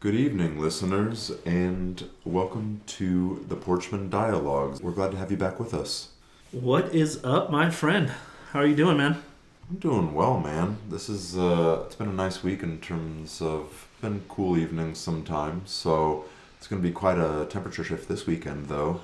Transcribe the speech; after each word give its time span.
Good 0.00 0.14
evening, 0.14 0.58
listeners, 0.58 1.30
and 1.44 2.08
welcome 2.24 2.80
to 2.86 3.44
the 3.46 3.54
Porchman 3.54 4.08
Dialogues. 4.08 4.80
We're 4.80 4.92
glad 4.92 5.10
to 5.10 5.18
have 5.18 5.30
you 5.30 5.36
back 5.36 5.60
with 5.60 5.74
us. 5.74 6.08
What 6.52 6.94
is 6.94 7.22
up, 7.22 7.50
my 7.50 7.68
friend? 7.68 8.10
How 8.52 8.60
are 8.60 8.66
you 8.66 8.74
doing, 8.74 8.96
man? 8.96 9.22
I'm 9.68 9.76
doing 9.76 10.14
well, 10.14 10.40
man. 10.40 10.78
This 10.88 11.10
is 11.10 11.36
uh, 11.36 11.82
it's 11.84 11.96
been 11.96 12.08
a 12.08 12.14
nice 12.14 12.42
week 12.42 12.62
in 12.62 12.80
terms 12.80 13.42
of 13.42 13.88
been 14.00 14.22
cool 14.26 14.56
evenings 14.56 14.96
sometimes, 14.98 15.70
so 15.70 16.24
it's 16.56 16.66
going 16.66 16.80
to 16.80 16.88
be 16.88 16.94
quite 16.94 17.18
a 17.18 17.44
temperature 17.50 17.84
shift 17.84 18.08
this 18.08 18.26
weekend, 18.26 18.68
though. 18.68 19.02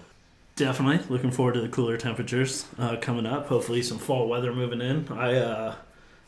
Definitely 0.54 1.06
looking 1.14 1.30
forward 1.30 1.56
to 1.56 1.60
the 1.60 1.68
cooler 1.68 1.98
temperatures 1.98 2.64
uh, 2.78 2.96
coming 3.02 3.26
up. 3.26 3.48
Hopefully, 3.48 3.82
some 3.82 3.98
fall 3.98 4.30
weather 4.30 4.50
moving 4.50 4.80
in. 4.80 5.08
I 5.10 5.34
uh, 5.34 5.74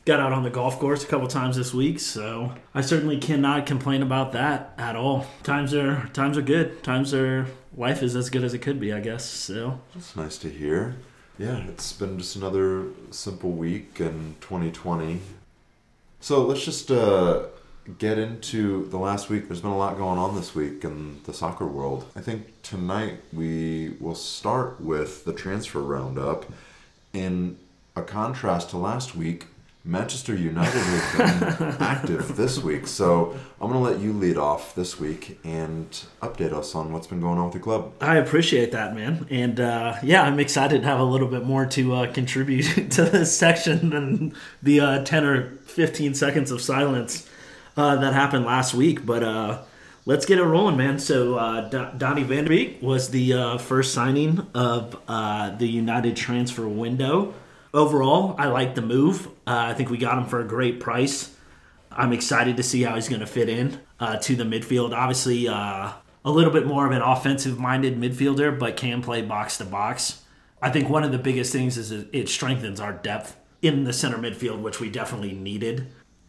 got 0.08 0.20
out 0.20 0.32
on 0.32 0.42
the 0.42 0.48
golf 0.48 0.78
course 0.78 1.04
a 1.04 1.06
couple 1.06 1.28
times 1.28 1.54
this 1.54 1.74
week, 1.74 2.00
so 2.00 2.54
I 2.74 2.80
certainly 2.80 3.18
cannot 3.18 3.66
complain 3.66 4.00
about 4.00 4.32
that 4.32 4.72
at 4.78 4.96
all. 4.96 5.26
Times 5.42 5.74
are 5.74 6.08
times 6.14 6.38
are 6.38 6.42
good. 6.42 6.82
Times 6.82 7.12
are 7.12 7.46
life 7.76 8.02
is 8.02 8.16
as 8.16 8.30
good 8.30 8.42
as 8.42 8.54
it 8.54 8.60
could 8.60 8.80
be, 8.80 8.90
I 8.90 9.00
guess. 9.00 9.26
So 9.26 9.82
It's 9.94 10.16
nice 10.16 10.38
to 10.38 10.48
hear. 10.48 10.96
Yeah, 11.36 11.58
it's 11.68 11.92
been 11.92 12.18
just 12.18 12.36
another 12.36 12.86
simple 13.10 13.50
week 13.50 14.00
in 14.00 14.36
2020. 14.40 15.20
So 16.20 16.42
let's 16.42 16.64
just 16.64 16.90
uh, 16.90 17.42
get 17.98 18.16
into 18.16 18.88
the 18.88 18.96
last 18.96 19.28
week. 19.28 19.46
There's 19.46 19.60
been 19.60 19.72
a 19.72 19.76
lot 19.76 19.98
going 19.98 20.18
on 20.18 20.34
this 20.34 20.54
week 20.54 20.84
in 20.84 21.20
the 21.24 21.34
soccer 21.34 21.66
world. 21.66 22.06
I 22.16 22.22
think 22.22 22.62
tonight 22.62 23.20
we 23.30 23.90
will 24.00 24.14
start 24.14 24.80
with 24.80 25.26
the 25.26 25.34
transfer 25.34 25.82
roundup. 25.82 26.46
In 27.12 27.58
a 27.94 28.00
contrast 28.02 28.70
to 28.70 28.78
last 28.78 29.14
week, 29.14 29.48
Manchester 29.84 30.34
United 30.34 30.78
have 30.80 31.58
been 31.58 31.68
active 31.80 32.36
this 32.36 32.58
week. 32.58 32.86
So 32.86 33.34
I'm 33.60 33.70
going 33.70 33.82
to 33.82 33.90
let 33.90 34.00
you 34.00 34.12
lead 34.12 34.36
off 34.36 34.74
this 34.74 35.00
week 35.00 35.38
and 35.44 35.88
update 36.20 36.52
us 36.52 36.74
on 36.74 36.92
what's 36.92 37.06
been 37.06 37.20
going 37.20 37.38
on 37.38 37.44
with 37.46 37.54
the 37.54 37.60
club. 37.60 37.92
I 38.00 38.16
appreciate 38.16 38.72
that, 38.72 38.94
man. 38.94 39.26
And 39.30 39.58
uh, 39.60 39.94
yeah, 40.02 40.22
I'm 40.24 40.38
excited 40.40 40.82
to 40.82 40.86
have 40.88 41.00
a 41.00 41.04
little 41.04 41.28
bit 41.28 41.44
more 41.44 41.64
to 41.66 41.94
uh, 41.94 42.12
contribute 42.12 42.64
to 42.92 43.04
this 43.04 43.36
section 43.36 43.90
than 43.90 44.34
the 44.62 44.80
uh, 44.80 45.04
10 45.04 45.24
or 45.24 45.50
15 45.66 46.14
seconds 46.14 46.50
of 46.50 46.60
silence 46.60 47.28
uh, 47.76 47.96
that 47.96 48.12
happened 48.12 48.44
last 48.44 48.74
week. 48.74 49.06
But 49.06 49.22
uh, 49.22 49.62
let's 50.04 50.26
get 50.26 50.38
it 50.38 50.44
rolling, 50.44 50.76
man. 50.76 50.98
So 50.98 51.36
uh, 51.36 51.68
Do- 51.68 51.88
Donny 51.96 52.24
Van 52.24 52.44
Der 52.44 52.72
was 52.82 53.08
the 53.10 53.32
uh, 53.32 53.58
first 53.58 53.94
signing 53.94 54.46
of 54.54 55.00
uh, 55.08 55.56
the 55.56 55.68
United 55.68 56.14
transfer 56.16 56.68
window. 56.68 57.32
Overall, 57.72 58.34
I 58.38 58.46
like 58.48 58.74
the 58.74 58.82
move. 58.82 59.28
Uh, 59.48 59.68
I 59.70 59.72
think 59.72 59.88
we 59.88 59.96
got 59.96 60.18
him 60.18 60.26
for 60.26 60.40
a 60.40 60.44
great 60.44 60.78
price. 60.78 61.34
I'm 61.90 62.12
excited 62.12 62.58
to 62.58 62.62
see 62.62 62.82
how 62.82 62.96
he's 62.96 63.08
going 63.08 63.20
to 63.20 63.26
fit 63.26 63.48
in 63.48 63.80
uh, 63.98 64.18
to 64.18 64.36
the 64.36 64.44
midfield. 64.44 64.94
Obviously, 64.94 65.48
uh, 65.48 65.92
a 66.22 66.30
little 66.30 66.52
bit 66.52 66.66
more 66.66 66.84
of 66.84 66.92
an 66.92 67.00
offensive 67.00 67.58
minded 67.58 67.98
midfielder, 67.98 68.58
but 68.58 68.76
can 68.76 69.00
play 69.00 69.22
box 69.22 69.56
to 69.56 69.64
box. 69.64 70.22
I 70.60 70.68
think 70.68 70.90
one 70.90 71.02
of 71.02 71.12
the 71.12 71.18
biggest 71.18 71.50
things 71.50 71.78
is 71.78 71.90
it 71.90 72.28
strengthens 72.28 72.78
our 72.78 72.92
depth 72.92 73.38
in 73.62 73.84
the 73.84 73.92
center 73.94 74.18
midfield, 74.18 74.60
which 74.60 74.80
we 74.80 74.90
definitely 74.90 75.32
needed. 75.32 75.86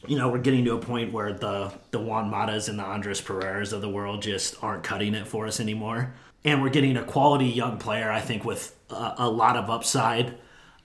You 0.08 0.18
know, 0.18 0.30
we're 0.30 0.38
getting 0.38 0.64
to 0.64 0.76
a 0.76 0.80
point 0.80 1.12
where 1.12 1.34
the 1.34 1.74
the 1.92 2.00
Juan 2.00 2.32
Matas 2.32 2.70
and 2.70 2.80
the 2.80 2.86
Andreas 2.86 3.20
Pereiras 3.20 3.74
of 3.74 3.82
the 3.82 3.90
world 3.90 4.22
just 4.22 4.64
aren't 4.64 4.84
cutting 4.84 5.14
it 5.14 5.28
for 5.28 5.46
us 5.46 5.60
anymore. 5.60 6.14
And 6.46 6.62
we're 6.62 6.70
getting 6.70 6.96
a 6.96 7.04
quality 7.04 7.48
young 7.48 7.80
player, 7.80 8.10
I 8.10 8.22
think, 8.22 8.46
with 8.46 8.80
a, 8.90 9.16
a 9.18 9.30
lot 9.30 9.58
of 9.58 9.70
upside 9.70 10.38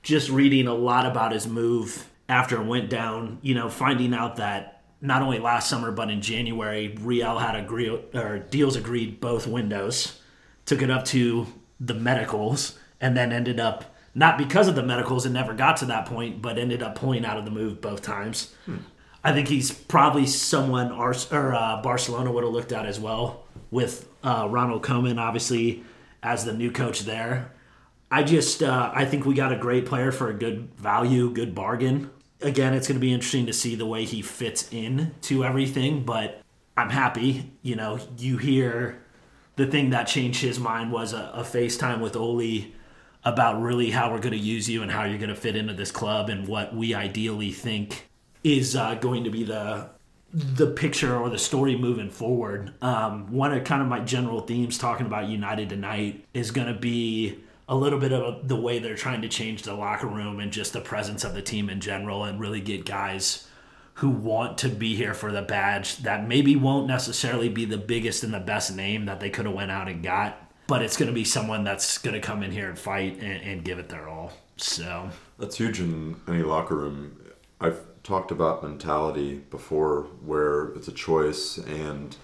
just 0.02 0.30
reading 0.30 0.66
a 0.66 0.74
lot 0.74 1.06
about 1.06 1.30
his 1.30 1.46
move 1.46 2.10
after 2.28 2.60
it 2.60 2.64
went 2.64 2.90
down, 2.90 3.38
you 3.42 3.54
know, 3.54 3.68
finding 3.68 4.14
out 4.14 4.36
that 4.36 4.82
not 5.00 5.22
only 5.22 5.38
last 5.38 5.68
summer 5.68 5.92
but 5.92 6.10
in 6.10 6.22
January, 6.22 6.96
Real 7.00 7.38
had 7.38 7.54
agree 7.56 7.88
or 7.88 8.38
deals 8.38 8.76
agreed 8.76 9.20
both 9.20 9.46
windows, 9.46 10.20
took 10.64 10.82
it 10.82 10.90
up 10.90 11.04
to 11.06 11.46
the 11.78 11.94
medicals, 11.94 12.78
and 13.00 13.16
then 13.16 13.32
ended 13.32 13.60
up 13.60 13.94
not 14.14 14.38
because 14.38 14.68
of 14.68 14.76
the 14.76 14.82
medicals 14.82 15.24
and 15.26 15.34
never 15.34 15.52
got 15.52 15.76
to 15.78 15.86
that 15.86 16.06
point, 16.06 16.40
but 16.40 16.56
ended 16.56 16.82
up 16.82 16.94
pulling 16.94 17.24
out 17.26 17.36
of 17.36 17.44
the 17.44 17.50
move 17.50 17.80
both 17.80 18.00
times. 18.00 18.54
I 19.22 19.32
think 19.32 19.48
he's 19.48 19.72
probably 19.72 20.26
someone 20.26 20.92
Ars- 20.92 21.32
or 21.32 21.54
uh, 21.54 21.82
Barcelona 21.82 22.30
would 22.30 22.44
have 22.44 22.52
looked 22.52 22.72
at 22.72 22.86
as 22.86 23.00
well 23.00 23.44
with 23.70 24.08
uh, 24.22 24.46
Ronald 24.48 24.82
Koeman, 24.82 25.18
obviously 25.18 25.82
as 26.22 26.44
the 26.44 26.52
new 26.52 26.70
coach 26.70 27.00
there. 27.00 27.50
I 28.10 28.22
just 28.22 28.62
uh, 28.62 28.92
I 28.94 29.04
think 29.04 29.26
we 29.26 29.34
got 29.34 29.52
a 29.52 29.56
great 29.56 29.86
player 29.86 30.12
for 30.12 30.30
a 30.30 30.34
good 30.34 30.72
value, 30.76 31.30
good 31.30 31.54
bargain. 31.54 32.10
Again, 32.40 32.74
it's 32.74 32.88
going 32.88 32.96
to 32.96 33.00
be 33.00 33.12
interesting 33.12 33.46
to 33.46 33.52
see 33.52 33.74
the 33.74 33.86
way 33.86 34.04
he 34.04 34.20
fits 34.22 34.72
in 34.72 35.14
to 35.22 35.44
everything, 35.44 36.04
but 36.04 36.42
I'm 36.76 36.90
happy. 36.90 37.52
You 37.62 37.76
know, 37.76 37.98
you 38.18 38.36
hear 38.38 39.02
the 39.56 39.66
thing 39.66 39.90
that 39.90 40.04
changed 40.04 40.42
his 40.42 40.58
mind 40.58 40.92
was 40.92 41.12
a, 41.12 41.30
a 41.34 41.42
FaceTime 41.42 42.00
with 42.00 42.16
Ole 42.16 42.66
about 43.24 43.62
really 43.62 43.90
how 43.90 44.10
we're 44.10 44.18
going 44.18 44.32
to 44.32 44.38
use 44.38 44.68
you 44.68 44.82
and 44.82 44.90
how 44.90 45.04
you're 45.04 45.18
going 45.18 45.30
to 45.30 45.36
fit 45.36 45.56
into 45.56 45.72
this 45.72 45.90
club 45.90 46.28
and 46.28 46.46
what 46.46 46.74
we 46.74 46.94
ideally 46.94 47.52
think 47.52 48.08
is 48.42 48.76
uh, 48.76 48.94
going 48.96 49.24
to 49.24 49.30
be 49.30 49.44
the 49.44 49.88
the 50.34 50.66
picture 50.66 51.16
or 51.16 51.30
the 51.30 51.38
story 51.38 51.76
moving 51.76 52.10
forward. 52.10 52.74
Um, 52.82 53.30
one 53.32 53.52
of 53.52 53.62
kind 53.62 53.80
of 53.80 53.86
my 53.86 54.00
general 54.00 54.40
themes 54.40 54.76
talking 54.76 55.06
about 55.06 55.28
United 55.28 55.68
tonight 55.68 56.24
is 56.34 56.50
going 56.50 56.66
to 56.66 56.74
be 56.74 57.38
a 57.68 57.74
little 57.74 57.98
bit 57.98 58.12
of 58.12 58.46
the 58.48 58.56
way 58.56 58.78
they're 58.78 58.94
trying 58.94 59.22
to 59.22 59.28
change 59.28 59.62
the 59.62 59.74
locker 59.74 60.06
room 60.06 60.40
and 60.40 60.52
just 60.52 60.72
the 60.72 60.80
presence 60.80 61.24
of 61.24 61.34
the 61.34 61.42
team 61.42 61.70
in 61.70 61.80
general 61.80 62.24
and 62.24 62.38
really 62.38 62.60
get 62.60 62.84
guys 62.84 63.48
who 63.94 64.10
want 64.10 64.58
to 64.58 64.68
be 64.68 64.94
here 64.94 65.14
for 65.14 65.30
the 65.32 65.42
badge 65.42 65.98
that 65.98 66.26
maybe 66.26 66.56
won't 66.56 66.86
necessarily 66.86 67.48
be 67.48 67.64
the 67.64 67.78
biggest 67.78 68.24
and 68.24 68.34
the 68.34 68.40
best 68.40 68.74
name 68.74 69.06
that 69.06 69.20
they 69.20 69.30
could 69.30 69.46
have 69.46 69.54
went 69.54 69.70
out 69.70 69.88
and 69.88 70.02
got 70.02 70.40
but 70.66 70.82
it's 70.82 70.96
going 70.96 71.08
to 71.08 71.14
be 71.14 71.24
someone 71.24 71.62
that's 71.62 71.98
going 71.98 72.14
to 72.14 72.20
come 72.20 72.42
in 72.42 72.50
here 72.50 72.68
and 72.68 72.78
fight 72.78 73.18
and, 73.20 73.42
and 73.42 73.64
give 73.64 73.78
it 73.78 73.88
their 73.88 74.08
all 74.08 74.32
so 74.56 75.10
That's 75.38 75.56
huge 75.56 75.80
in 75.80 76.16
any 76.28 76.42
locker 76.42 76.76
room. 76.76 77.20
I've 77.60 77.80
talked 78.02 78.30
about 78.30 78.62
mentality 78.62 79.36
before 79.50 80.02
where 80.24 80.68
it's 80.74 80.88
a 80.88 80.92
choice 80.92 81.58
and 81.58 82.16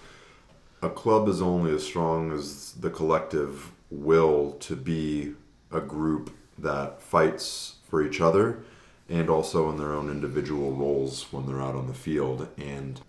a 0.81 0.89
club 0.89 1.27
is 1.27 1.41
only 1.41 1.73
as 1.73 1.83
strong 1.85 2.31
as 2.31 2.73
the 2.73 2.89
collective 2.89 3.71
will 3.91 4.53
to 4.53 4.75
be 4.75 5.33
a 5.71 5.81
group 5.81 6.33
that 6.57 7.01
fights 7.01 7.75
for 7.87 8.01
each 8.01 8.21
other 8.21 8.63
and 9.09 9.29
also 9.29 9.69
in 9.69 9.77
their 9.77 9.91
own 9.91 10.09
individual 10.09 10.71
roles 10.71 11.31
when 11.31 11.45
they're 11.45 11.61
out 11.61 11.75
on 11.75 11.87
the 11.87 11.93
field 11.93 12.47
and 12.57 13.01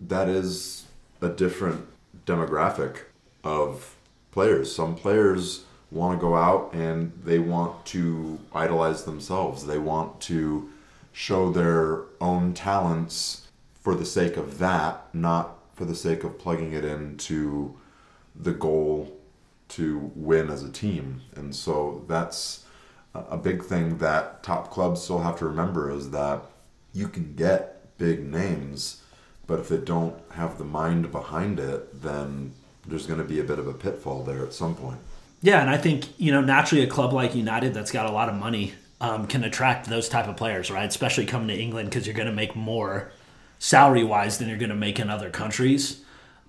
that 0.00 0.28
is 0.28 0.86
a 1.20 1.28
different 1.28 1.86
demographic 2.26 3.02
of 3.44 3.96
players. 4.30 4.74
Some 4.74 4.96
players 4.96 5.64
want 5.90 6.18
to 6.18 6.26
go 6.26 6.34
out 6.34 6.72
and 6.72 7.12
they 7.24 7.38
want 7.38 7.84
to 7.86 8.40
idolize 8.54 9.04
themselves. 9.04 9.66
They 9.66 9.78
want 9.78 10.20
to 10.22 10.70
show 11.12 11.52
their 11.52 12.04
own 12.20 12.54
talents 12.54 13.48
for 13.80 13.94
the 13.94 14.06
sake 14.06 14.36
of 14.36 14.58
that, 14.58 15.14
not 15.14 15.58
for 15.74 15.84
the 15.84 15.94
sake 15.94 16.24
of 16.24 16.38
plugging 16.38 16.72
it 16.72 16.84
into 16.84 17.76
the 18.34 18.52
goal 18.52 19.16
to 19.72 20.10
win 20.14 20.50
as 20.50 20.62
a 20.62 20.70
team. 20.70 21.22
And 21.34 21.54
so 21.54 22.04
that's 22.08 22.64
a 23.14 23.36
big 23.36 23.62
thing 23.62 23.98
that 23.98 24.42
top 24.42 24.70
clubs 24.70 25.02
still 25.02 25.20
have 25.20 25.38
to 25.38 25.46
remember 25.46 25.90
is 25.90 26.10
that 26.10 26.42
you 26.92 27.08
can 27.08 27.34
get 27.34 27.96
big 27.98 28.24
names, 28.24 29.02
but 29.46 29.60
if 29.60 29.68
they 29.68 29.78
don't 29.78 30.18
have 30.32 30.58
the 30.58 30.64
mind 30.64 31.10
behind 31.10 31.58
it, 31.58 32.02
then 32.02 32.52
there's 32.86 33.06
going 33.06 33.18
to 33.18 33.24
be 33.24 33.40
a 33.40 33.44
bit 33.44 33.58
of 33.58 33.66
a 33.66 33.72
pitfall 33.72 34.22
there 34.22 34.44
at 34.44 34.52
some 34.52 34.74
point. 34.74 34.98
Yeah, 35.40 35.60
and 35.60 35.70
I 35.70 35.76
think 35.76 36.08
you 36.20 36.32
know 36.32 36.40
naturally 36.40 36.84
a 36.84 36.86
club 36.86 37.12
like 37.12 37.34
United 37.34 37.74
that's 37.74 37.90
got 37.90 38.06
a 38.06 38.12
lot 38.12 38.28
of 38.28 38.34
money 38.36 38.74
um, 39.00 39.26
can 39.26 39.42
attract 39.42 39.88
those 39.88 40.08
type 40.08 40.28
of 40.28 40.36
players, 40.36 40.70
right? 40.70 40.88
Especially 40.88 41.26
coming 41.26 41.48
to 41.48 41.60
England 41.60 41.90
because 41.90 42.06
you're 42.06 42.14
going 42.14 42.28
to 42.28 42.34
make 42.34 42.54
more 42.54 43.10
salary 43.58 44.04
wise 44.04 44.38
than 44.38 44.48
you're 44.48 44.58
going 44.58 44.70
to 44.70 44.76
make 44.76 45.00
in 45.00 45.10
other 45.10 45.30
countries. 45.30 46.04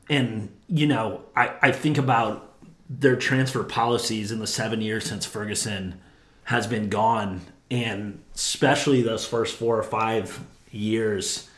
And 0.10 0.50
you 0.68 0.86
know, 0.86 1.22
I, 1.36 1.54
I 1.62 1.72
think 1.72 1.98
about 1.98 2.53
their 2.90 3.16
transfer 3.16 3.64
policies 3.64 4.32
in 4.32 4.40
the 4.40 4.48
seven 4.48 4.82
years 4.82 5.06
since 5.06 5.26
Ferguson 5.26 6.00
has 6.46 6.68
been 6.68 6.90
gone, 6.90 7.42
and 7.72 8.22
especially 8.36 9.02
those 9.02 9.26
first 9.26 9.56
four 9.56 9.78
or 9.78 9.84
five 9.84 10.40
years 10.72 11.50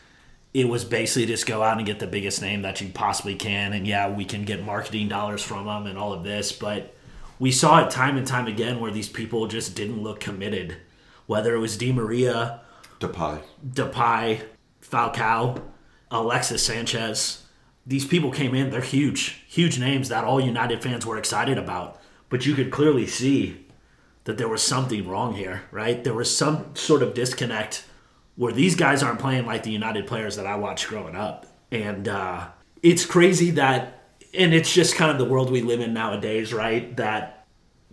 it 0.56 0.70
was 0.70 0.86
basically 0.86 1.26
just 1.26 1.46
go 1.46 1.62
out 1.62 1.76
and 1.76 1.86
get 1.86 2.00
the 2.00 2.08
biggest 2.08 2.42
name 2.42 2.62
that 2.62 2.80
you 2.80 2.88
possibly 2.88 3.36
can. 3.36 3.74
And 3.74 3.86
yeah, 3.86 4.10
we 4.10 4.24
can 4.24 4.46
get 4.46 4.64
marketing 4.64 5.10
dollars 5.10 5.44
from 5.44 5.66
them 5.66 5.86
and 5.86 5.98
all 5.98 6.14
of 6.14 6.24
this, 6.24 6.54
but 6.54 6.96
we 7.40 7.52
saw 7.52 7.86
it 7.86 7.92
time 7.92 8.16
and 8.16 8.26
time 8.26 8.48
again 8.48 8.80
where 8.80 8.90
these 8.90 9.10
people 9.10 9.48
just 9.48 9.76
didn't 9.76 10.02
look 10.02 10.22
committed. 10.22 10.78
Whether 11.26 11.56
it 11.56 11.60
was 11.60 11.78
Di 11.78 11.92
Maria, 11.92 12.62
Depay. 13.02 13.42
Depay, 13.68 14.44
Falcao, 14.82 15.62
Alexis 16.10 16.64
Sanchez, 16.64 17.44
these 17.86 18.06
people 18.06 18.32
came 18.32 18.56
in. 18.56 18.72
They're 18.72 18.82
huge, 18.82 19.44
huge 19.48 19.80
names 19.80 20.10
that 20.10 20.24
all 20.24 20.42
United 20.42 20.82
fans 20.82 21.06
were 21.06 21.18
excited 21.18 21.58
about. 21.58 22.00
But 22.30 22.46
you 22.46 22.56
could 22.56 22.72
clearly 22.72 23.06
see 23.06 23.66
that 24.24 24.38
there 24.38 24.50
was 24.50 24.64
something 24.64 25.08
wrong 25.08 25.36
here, 25.36 25.64
right? 25.72 26.04
There 26.04 26.14
was 26.14 26.36
some 26.36 26.76
sort 26.76 27.04
of 27.04 27.14
disconnect 27.14 27.86
where 28.36 28.52
these 28.52 28.76
guys 28.76 29.04
aren't 29.04 29.20
playing 29.20 29.46
like 29.46 29.64
the 29.64 29.72
United 29.72 30.08
players 30.08 30.36
that 30.36 30.48
I 30.48 30.56
watched 30.56 30.88
growing 30.88 31.16
up. 31.16 31.46
And 31.72 32.08
uh, 32.08 32.48
it's 32.82 33.06
crazy 33.06 33.52
that, 33.52 34.04
and 34.34 34.54
it's 34.54 34.74
just 34.74 34.96
kind 34.96 35.12
of 35.12 35.18
the 35.18 35.26
world 35.26 35.52
we 35.52 35.62
live 35.62 35.80
in 35.80 35.94
nowadays, 35.94 36.54
right? 36.54 36.96
That 36.98 37.46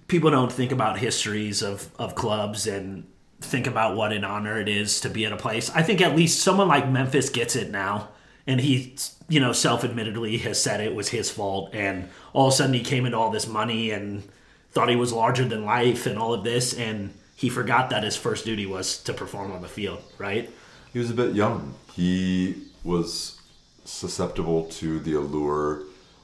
people 0.08 0.30
don't 0.30 0.50
think 0.50 0.72
about 0.72 0.98
histories 0.98 1.62
of, 1.62 1.90
of 1.98 2.14
clubs 2.14 2.66
and 2.66 3.06
think 3.40 3.66
about 3.66 3.96
what 3.96 4.12
an 4.12 4.24
honor 4.24 4.58
it 4.58 4.68
is 4.68 5.00
to 5.02 5.10
be 5.10 5.26
at 5.26 5.32
a 5.32 5.36
place. 5.36 5.70
I 5.70 5.82
think 5.82 6.00
at 6.00 6.16
least 6.16 6.40
someone 6.40 6.68
like 6.68 6.88
Memphis 6.88 7.28
gets 7.28 7.56
it 7.56 7.70
now. 7.70 8.08
And 8.46 8.60
he, 8.60 8.96
you 9.28 9.38
know, 9.40 9.52
self 9.52 9.84
admittedly 9.84 10.38
has 10.38 10.60
said 10.62 10.80
it 10.80 10.94
was 10.94 11.08
his 11.10 11.30
fault. 11.30 11.70
And 11.74 12.08
all 12.32 12.48
of 12.48 12.52
a 12.52 12.56
sudden 12.56 12.74
he 12.74 12.80
came 12.82 13.06
into 13.06 13.16
all 13.18 13.30
this 13.30 13.46
money 13.46 13.90
and 13.90 14.22
thought 14.72 14.88
he 14.88 14.96
was 14.96 15.12
larger 15.12 15.44
than 15.44 15.64
life 15.64 16.06
and 16.06 16.18
all 16.18 16.34
of 16.34 16.42
this. 16.44 16.74
And 16.76 17.12
he 17.36 17.48
forgot 17.48 17.90
that 17.90 18.02
his 18.02 18.16
first 18.16 18.44
duty 18.44 18.66
was 18.66 18.98
to 19.04 19.12
perform 19.12 19.52
on 19.52 19.62
the 19.62 19.68
field, 19.68 20.02
right? 20.18 20.50
He 20.92 20.98
was 20.98 21.10
a 21.10 21.14
bit 21.14 21.34
young. 21.34 21.74
He 21.94 22.64
was 22.84 23.40
susceptible 23.84 24.64
to 24.64 24.98
the 25.00 25.14
allure 25.14 25.82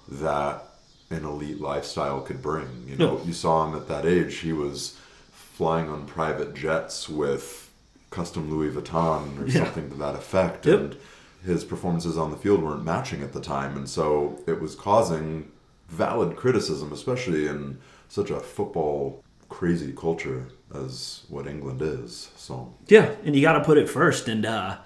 that 0.08 0.64
an 1.10 1.24
elite 1.24 1.60
lifestyle 1.60 2.20
could 2.20 2.42
bring. 2.42 2.84
You 2.86 2.96
know, 2.96 3.20
you 3.24 3.32
saw 3.32 3.66
him 3.66 3.74
at 3.76 3.88
that 3.88 4.04
age. 4.06 4.36
He 4.38 4.52
was 4.52 4.98
flying 5.32 5.88
on 5.88 6.06
private 6.06 6.54
jets 6.54 7.08
with 7.08 7.70
custom 8.10 8.50
Louis 8.50 8.70
Vuitton 8.74 9.42
or 9.42 9.46
Yeah. 9.46 9.64
something 9.64 9.90
to 9.90 9.96
that 9.96 10.14
effect, 10.14 10.66
Yep. 10.66 10.78
and 10.80 10.96
his 11.44 11.64
performances 11.64 12.18
on 12.18 12.30
the 12.30 12.36
field 12.36 12.62
weren't 12.62 12.84
matching 12.84 13.22
at 13.22 13.32
the 13.32 13.40
time, 13.40 13.76
and 13.76 13.88
so 13.88 14.40
it 14.46 14.60
was 14.60 14.74
causing 14.74 15.50
valid 15.88 16.36
criticism, 16.36 16.92
especially 16.92 17.46
in 17.46 17.78
such 18.08 18.30
a 18.30 18.40
football 18.40 19.22
crazy 19.48 19.92
culture 19.92 20.46
as 20.74 21.24
what 21.28 21.46
England 21.46 21.80
is. 21.80 22.30
So 22.36 22.74
Yeah, 22.88 23.14
and 23.24 23.34
you 23.34 23.42
got 23.42 23.54
to 23.54 23.64
put 23.64 23.78
it 23.78 23.88
first. 23.88 24.28
And 24.28 24.44
uh, 24.44 24.78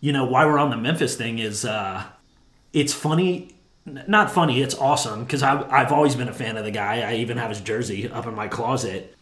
you 0.00 0.12
know 0.12 0.24
why 0.24 0.46
we're 0.46 0.58
on 0.58 0.70
the 0.70 0.76
Memphis 0.76 1.16
thing 1.16 1.38
is 1.38 1.64
uh, 1.64 2.04
it's 2.72 2.92
funny, 2.92 3.54
not 3.84 4.30
funny. 4.30 4.62
It's 4.62 4.74
awesome 4.74 5.24
because 5.24 5.42
I've 5.42 5.70
I've 5.70 5.92
always 5.92 6.16
been 6.16 6.28
a 6.28 6.34
fan 6.34 6.56
of 6.56 6.64
the 6.64 6.70
guy. 6.70 7.00
I 7.00 7.16
even 7.16 7.36
have 7.36 7.50
his 7.50 7.60
jersey 7.60 8.08
up 8.08 8.26
in 8.26 8.34
my 8.34 8.48
closet. 8.48 9.15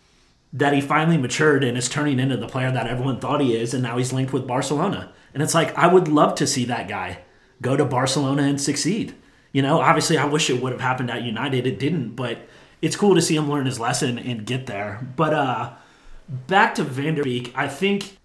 That 0.54 0.72
he 0.72 0.80
finally 0.80 1.18
matured 1.18 1.64
and 1.64 1.76
is 1.76 1.88
turning 1.88 2.20
into 2.20 2.36
the 2.36 2.46
player 2.46 2.70
that 2.70 2.86
everyone 2.86 3.20
thought 3.20 3.40
he 3.40 3.56
is, 3.56 3.74
and 3.74 3.82
now 3.82 3.98
he's 3.98 4.12
linked 4.12 4.32
with 4.32 4.46
Barcelona. 4.46 5.12
And 5.34 5.42
it's 5.42 5.54
like 5.54 5.76
I 5.76 5.88
would 5.88 6.08
love 6.08 6.36
to 6.36 6.46
see 6.46 6.64
that 6.66 6.88
guy 6.88 7.18
go 7.60 7.76
to 7.76 7.84
Barcelona 7.84 8.42
and 8.44 8.60
succeed. 8.60 9.14
You 9.52 9.62
know, 9.62 9.80
obviously, 9.80 10.16
I 10.16 10.24
wish 10.26 10.48
it 10.50 10.62
would 10.62 10.72
have 10.72 10.80
happened 10.80 11.10
at 11.10 11.22
United. 11.22 11.66
It 11.66 11.78
didn't, 11.78 12.14
but 12.14 12.38
it's 12.80 12.96
cool 12.96 13.14
to 13.14 13.22
see 13.22 13.36
him 13.36 13.50
learn 13.50 13.66
his 13.66 13.80
lesson 13.80 14.18
and 14.18 14.46
get 14.46 14.66
there. 14.66 15.06
But 15.16 15.34
uh, 15.34 15.72
back 16.28 16.74
to 16.76 16.84
Van 16.84 17.14
de 17.14 17.22
Beek, 17.22 17.52
I 17.56 17.68
think 17.68 18.18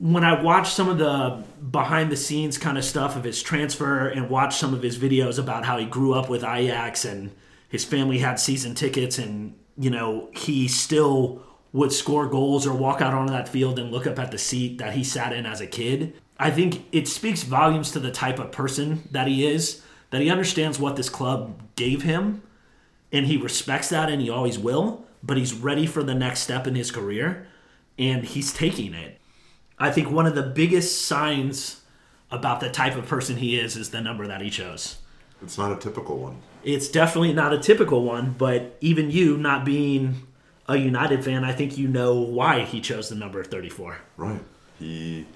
when 0.00 0.24
I 0.24 0.42
watched 0.42 0.72
some 0.72 0.88
of 0.88 0.98
the 0.98 1.44
behind 1.60 2.10
the 2.10 2.16
scenes 2.16 2.56
kind 2.56 2.78
of 2.78 2.84
stuff 2.84 3.16
of 3.16 3.24
his 3.24 3.42
transfer 3.42 4.08
and 4.08 4.30
watched 4.30 4.58
some 4.58 4.72
of 4.72 4.82
his 4.82 4.98
videos 4.98 5.38
about 5.38 5.66
how 5.66 5.76
he 5.76 5.84
grew 5.84 6.14
up 6.14 6.30
with 6.30 6.42
Ajax 6.42 7.04
and 7.04 7.30
his 7.68 7.84
family 7.84 8.18
had 8.18 8.40
season 8.40 8.74
tickets 8.74 9.18
and 9.18 9.54
you 9.76 9.90
know 9.90 10.30
he 10.32 10.66
still 10.68 11.42
would 11.72 11.92
score 11.92 12.26
goals 12.26 12.66
or 12.66 12.74
walk 12.74 13.00
out 13.00 13.14
onto 13.14 13.32
that 13.32 13.48
field 13.48 13.78
and 13.78 13.90
look 13.90 14.06
up 14.06 14.18
at 14.18 14.30
the 14.30 14.38
seat 14.38 14.78
that 14.78 14.94
he 14.94 15.04
sat 15.04 15.32
in 15.32 15.46
as 15.46 15.60
a 15.60 15.66
kid. 15.66 16.14
I 16.38 16.50
think 16.50 16.84
it 16.90 17.06
speaks 17.06 17.42
volumes 17.42 17.92
to 17.92 18.00
the 18.00 18.10
type 18.10 18.38
of 18.38 18.50
person 18.50 19.08
that 19.10 19.28
he 19.28 19.46
is, 19.46 19.82
that 20.10 20.20
he 20.20 20.30
understands 20.30 20.78
what 20.78 20.96
this 20.96 21.08
club 21.08 21.62
gave 21.76 22.02
him 22.02 22.42
and 23.12 23.26
he 23.26 23.36
respects 23.36 23.88
that 23.90 24.08
and 24.08 24.20
he 24.20 24.30
always 24.30 24.58
will, 24.58 25.04
but 25.22 25.36
he's 25.36 25.52
ready 25.52 25.86
for 25.86 26.02
the 26.02 26.14
next 26.14 26.40
step 26.40 26.66
in 26.66 26.74
his 26.74 26.90
career 26.90 27.46
and 27.98 28.24
he's 28.24 28.52
taking 28.52 28.94
it. 28.94 29.20
I 29.78 29.90
think 29.90 30.10
one 30.10 30.26
of 30.26 30.34
the 30.34 30.42
biggest 30.42 31.06
signs 31.06 31.82
about 32.30 32.60
the 32.60 32.70
type 32.70 32.96
of 32.96 33.06
person 33.06 33.36
he 33.36 33.58
is 33.58 33.76
is 33.76 33.90
the 33.90 34.00
number 34.00 34.26
that 34.26 34.40
he 34.40 34.50
chose. 34.50 34.98
it's 35.42 35.58
not 35.58 35.72
a 35.72 35.76
typical 35.76 36.18
one. 36.18 36.38
It's 36.62 36.88
definitely 36.88 37.32
not 37.32 37.52
a 37.52 37.58
typical 37.58 38.04
one, 38.04 38.34
but 38.36 38.76
even 38.80 39.10
you 39.10 39.36
not 39.36 39.64
being 39.64 40.26
a 40.70 40.76
United 40.76 41.24
fan, 41.24 41.44
I 41.44 41.52
think 41.52 41.76
you 41.76 41.88
know 41.88 42.14
why 42.14 42.60
he 42.64 42.80
chose 42.80 43.08
the 43.08 43.16
number 43.16 43.42
34. 43.42 43.98
Right. 44.16 44.40
He 44.78 45.26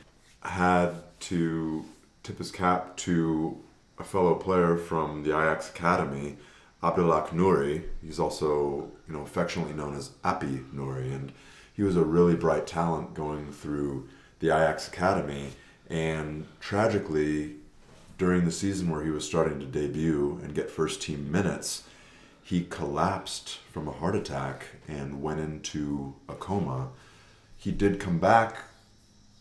had 0.42 0.94
to 1.20 1.84
tip 2.22 2.38
his 2.38 2.52
cap 2.52 2.96
to 2.98 3.58
a 3.98 4.04
fellow 4.04 4.36
player 4.36 4.76
from 4.76 5.24
the 5.24 5.30
Ajax 5.30 5.70
Academy, 5.70 6.36
Abdullah 6.82 7.28
Nouri. 7.32 7.82
He's 8.00 8.20
also, 8.20 8.90
you 9.08 9.14
know, 9.14 9.22
affectionately 9.22 9.74
known 9.74 9.96
as 9.96 10.10
Appie 10.24 10.64
Nouri, 10.72 11.12
and 11.12 11.32
he 11.72 11.82
was 11.82 11.96
a 11.96 12.04
really 12.04 12.36
bright 12.36 12.66
talent 12.66 13.14
going 13.14 13.50
through 13.50 14.08
the 14.38 14.46
Ajax 14.46 14.86
Academy. 14.86 15.50
And 15.90 16.46
tragically, 16.60 17.56
during 18.18 18.44
the 18.44 18.52
season 18.52 18.88
where 18.88 19.02
he 19.02 19.10
was 19.10 19.24
starting 19.26 19.58
to 19.58 19.66
debut 19.66 20.38
and 20.42 20.54
get 20.54 20.70
first 20.70 21.02
team 21.02 21.30
minutes, 21.30 21.83
he 22.44 22.64
collapsed 22.64 23.58
from 23.72 23.88
a 23.88 23.90
heart 23.92 24.14
attack 24.14 24.66
and 24.86 25.22
went 25.22 25.40
into 25.40 26.14
a 26.28 26.34
coma. 26.34 26.88
He 27.56 27.72
did 27.72 27.98
come 27.98 28.18
back 28.18 28.56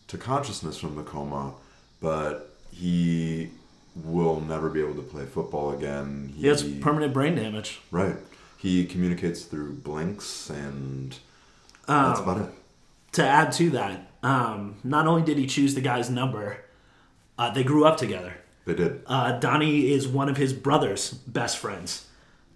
to 0.08 0.16
consciousness 0.16 0.78
from 0.78 0.96
the 0.96 1.02
coma, 1.02 1.52
but 2.00 2.56
he 2.72 3.50
will 3.94 4.40
never 4.40 4.70
be 4.70 4.80
able 4.80 4.94
to 4.94 5.02
play 5.02 5.26
football 5.26 5.72
again. 5.72 6.32
He 6.34 6.46
has 6.46 6.62
permanent 6.62 7.12
brain 7.12 7.34
damage. 7.36 7.80
right. 7.90 8.16
He 8.56 8.86
communicates 8.86 9.44
through 9.44 9.74
blinks, 9.74 10.48
and 10.48 11.14
that's 11.86 12.20
about 12.20 12.40
it. 12.40 12.48
To 13.12 13.22
add 13.22 13.52
to 13.52 13.68
that, 13.70 14.10
um, 14.22 14.76
not 14.82 15.06
only 15.06 15.20
did 15.20 15.36
he 15.36 15.46
choose 15.46 15.74
the 15.74 15.82
guy's 15.82 16.08
number, 16.08 16.64
uh, 17.38 17.50
they 17.50 17.62
grew 17.62 17.84
up 17.84 17.98
together. 17.98 18.32
They 18.64 18.74
did. 18.74 19.02
Uh, 19.06 19.38
Donny 19.38 19.92
is 19.92 20.08
one 20.08 20.30
of 20.30 20.38
his 20.38 20.54
brother's 20.54 21.12
best 21.12 21.58
friends. 21.58 22.06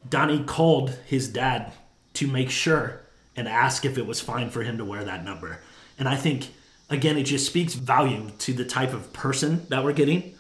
Donny 0.09 0.43
called 0.43 0.91
his 1.07 1.29
dad 1.29 1.73
to 2.15 2.27
make 2.27 2.51
sure 2.51 3.01
and 3.37 3.47
ask 3.47 3.85
if 3.85 3.97
it 3.97 4.07
was 4.07 4.21
fine 4.21 4.51
for 4.51 4.63
him 4.63 4.79
to 4.79 4.85
wear 4.85 5.05
that 5.05 5.25
number. 5.25 5.61
And 5.99 6.09
I 6.09 6.17
think, 6.17 6.49
again, 6.91 7.17
it 7.17 7.25
just 7.25 7.47
speaks 7.47 7.75
volume 7.75 8.33
to 8.39 8.53
the 8.53 8.65
type 8.65 8.93
of 8.93 9.13
person 9.13 9.67
that 9.69 9.85
we're 9.85 9.93
getting, 9.93 10.35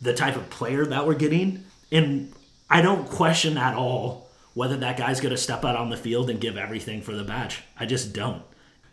the 0.00 0.14
type 0.14 0.36
of 0.36 0.50
player 0.50 0.84
that 0.86 1.06
we're 1.06 1.14
getting. 1.14 1.64
And 1.90 2.32
I 2.68 2.82
don't 2.82 3.08
question 3.08 3.56
at 3.56 3.74
all 3.74 4.28
whether 4.54 4.76
that 4.76 4.96
guy's 4.96 5.20
going 5.20 5.34
to 5.34 5.40
step 5.40 5.64
out 5.64 5.76
on 5.76 5.90
the 5.90 5.96
field 5.96 6.28
and 6.28 6.40
give 6.40 6.56
everything 6.56 7.00
for 7.00 7.12
the 7.12 7.24
badge. 7.24 7.62
I 7.78 7.86
just 7.86 8.12
don't. 8.12 8.42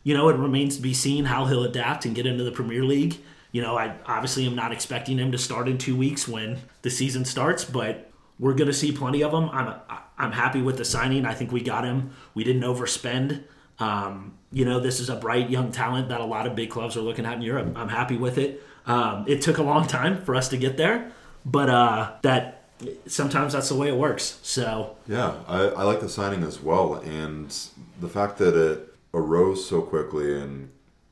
You 0.03 0.13
know, 0.15 0.29
it 0.29 0.37
remains 0.37 0.77
to 0.77 0.81
be 0.81 0.93
seen 0.93 1.25
how 1.25 1.45
he'll 1.45 1.63
adapt 1.63 2.05
and 2.05 2.15
get 2.15 2.25
into 2.25 2.43
the 2.43 2.51
Premier 2.51 2.83
League. 2.83 3.17
You 3.51 3.61
know, 3.61 3.77
I 3.77 3.95
obviously 4.05 4.45
am 4.45 4.55
not 4.55 4.71
expecting 4.71 5.17
him 5.17 5.31
to 5.31 5.37
start 5.37 5.67
in 5.67 5.77
two 5.77 5.95
weeks 5.95 6.27
when 6.27 6.59
the 6.83 6.89
season 6.89 7.25
starts, 7.25 7.65
but 7.65 8.08
we're 8.39 8.53
going 8.53 8.67
to 8.67 8.73
see 8.73 8.91
plenty 8.91 9.21
of 9.21 9.31
them. 9.31 9.49
I'm 9.49 9.75
I'm 10.17 10.31
happy 10.31 10.61
with 10.61 10.77
the 10.77 10.85
signing. 10.85 11.25
I 11.25 11.33
think 11.33 11.51
we 11.51 11.61
got 11.61 11.85
him. 11.85 12.11
We 12.33 12.43
didn't 12.43 12.63
overspend. 12.63 13.43
Um, 13.79 14.33
you 14.51 14.65
know, 14.65 14.79
this 14.79 14.99
is 14.99 15.09
a 15.09 15.15
bright 15.15 15.49
young 15.49 15.71
talent 15.71 16.09
that 16.09 16.19
a 16.19 16.25
lot 16.25 16.45
of 16.45 16.55
big 16.55 16.69
clubs 16.69 16.97
are 16.97 17.01
looking 17.01 17.25
at 17.25 17.35
in 17.35 17.41
Europe. 17.41 17.73
I'm 17.75 17.89
happy 17.89 18.17
with 18.17 18.37
it. 18.37 18.61
Um, 18.85 19.25
it 19.27 19.41
took 19.41 19.57
a 19.57 19.63
long 19.63 19.87
time 19.87 20.21
for 20.21 20.35
us 20.35 20.49
to 20.49 20.57
get 20.57 20.75
there, 20.75 21.11
but 21.45 21.69
uh, 21.69 22.13
that 22.23 22.63
sometimes 23.05 23.53
that's 23.53 23.69
the 23.69 23.75
way 23.75 23.87
it 23.87 23.95
works. 23.95 24.39
So 24.41 24.97
Yeah, 25.07 25.35
I, 25.47 25.63
I 25.67 25.83
like 25.83 26.01
the 26.01 26.09
signing 26.09 26.43
as 26.43 26.61
well, 26.61 26.95
and 26.95 27.55
the 27.99 28.09
fact 28.09 28.37
that 28.39 28.55
it 28.55 28.93
arose 29.13 29.67
so 29.67 29.81
quickly 29.81 30.39
and 30.39 30.71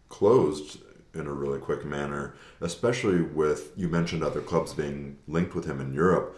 closed 0.09 0.79
in 1.13 1.27
a 1.27 1.33
really 1.33 1.59
quick 1.59 1.85
manner, 1.85 2.35
especially 2.61 3.21
with 3.21 3.71
you 3.75 3.87
mentioned 3.87 4.23
other 4.23 4.41
clubs 4.41 4.73
being 4.73 5.17
linked 5.27 5.55
with 5.55 5.65
him 5.65 5.79
in 5.79 5.93
Europe. 5.93 6.37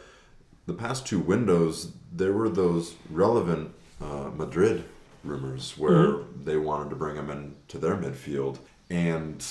The 0.70 0.76
past 0.76 1.08
two 1.08 1.18
windows, 1.18 1.94
there 2.12 2.32
were 2.32 2.48
those 2.48 2.94
relevant 3.10 3.74
uh, 4.00 4.30
Madrid 4.36 4.84
rumors 5.24 5.76
where 5.80 6.18
they 6.44 6.58
wanted 6.58 6.92
to 6.92 6.96
bring 6.96 7.16
him 7.16 7.32
into 7.32 7.80
their 7.80 7.96
midfield, 7.96 8.60
and 8.88 9.44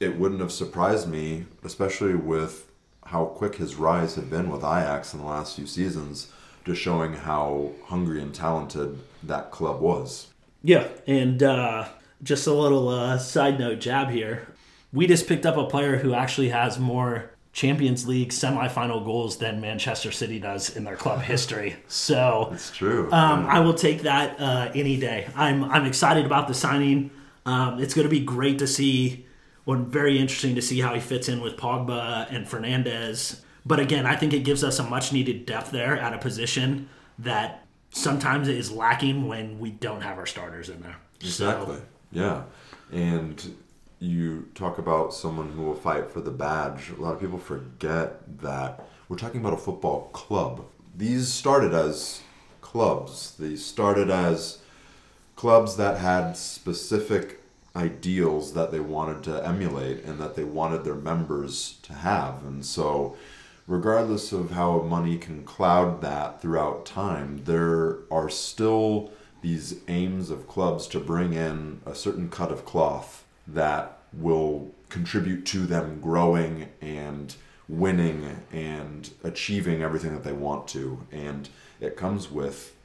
it 0.00 0.16
wouldn't 0.16 0.40
have 0.40 0.50
surprised 0.50 1.06
me, 1.06 1.44
especially 1.62 2.14
with 2.14 2.70
how 3.04 3.26
quick 3.26 3.56
his 3.56 3.74
rise 3.74 4.14
had 4.14 4.30
been 4.30 4.48
with 4.48 4.62
Ajax 4.62 5.12
in 5.12 5.20
the 5.20 5.26
last 5.26 5.56
few 5.56 5.66
seasons, 5.66 6.32
just 6.64 6.80
showing 6.80 7.12
how 7.12 7.72
hungry 7.84 8.22
and 8.22 8.34
talented 8.34 8.98
that 9.22 9.50
club 9.50 9.78
was. 9.78 10.28
Yeah, 10.62 10.88
and 11.06 11.42
uh, 11.42 11.86
just 12.22 12.46
a 12.46 12.54
little 12.54 12.88
uh, 12.88 13.18
side 13.18 13.58
note 13.58 13.78
jab 13.78 14.08
here. 14.08 14.48
We 14.90 15.06
just 15.06 15.28
picked 15.28 15.44
up 15.44 15.58
a 15.58 15.66
player 15.66 15.98
who 15.98 16.14
actually 16.14 16.48
has 16.48 16.78
more 16.78 17.31
Champions 17.52 18.06
League 18.08 18.30
semifinal 18.30 19.04
goals 19.04 19.36
than 19.36 19.60
Manchester 19.60 20.10
City 20.10 20.38
does 20.38 20.74
in 20.76 20.84
their 20.84 20.96
club 20.96 21.20
history. 21.32 21.76
So 21.88 22.50
It's 22.52 22.70
true. 22.70 23.12
um. 23.12 23.46
I 23.46 23.60
will 23.60 23.74
take 23.74 24.02
that 24.02 24.40
uh, 24.40 24.70
any 24.74 24.96
day. 24.98 25.28
I'm 25.36 25.64
I'm 25.64 25.84
excited 25.84 26.24
about 26.26 26.48
the 26.48 26.54
signing. 26.54 27.10
Um, 27.44 27.80
it's 27.80 27.92
going 27.94 28.06
to 28.06 28.10
be 28.10 28.20
great 28.20 28.58
to 28.60 28.66
see. 28.66 29.26
Well, 29.66 29.78
very 29.78 30.18
interesting 30.18 30.54
to 30.56 30.62
see 30.62 30.80
how 30.80 30.92
he 30.94 31.00
fits 31.00 31.28
in 31.28 31.40
with 31.40 31.56
Pogba 31.56 32.26
and 32.34 32.46
Fernandes. 32.46 33.40
But 33.64 33.78
again, 33.78 34.06
I 34.06 34.16
think 34.16 34.32
it 34.32 34.40
gives 34.40 34.64
us 34.64 34.78
a 34.80 34.82
much 34.82 35.12
needed 35.12 35.46
depth 35.46 35.70
there 35.70 35.96
at 35.96 36.12
a 36.12 36.18
position 36.18 36.88
that 37.20 37.64
sometimes 37.90 38.48
is 38.48 38.72
lacking 38.72 39.28
when 39.28 39.60
we 39.60 39.70
don't 39.70 40.00
have 40.00 40.18
our 40.18 40.26
starters 40.26 40.68
in 40.68 40.80
there. 40.80 40.96
So- 41.20 41.26
Exactly. 41.48 41.76
Yeah. 42.10 42.42
And 42.90 43.54
you 44.02 44.48
talk 44.56 44.78
about 44.78 45.14
someone 45.14 45.52
who 45.52 45.62
will 45.62 45.76
fight 45.76 46.10
for 46.10 46.20
the 46.20 46.30
badge. 46.30 46.90
A 46.90 47.00
lot 47.00 47.14
of 47.14 47.20
people 47.20 47.38
forget 47.38 48.40
that 48.40 48.84
we're 49.08 49.16
talking 49.16 49.40
about 49.40 49.52
a 49.52 49.58
football 49.58 50.08
club. 50.12 50.64
These 50.96 51.28
started 51.28 51.72
as 51.72 52.20
clubs. 52.60 53.36
These 53.38 53.64
started 53.64 54.10
as 54.10 54.58
clubs 55.36 55.76
that 55.76 55.98
had 55.98 56.32
specific 56.32 57.40
ideals 57.76 58.54
that 58.54 58.72
they 58.72 58.80
wanted 58.80 59.22
to 59.22 59.46
emulate 59.46 60.02
and 60.04 60.18
that 60.18 60.34
they 60.34 60.44
wanted 60.44 60.82
their 60.82 60.96
members 60.96 61.78
to 61.82 61.92
have. 61.92 62.44
And 62.44 62.66
so, 62.66 63.16
regardless 63.68 64.32
of 64.32 64.50
how 64.50 64.80
money 64.80 65.16
can 65.16 65.44
cloud 65.44 66.00
that 66.02 66.42
throughout 66.42 66.84
time, 66.84 67.44
there 67.44 67.98
are 68.10 68.28
still 68.28 69.12
these 69.42 69.80
aims 69.86 70.28
of 70.28 70.48
clubs 70.48 70.88
to 70.88 70.98
bring 70.98 71.34
in 71.34 71.80
a 71.86 71.94
certain 71.94 72.28
cut 72.28 72.50
of 72.50 72.64
cloth 72.64 73.22
that 73.46 73.98
will 74.12 74.70
contribute 74.88 75.46
to 75.46 75.66
them 75.66 76.00
growing 76.00 76.68
and 76.80 77.34
winning 77.68 78.42
and 78.52 79.10
achieving 79.24 79.82
everything 79.82 80.12
that 80.12 80.24
they 80.24 80.32
want 80.32 80.68
to. 80.68 81.06
And 81.10 81.48
it 81.80 81.96
comes 81.96 82.30
with 82.30 82.76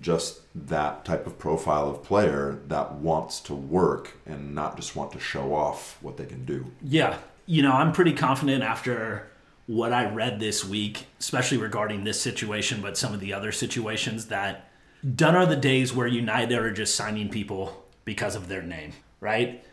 just 0.00 0.40
that 0.54 1.04
type 1.04 1.26
of 1.26 1.38
profile 1.38 1.90
of 1.90 2.02
player 2.02 2.60
that 2.68 2.94
wants 2.94 3.40
to 3.40 3.54
work 3.54 4.16
and 4.24 4.54
not 4.54 4.76
just 4.76 4.94
want 4.94 5.12
to 5.12 5.20
show 5.20 5.54
off 5.54 5.98
what 6.00 6.16
they 6.16 6.26
can 6.26 6.44
do. 6.44 6.70
Yeah. 6.82 7.18
You 7.46 7.62
know, 7.62 7.72
I'm 7.72 7.92
pretty 7.92 8.12
confident 8.12 8.62
after 8.62 9.26
what 9.66 9.92
I 9.92 10.06
read 10.06 10.40
this 10.40 10.64
week, 10.64 11.06
especially 11.18 11.58
regarding 11.58 12.04
this 12.04 12.20
situation, 12.20 12.80
but 12.80 12.96
some 12.96 13.12
of 13.12 13.20
the 13.20 13.32
other 13.32 13.52
situations, 13.52 14.26
that 14.26 14.70
done 15.14 15.34
are 15.34 15.46
the 15.46 15.56
days 15.56 15.94
where 15.94 16.06
United 16.06 16.58
are 16.58 16.72
just 16.72 16.94
signing 16.94 17.28
people 17.28 17.84
because 18.04 18.36
of 18.36 18.48
their 18.48 18.62
name, 18.62 18.92
right? 19.20 19.64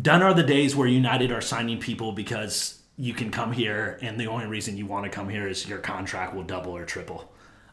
Done 0.00 0.22
are 0.22 0.34
the 0.34 0.42
days 0.42 0.76
where 0.76 0.88
United 0.88 1.32
are 1.32 1.40
signing 1.40 1.78
people 1.78 2.12
because 2.12 2.82
you 2.96 3.14
can 3.14 3.30
come 3.30 3.52
here 3.52 3.98
and 4.02 4.18
the 4.18 4.26
only 4.26 4.46
reason 4.46 4.76
you 4.76 4.86
want 4.86 5.04
to 5.04 5.10
come 5.10 5.28
here 5.28 5.46
is 5.48 5.68
your 5.68 5.78
contract 5.78 6.34
will 6.34 6.42
double 6.42 6.76
or 6.76 6.84
triple 6.84 7.30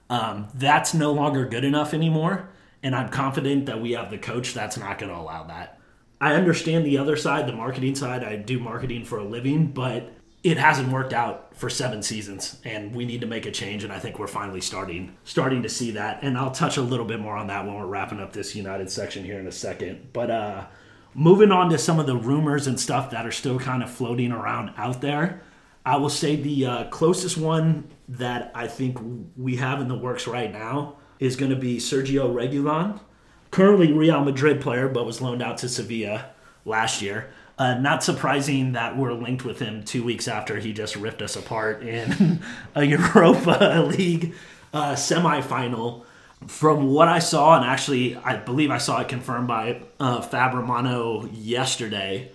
um, 0.10 0.48
that's 0.54 0.94
no 0.94 1.12
longer 1.12 1.46
good 1.46 1.64
enough 1.64 1.94
anymore. 1.94 2.50
And 2.82 2.96
I'm 2.96 3.10
confident 3.10 3.66
that 3.66 3.82
we 3.82 3.94
have 3.94 4.12
the 4.12 4.18
coach 4.18 4.54
that's 4.54 4.78
not 4.78 5.00
going 5.00 5.12
to 5.12 5.18
allow 5.18 5.44
that. 5.46 5.80
I 6.20 6.36
understand 6.36 6.86
the 6.86 6.98
other 6.98 7.16
side, 7.16 7.48
the 7.48 7.54
marketing 7.54 7.96
side. 7.96 8.24
I 8.24 8.36
do 8.36 8.60
marketing 8.60 9.06
for 9.06 9.18
a 9.18 9.24
living, 9.24 9.68
but 9.68 10.12
it 10.44 10.58
hasn't 10.58 10.90
worked 10.90 11.14
out 11.14 11.56
for 11.56 11.70
seven 11.70 12.04
seasons, 12.04 12.60
and 12.64 12.94
we 12.94 13.06
need 13.06 13.22
to 13.22 13.28
make 13.28 13.46
a 13.46 13.52
change. 13.52 13.84
And 13.84 13.92
I 13.92 14.00
think 14.00 14.20
we're 14.20 14.28
finally 14.28 14.62
starting 14.62 15.16
starting 15.24 15.64
to 15.64 15.70
see 15.70 15.92
that. 15.92 16.20
And 16.22 16.38
I'll 16.38 16.52
touch 16.52 16.78
a 16.78 16.82
little 16.82 17.06
bit 17.06 17.20
more 17.20 17.36
on 17.36 17.48
that 17.48 17.66
when 17.66 17.74
we're 17.74 17.88
wrapping 17.88 18.20
up 18.20 18.34
this 18.34 18.56
United 18.56 18.92
section 18.92 19.24
here 19.24 19.40
in 19.40 19.48
a 19.48 19.52
second. 19.52 20.10
But 20.14 20.30
uh, 20.30 20.66
moving 21.14 21.52
on 21.52 21.70
to 21.70 21.78
some 21.78 22.00
of 22.00 22.08
the 22.08 22.16
rumors 22.16 22.68
and 22.68 22.80
stuff 22.80 23.12
that 23.12 23.26
are 23.26 23.32
still 23.32 23.60
kind 23.60 23.84
of 23.84 23.90
floating 23.90 24.32
around 24.32 24.74
out 24.78 25.02
there. 25.02 25.42
I 25.86 25.98
will 25.98 26.10
say 26.10 26.36
the 26.36 26.66
uh, 26.66 26.84
closest 26.86 27.38
one 27.38 27.90
that 28.08 28.52
I 28.56 28.68
think 28.68 28.98
we 29.36 29.58
have 29.58 29.82
in 29.82 29.88
the 29.88 29.98
works 29.98 30.28
right 30.28 30.52
now 30.52 30.98
is 31.20 31.36
going 31.36 31.52
to 31.52 31.58
be 31.58 31.78
Sergio 31.78 32.34
Reguilon, 32.34 33.00
currently 33.52 33.92
Real 33.92 34.24
Madrid 34.24 34.62
player, 34.62 34.88
but 34.88 35.06
was 35.06 35.22
loaned 35.22 35.42
out 35.42 35.58
to 35.60 35.70
Sevilla 35.70 36.30
last 36.66 37.02
year. 37.02 37.32
Uh, 37.58 37.76
not 37.76 38.04
surprising 38.04 38.72
that 38.72 38.98
we're 38.98 39.14
linked 39.14 39.46
with 39.46 39.60
him 39.60 39.84
two 39.84 40.04
weeks 40.04 40.28
after 40.28 40.58
he 40.60 40.74
just 40.74 40.96
ripped 40.96 41.22
us 41.22 41.36
apart 41.36 41.84
in 41.84 42.42
a 42.76 42.84
Europa 42.84 43.86
League 43.98 44.34
uh, 44.74 44.94
semifinal. 44.94 46.06
From 46.48 46.92
what 46.92 47.08
I 47.08 47.20
saw, 47.20 47.56
and 47.56 47.66
actually, 47.66 48.16
I 48.18 48.36
believe 48.36 48.72
I 48.72 48.78
saw 48.78 49.02
it 49.02 49.08
confirmed 49.08 49.48
by 49.48 49.82
uh, 50.00 50.22
Fab 50.22 50.54
Romano 50.54 51.26
yesterday 51.32 52.32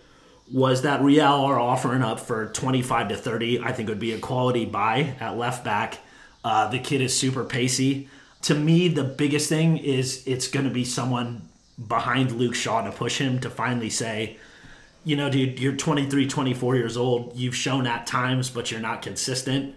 was 0.53 0.83
that 0.83 1.03
Real 1.03 1.25
are 1.25 1.59
offering 1.59 2.03
up 2.03 2.21
for 2.21 2.47
25 2.47 3.09
to 3.09 3.17
30. 3.17 3.61
I 3.61 3.73
think 3.73 3.89
would 3.89 3.99
be 3.99 4.13
a 4.13 4.19
quality 4.19 4.65
buy 4.65 5.15
at 5.21 5.37
left 5.37 5.65
back. 5.65 5.99
Uh, 6.43 6.69
the 6.69 6.79
kid 6.79 7.01
is 7.01 7.19
super 7.19 7.45
pacey. 7.45 8.09
To 8.43 8.55
me, 8.55 8.89
the 8.89 9.05
biggest 9.05 9.49
thing 9.49 9.77
is 9.79 10.23
it's 10.27 10.49
going 10.49 10.65
to 10.65 10.73
be 10.73 10.85
someone 10.85 11.49
behind 11.87 12.33
Luke 12.33 12.55
Shaw 12.55 12.83
to 12.83 12.93
push 12.93 13.19
him 13.19 13.41
to 13.41 13.51
finally 13.51 13.91
say, 13.91 14.39
you 15.05 15.17
know, 15.17 15.31
dude, 15.31 15.61
you're 15.61 15.77
23, 15.77 16.27
24 16.27 16.77
years 16.77 16.97
old. 16.97 17.37
You've 17.37 17.57
shown 17.57 17.87
at 17.87 18.07
times, 18.07 18.51
but 18.51 18.71
you're 18.71 18.81
not 18.81 19.03
consistent. 19.03 19.75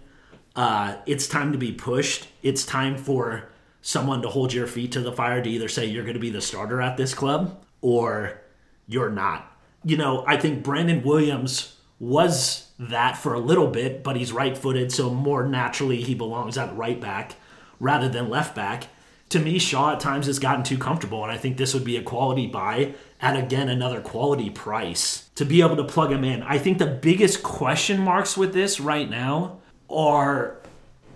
Uh, 0.54 0.96
it's 1.06 1.26
time 1.26 1.52
to 1.52 1.58
be 1.58 1.72
pushed. 1.72 2.28
It's 2.42 2.64
time 2.64 2.96
for 2.96 3.48
someone 3.82 4.22
to 4.22 4.28
hold 4.28 4.52
your 4.52 4.66
feet 4.66 4.92
to 4.92 5.00
the 5.00 5.12
fire 5.12 5.42
to 5.42 5.50
either 5.50 5.68
say 5.68 5.84
you're 5.84 6.04
going 6.04 6.14
to 6.14 6.20
be 6.20 6.30
the 6.30 6.40
starter 6.40 6.80
at 6.80 6.96
this 6.96 7.12
club 7.12 7.62
or 7.82 8.40
you're 8.86 9.10
not 9.10 9.52
you 9.84 9.96
know, 9.96 10.24
I 10.26 10.36
think 10.36 10.62
Brandon 10.62 11.02
Williams 11.02 11.76
was 11.98 12.70
that 12.78 13.16
for 13.16 13.34
a 13.34 13.40
little 13.40 13.68
bit, 13.68 14.02
but 14.02 14.16
he's 14.16 14.32
right 14.32 14.56
footed, 14.56 14.92
so 14.92 15.10
more 15.10 15.46
naturally 15.46 16.02
he 16.02 16.14
belongs 16.14 16.58
at 16.58 16.76
right 16.76 17.00
back 17.00 17.36
rather 17.78 18.08
than 18.08 18.28
left 18.28 18.54
back. 18.54 18.88
To 19.30 19.38
me, 19.38 19.58
Shaw 19.58 19.92
at 19.92 20.00
times 20.00 20.26
has 20.26 20.38
gotten 20.38 20.62
too 20.62 20.76
comfortable, 20.76 21.22
and 21.22 21.32
I 21.32 21.38
think 21.38 21.56
this 21.56 21.74
would 21.74 21.84
be 21.84 21.96
a 21.96 22.02
quality 22.02 22.46
buy 22.46 22.94
at 23.20 23.36
again 23.36 23.68
another 23.68 24.00
quality 24.00 24.50
price 24.50 25.30
to 25.36 25.44
be 25.44 25.62
able 25.62 25.76
to 25.76 25.84
plug 25.84 26.12
him 26.12 26.24
in. 26.24 26.42
I 26.42 26.58
think 26.58 26.78
the 26.78 26.86
biggest 26.86 27.42
question 27.42 28.00
marks 28.00 28.36
with 28.36 28.52
this 28.52 28.78
right 28.78 29.08
now 29.08 29.60
are 29.88 30.60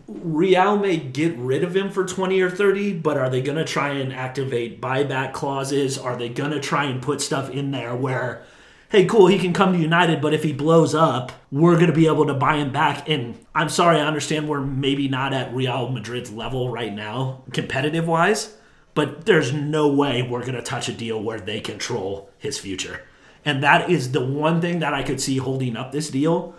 Real 0.08 0.76
may 0.76 0.96
get 0.96 1.36
rid 1.36 1.64
of 1.64 1.74
him 1.74 1.90
for 1.90 2.04
20 2.04 2.40
or 2.40 2.50
30, 2.50 2.94
but 2.94 3.16
are 3.16 3.28
they 3.28 3.40
going 3.42 3.58
to 3.58 3.64
try 3.64 3.90
and 3.90 4.12
activate 4.12 4.80
buyback 4.80 5.32
clauses? 5.32 5.98
Are 5.98 6.16
they 6.16 6.28
going 6.28 6.52
to 6.52 6.60
try 6.60 6.84
and 6.84 7.02
put 7.02 7.20
stuff 7.20 7.50
in 7.50 7.72
there 7.72 7.94
where 7.94 8.44
hey, 8.88 9.04
cool, 9.04 9.26
he 9.26 9.38
can 9.38 9.52
come 9.52 9.72
to 9.72 9.78
United, 9.78 10.20
but 10.20 10.32
if 10.32 10.42
he 10.42 10.52
blows 10.52 10.94
up, 10.94 11.32
we're 11.50 11.74
going 11.74 11.88
to 11.88 11.92
be 11.92 12.06
able 12.06 12.26
to 12.26 12.34
buy 12.34 12.56
him 12.56 12.72
back. 12.72 13.08
And 13.08 13.38
I'm 13.54 13.68
sorry, 13.68 13.98
I 13.98 14.06
understand 14.06 14.48
we're 14.48 14.60
maybe 14.60 15.08
not 15.08 15.32
at 15.32 15.54
Real 15.54 15.88
Madrid's 15.88 16.30
level 16.30 16.70
right 16.70 16.94
now, 16.94 17.42
competitive 17.52 18.06
wise, 18.06 18.56
but 18.94 19.26
there's 19.26 19.52
no 19.52 19.88
way 19.88 20.22
we're 20.22 20.40
going 20.40 20.54
to 20.54 20.62
touch 20.62 20.88
a 20.88 20.92
deal 20.92 21.22
where 21.22 21.40
they 21.40 21.60
control 21.60 22.30
his 22.38 22.58
future. 22.58 23.02
And 23.44 23.62
that 23.62 23.90
is 23.90 24.12
the 24.12 24.24
one 24.24 24.60
thing 24.60 24.80
that 24.80 24.94
I 24.94 25.02
could 25.02 25.20
see 25.20 25.36
holding 25.36 25.76
up 25.76 25.92
this 25.92 26.10
deal. 26.10 26.54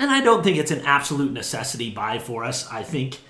And 0.00 0.10
I 0.10 0.22
don't 0.22 0.42
think 0.42 0.56
it's 0.56 0.70
an 0.70 0.80
absolute 0.86 1.30
necessity 1.30 1.90
buy 1.90 2.18
for 2.18 2.42
us. 2.42 2.66
I 2.72 2.82
think 2.82 3.20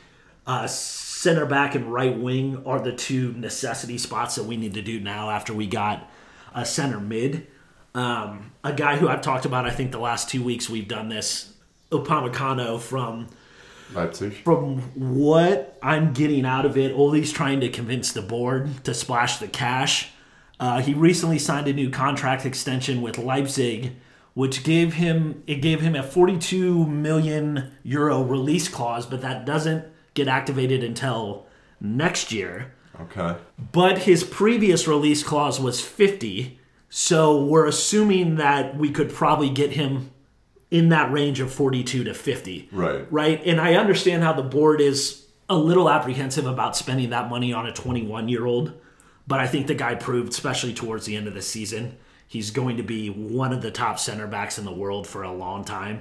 uh, 0.46 0.68
center 0.68 1.44
back 1.44 1.74
and 1.74 1.92
right 1.92 2.16
wing 2.16 2.62
are 2.64 2.78
the 2.78 2.92
two 2.92 3.32
necessity 3.32 3.98
spots 3.98 4.36
that 4.36 4.44
we 4.44 4.56
need 4.56 4.74
to 4.74 4.80
do 4.80 5.00
now 5.00 5.30
after 5.30 5.52
we 5.52 5.66
got 5.66 6.08
a 6.54 6.64
center 6.64 7.00
mid. 7.00 7.48
Um, 7.92 8.52
a 8.62 8.72
guy 8.72 8.98
who 8.98 9.08
I've 9.08 9.20
talked 9.20 9.46
about, 9.46 9.66
I 9.66 9.70
think 9.70 9.90
the 9.90 9.98
last 9.98 10.28
two 10.28 10.44
weeks 10.44 10.70
we've 10.70 10.86
done 10.86 11.08
this, 11.08 11.54
Upamecano 11.90 12.78
from 12.80 13.26
Leipzig. 13.92 14.34
From 14.44 14.78
what 14.94 15.76
I'm 15.82 16.12
getting 16.12 16.46
out 16.46 16.66
of 16.66 16.76
it, 16.78 16.92
Ole's 16.92 17.32
trying 17.32 17.58
to 17.62 17.68
convince 17.68 18.12
the 18.12 18.22
board 18.22 18.84
to 18.84 18.94
splash 18.94 19.38
the 19.38 19.48
cash. 19.48 20.10
Uh, 20.60 20.80
he 20.80 20.94
recently 20.94 21.40
signed 21.40 21.66
a 21.66 21.72
new 21.72 21.90
contract 21.90 22.46
extension 22.46 23.02
with 23.02 23.18
Leipzig, 23.18 23.96
which 24.34 24.62
gave 24.64 24.94
him 24.94 25.42
it 25.46 25.56
gave 25.56 25.80
him 25.80 25.94
a 25.94 26.02
42 26.02 26.86
million 26.86 27.72
euro 27.82 28.22
release 28.22 28.68
clause, 28.68 29.06
but 29.06 29.20
that 29.22 29.44
doesn't 29.44 29.84
get 30.14 30.28
activated 30.28 30.82
until 30.82 31.46
next 31.80 32.32
year. 32.32 32.74
Okay. 33.00 33.36
But 33.72 33.98
his 33.98 34.24
previous 34.24 34.86
release 34.86 35.22
clause 35.22 35.58
was 35.58 35.80
50 35.80 36.58
so 36.90 37.44
we're 37.44 37.66
assuming 37.66 38.34
that 38.34 38.76
we 38.76 38.90
could 38.90 39.10
probably 39.10 39.48
get 39.48 39.70
him 39.70 40.10
in 40.72 40.88
that 40.88 41.10
range 41.12 41.40
of 41.40 41.52
42 41.52 42.04
to 42.04 42.12
50. 42.12 42.68
Right. 42.72 43.06
Right. 43.10 43.40
And 43.46 43.60
I 43.60 43.74
understand 43.74 44.24
how 44.24 44.32
the 44.32 44.42
board 44.42 44.80
is 44.80 45.26
a 45.48 45.56
little 45.56 45.88
apprehensive 45.88 46.46
about 46.46 46.76
spending 46.76 47.10
that 47.10 47.30
money 47.30 47.52
on 47.52 47.66
a 47.66 47.72
21 47.72 48.28
year 48.28 48.44
old. 48.44 48.72
But 49.26 49.38
I 49.38 49.46
think 49.46 49.68
the 49.68 49.74
guy 49.74 49.94
proved, 49.94 50.32
especially 50.32 50.74
towards 50.74 51.06
the 51.06 51.16
end 51.16 51.28
of 51.28 51.34
the 51.34 51.42
season, 51.42 51.96
he's 52.30 52.52
going 52.52 52.76
to 52.76 52.82
be 52.84 53.10
one 53.10 53.52
of 53.52 53.60
the 53.60 53.72
top 53.72 53.98
center 53.98 54.28
backs 54.28 54.56
in 54.56 54.64
the 54.64 54.72
world 54.72 55.04
for 55.04 55.24
a 55.24 55.32
long 55.32 55.64
time. 55.64 56.00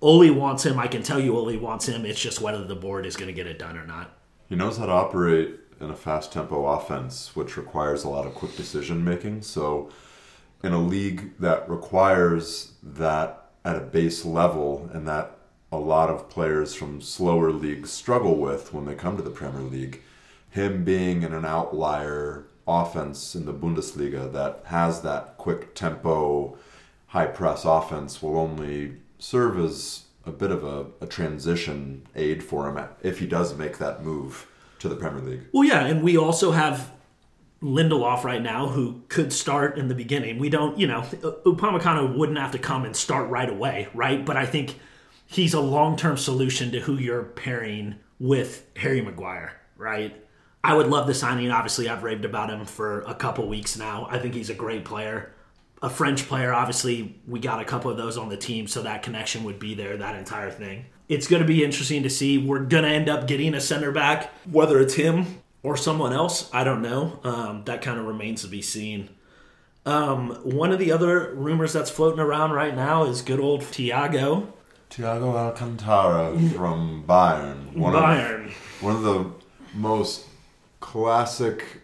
Ole 0.00 0.30
wants 0.30 0.64
him. 0.64 0.78
I 0.78 0.86
can 0.86 1.02
tell 1.02 1.20
you 1.20 1.36
Ole 1.36 1.58
wants 1.58 1.86
him. 1.86 2.06
It's 2.06 2.18
just 2.18 2.40
whether 2.40 2.64
the 2.64 2.74
board 2.74 3.04
is 3.04 3.14
going 3.14 3.26
to 3.26 3.34
get 3.34 3.46
it 3.46 3.58
done 3.58 3.76
or 3.76 3.86
not. 3.86 4.16
He 4.48 4.56
knows 4.56 4.78
how 4.78 4.86
to 4.86 4.92
operate 4.92 5.60
in 5.78 5.90
a 5.90 5.94
fast 5.94 6.32
tempo 6.32 6.64
offense, 6.64 7.36
which 7.36 7.58
requires 7.58 8.04
a 8.04 8.08
lot 8.08 8.26
of 8.26 8.34
quick 8.34 8.56
decision 8.56 9.04
making. 9.04 9.42
So 9.42 9.90
in 10.64 10.72
a 10.72 10.80
league 10.80 11.38
that 11.40 11.68
requires 11.68 12.72
that 12.82 13.50
at 13.62 13.76
a 13.76 13.80
base 13.80 14.24
level 14.24 14.88
and 14.94 15.06
that 15.06 15.36
a 15.70 15.76
lot 15.76 16.08
of 16.08 16.30
players 16.30 16.74
from 16.74 17.02
slower 17.02 17.52
leagues 17.52 17.92
struggle 17.92 18.36
with 18.36 18.72
when 18.72 18.86
they 18.86 18.94
come 18.94 19.18
to 19.18 19.22
the 19.22 19.28
Premier 19.28 19.60
League. 19.60 20.00
Him 20.48 20.84
being 20.84 21.22
in 21.22 21.34
an 21.34 21.44
outlier 21.44 22.46
offense 22.66 23.34
in 23.34 23.46
the 23.46 23.54
Bundesliga 23.54 24.32
that 24.32 24.62
has 24.66 25.02
that 25.02 25.36
quick 25.36 25.74
tempo, 25.74 26.56
high 27.08 27.26
press 27.26 27.64
offense 27.64 28.22
will 28.22 28.36
only 28.36 28.96
serve 29.18 29.58
as 29.58 30.04
a 30.24 30.32
bit 30.32 30.50
of 30.50 30.64
a, 30.64 30.86
a 31.00 31.06
transition 31.06 32.06
aid 32.14 32.42
for 32.42 32.68
him 32.68 32.88
if 33.02 33.20
he 33.20 33.26
does 33.26 33.56
make 33.56 33.78
that 33.78 34.02
move 34.02 34.46
to 34.80 34.88
the 34.88 34.96
Premier 34.96 35.22
League. 35.22 35.42
Well, 35.52 35.64
yeah, 35.64 35.86
and 35.86 36.02
we 36.02 36.16
also 36.16 36.50
have 36.50 36.92
Lindelof 37.62 38.24
right 38.24 38.42
now, 38.42 38.68
who 38.68 39.02
could 39.08 39.32
start 39.32 39.78
in 39.78 39.88
the 39.88 39.94
beginning. 39.94 40.38
We 40.38 40.50
don't, 40.50 40.78
you 40.78 40.86
know, 40.86 41.02
Upamecano 41.02 42.16
wouldn't 42.16 42.38
have 42.38 42.52
to 42.52 42.58
come 42.58 42.84
and 42.84 42.94
start 42.94 43.30
right 43.30 43.48
away, 43.48 43.88
right? 43.94 44.24
But 44.24 44.36
I 44.36 44.44
think 44.44 44.78
he's 45.26 45.54
a 45.54 45.60
long 45.60 45.96
term 45.96 46.16
solution 46.16 46.70
to 46.72 46.80
who 46.80 46.98
you're 46.98 47.22
pairing 47.22 47.96
with 48.18 48.66
Harry 48.76 49.00
Maguire, 49.00 49.52
right? 49.76 50.14
I 50.66 50.74
would 50.74 50.88
love 50.88 51.06
the 51.06 51.14
signing. 51.14 51.52
Obviously, 51.52 51.88
I've 51.88 52.02
raved 52.02 52.24
about 52.24 52.50
him 52.50 52.64
for 52.66 53.02
a 53.02 53.14
couple 53.14 53.46
weeks 53.46 53.78
now. 53.78 54.08
I 54.10 54.18
think 54.18 54.34
he's 54.34 54.50
a 54.50 54.54
great 54.54 54.84
player. 54.84 55.32
A 55.80 55.88
French 55.88 56.26
player, 56.26 56.52
obviously, 56.52 57.20
we 57.24 57.38
got 57.38 57.60
a 57.60 57.64
couple 57.64 57.88
of 57.88 57.96
those 57.96 58.16
on 58.16 58.30
the 58.30 58.36
team, 58.36 58.66
so 58.66 58.82
that 58.82 59.04
connection 59.04 59.44
would 59.44 59.60
be 59.60 59.74
there, 59.74 59.96
that 59.96 60.16
entire 60.16 60.50
thing. 60.50 60.86
It's 61.08 61.28
going 61.28 61.40
to 61.40 61.46
be 61.46 61.62
interesting 61.62 62.02
to 62.02 62.10
see. 62.10 62.36
We're 62.38 62.64
going 62.64 62.82
to 62.82 62.90
end 62.90 63.08
up 63.08 63.28
getting 63.28 63.54
a 63.54 63.60
center 63.60 63.92
back, 63.92 64.32
whether 64.50 64.80
it's 64.80 64.94
him 64.94 65.40
or 65.62 65.76
someone 65.76 66.12
else. 66.12 66.50
I 66.52 66.64
don't 66.64 66.82
know. 66.82 67.20
Um, 67.22 67.62
that 67.66 67.80
kind 67.80 68.00
of 68.00 68.06
remains 68.06 68.42
to 68.42 68.48
be 68.48 68.60
seen. 68.60 69.10
Um, 69.84 70.30
one 70.42 70.72
of 70.72 70.80
the 70.80 70.90
other 70.90 71.32
rumors 71.36 71.74
that's 71.74 71.90
floating 71.90 72.18
around 72.18 72.50
right 72.50 72.74
now 72.74 73.04
is 73.04 73.22
good 73.22 73.38
old 73.38 73.60
Thiago. 73.60 74.48
Thiago 74.90 75.32
Alcantara 75.32 76.36
from 76.56 77.04
Bayern. 77.06 77.76
One 77.76 77.92
Bayern. 77.92 78.46
Of, 78.46 78.82
one 78.82 78.96
of 78.96 79.02
the 79.02 79.30
most 79.72 80.24
classic 80.80 81.82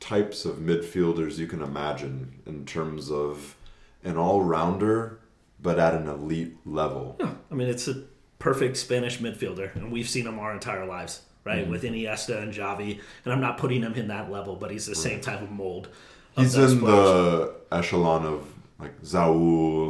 types 0.00 0.44
of 0.44 0.56
midfielders 0.56 1.38
you 1.38 1.46
can 1.46 1.62
imagine 1.62 2.40
in 2.46 2.64
terms 2.64 3.10
of 3.10 3.56
an 4.02 4.16
all-rounder, 4.16 5.18
but 5.62 5.78
at 5.78 5.94
an 5.94 6.08
elite 6.08 6.56
level. 6.64 7.16
Yeah, 7.20 7.34
I 7.50 7.54
mean 7.54 7.68
it's 7.68 7.86
a 7.88 8.02
perfect 8.38 8.76
Spanish 8.78 9.18
midfielder, 9.18 9.74
and 9.76 9.92
we've 9.92 10.08
seen 10.08 10.26
him 10.26 10.38
our 10.38 10.52
entire 10.54 10.86
lives, 10.86 11.22
right? 11.44 11.68
With 11.68 11.82
Iniesta 11.82 12.42
and 12.42 12.52
Xavi, 12.54 12.98
and 13.24 13.32
I'm 13.32 13.40
not 13.42 13.58
putting 13.58 13.82
him 13.82 13.92
in 13.94 14.08
that 14.08 14.30
level, 14.30 14.56
but 14.56 14.70
he's 14.70 14.86
the 14.86 14.94
same 14.94 15.20
type 15.20 15.42
of 15.42 15.50
mold. 15.50 15.88
of 16.36 16.44
He's 16.44 16.54
in 16.54 16.80
players. 16.80 16.80
the 16.80 17.54
echelon 17.70 18.24
of 18.24 18.46
like 18.78 18.92
Saul 19.02 19.34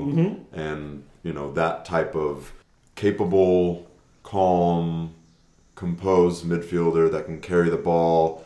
Mm-hmm. 0.08 0.58
and 0.58 1.04
you 1.22 1.32
know 1.32 1.52
that 1.52 1.84
type 1.84 2.16
of 2.16 2.52
capable, 2.96 3.86
calm, 4.24 5.14
composed 5.80 6.44
midfielder 6.44 7.10
that 7.10 7.24
can 7.24 7.40
carry 7.40 7.70
the 7.70 7.76
ball, 7.78 8.44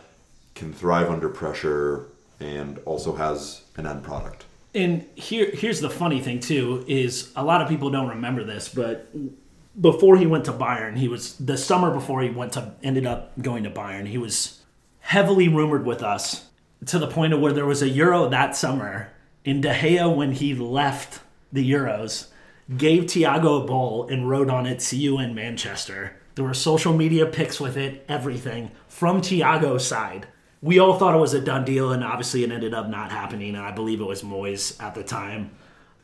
can 0.54 0.72
thrive 0.72 1.10
under 1.10 1.28
pressure, 1.28 2.06
and 2.38 2.78
also 2.84 3.16
has 3.16 3.62
an 3.76 3.88
end 3.88 4.04
product. 4.04 4.44
And 4.72 5.04
here, 5.16 5.50
here's 5.52 5.80
the 5.80 5.90
funny 5.90 6.20
thing 6.20 6.38
too 6.38 6.84
is 6.86 7.32
a 7.34 7.44
lot 7.44 7.60
of 7.60 7.68
people 7.68 7.90
don't 7.90 8.08
remember 8.08 8.44
this, 8.44 8.68
but 8.68 9.08
before 9.80 10.16
he 10.16 10.26
went 10.26 10.44
to 10.44 10.52
Bayern, 10.52 10.96
he 10.96 11.08
was 11.08 11.36
the 11.38 11.58
summer 11.58 11.90
before 11.90 12.22
he 12.22 12.30
went 12.30 12.52
to 12.52 12.72
ended 12.84 13.04
up 13.04 13.36
going 13.42 13.64
to 13.64 13.70
Bayern. 13.70 14.06
He 14.06 14.18
was 14.18 14.62
heavily 15.00 15.48
rumored 15.48 15.84
with 15.84 16.04
us 16.04 16.46
to 16.86 17.00
the 17.00 17.08
point 17.08 17.32
of 17.32 17.40
where 17.40 17.52
there 17.52 17.66
was 17.66 17.82
a 17.82 17.88
Euro 17.88 18.28
that 18.28 18.54
summer. 18.54 19.10
In 19.44 19.60
De 19.60 19.74
Gea, 19.74 20.14
when 20.14 20.32
he 20.32 20.54
left 20.54 21.18
the 21.52 21.68
Euros, 21.68 22.28
gave 22.76 23.04
Thiago 23.04 23.64
a 23.64 23.66
ball 23.66 24.06
and 24.08 24.30
wrote 24.30 24.48
on 24.48 24.66
it 24.66 24.80
"See 24.80 24.98
you 24.98 25.18
in 25.18 25.34
Manchester." 25.34 26.20
There 26.34 26.44
were 26.44 26.54
social 26.54 26.92
media 26.92 27.26
pics 27.26 27.60
with 27.60 27.76
it, 27.76 28.04
everything 28.08 28.70
from 28.88 29.20
Thiago's 29.20 29.86
side 29.86 30.26
we 30.64 30.78
all 30.78 30.98
thought 30.98 31.14
it 31.14 31.18
was 31.18 31.34
a 31.34 31.42
done 31.42 31.66
deal, 31.66 31.92
and 31.92 32.02
obviously 32.02 32.42
it 32.42 32.50
ended 32.50 32.72
up 32.72 32.88
not 32.88 33.12
happening. 33.12 33.54
And 33.54 33.62
I 33.62 33.70
believe 33.70 34.00
it 34.00 34.04
was 34.04 34.22
Moyes 34.22 34.82
at 34.82 34.94
the 34.94 35.04
time. 35.04 35.50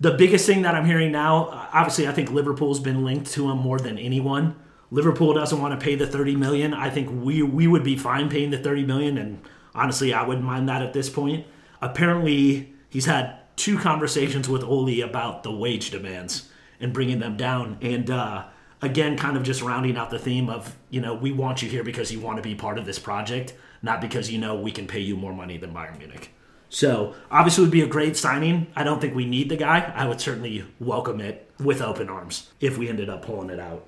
The 0.00 0.12
biggest 0.12 0.44
thing 0.44 0.62
that 0.62 0.74
I'm 0.74 0.84
hearing 0.84 1.12
now, 1.12 1.68
obviously, 1.72 2.06
I 2.06 2.12
think 2.12 2.30
Liverpool's 2.30 2.78
been 2.78 3.02
linked 3.02 3.30
to 3.32 3.50
him 3.50 3.56
more 3.56 3.78
than 3.78 3.96
anyone. 3.96 4.54
Liverpool 4.90 5.32
doesn't 5.32 5.58
want 5.58 5.78
to 5.78 5.82
pay 5.82 5.94
the 5.94 6.06
30 6.06 6.36
million. 6.36 6.74
I 6.74 6.90
think 6.90 7.08
we 7.10 7.42
we 7.42 7.66
would 7.66 7.84
be 7.84 7.96
fine 7.96 8.28
paying 8.28 8.50
the 8.50 8.58
30 8.58 8.84
million, 8.84 9.16
and 9.16 9.40
honestly, 9.74 10.12
I 10.12 10.24
wouldn't 10.24 10.44
mind 10.44 10.68
that 10.68 10.82
at 10.82 10.92
this 10.92 11.08
point. 11.08 11.46
Apparently, 11.80 12.74
he's 12.90 13.06
had 13.06 13.38
two 13.56 13.78
conversations 13.78 14.46
with 14.46 14.62
Ole 14.62 15.00
about 15.00 15.42
the 15.42 15.52
wage 15.52 15.90
demands 15.90 16.50
and 16.80 16.92
bringing 16.92 17.18
them 17.18 17.38
down, 17.38 17.78
and 17.80 18.10
uh, 18.10 18.44
again, 18.82 19.16
kind 19.16 19.36
of 19.36 19.42
just 19.42 19.62
rounding 19.62 19.96
out 19.96 20.10
the 20.10 20.18
theme 20.18 20.48
of 20.48 20.76
you 20.90 21.00
know 21.00 21.14
we 21.14 21.32
want 21.32 21.62
you 21.62 21.68
here 21.68 21.84
because 21.84 22.12
you 22.12 22.20
want 22.20 22.36
to 22.36 22.42
be 22.42 22.54
part 22.54 22.78
of 22.78 22.86
this 22.86 22.98
project, 22.98 23.54
not 23.82 24.00
because 24.00 24.30
you 24.30 24.38
know 24.38 24.54
we 24.54 24.72
can 24.72 24.86
pay 24.86 25.00
you 25.00 25.16
more 25.16 25.32
money 25.32 25.56
than 25.56 25.72
Bayern 25.72 25.98
Munich. 25.98 26.30
So 26.68 27.14
obviously, 27.30 27.62
it 27.62 27.66
would 27.66 27.72
be 27.72 27.82
a 27.82 27.88
great 27.88 28.16
signing. 28.16 28.68
I 28.76 28.84
don't 28.84 29.00
think 29.00 29.14
we 29.14 29.24
need 29.26 29.48
the 29.48 29.56
guy. 29.56 29.92
I 29.94 30.06
would 30.06 30.20
certainly 30.20 30.64
welcome 30.78 31.20
it 31.20 31.50
with 31.58 31.82
open 31.82 32.08
arms 32.08 32.50
if 32.60 32.78
we 32.78 32.88
ended 32.88 33.08
up 33.10 33.22
pulling 33.24 33.50
it 33.50 33.58
out. 33.58 33.86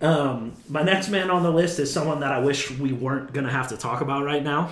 Um, 0.00 0.54
my 0.68 0.82
next 0.82 1.08
man 1.10 1.30
on 1.30 1.42
the 1.42 1.50
list 1.50 1.78
is 1.78 1.92
someone 1.92 2.20
that 2.20 2.32
I 2.32 2.38
wish 2.38 2.70
we 2.70 2.92
weren't 2.92 3.32
going 3.34 3.44
to 3.46 3.52
have 3.52 3.68
to 3.68 3.76
talk 3.76 4.00
about 4.00 4.24
right 4.24 4.42
now. 4.42 4.68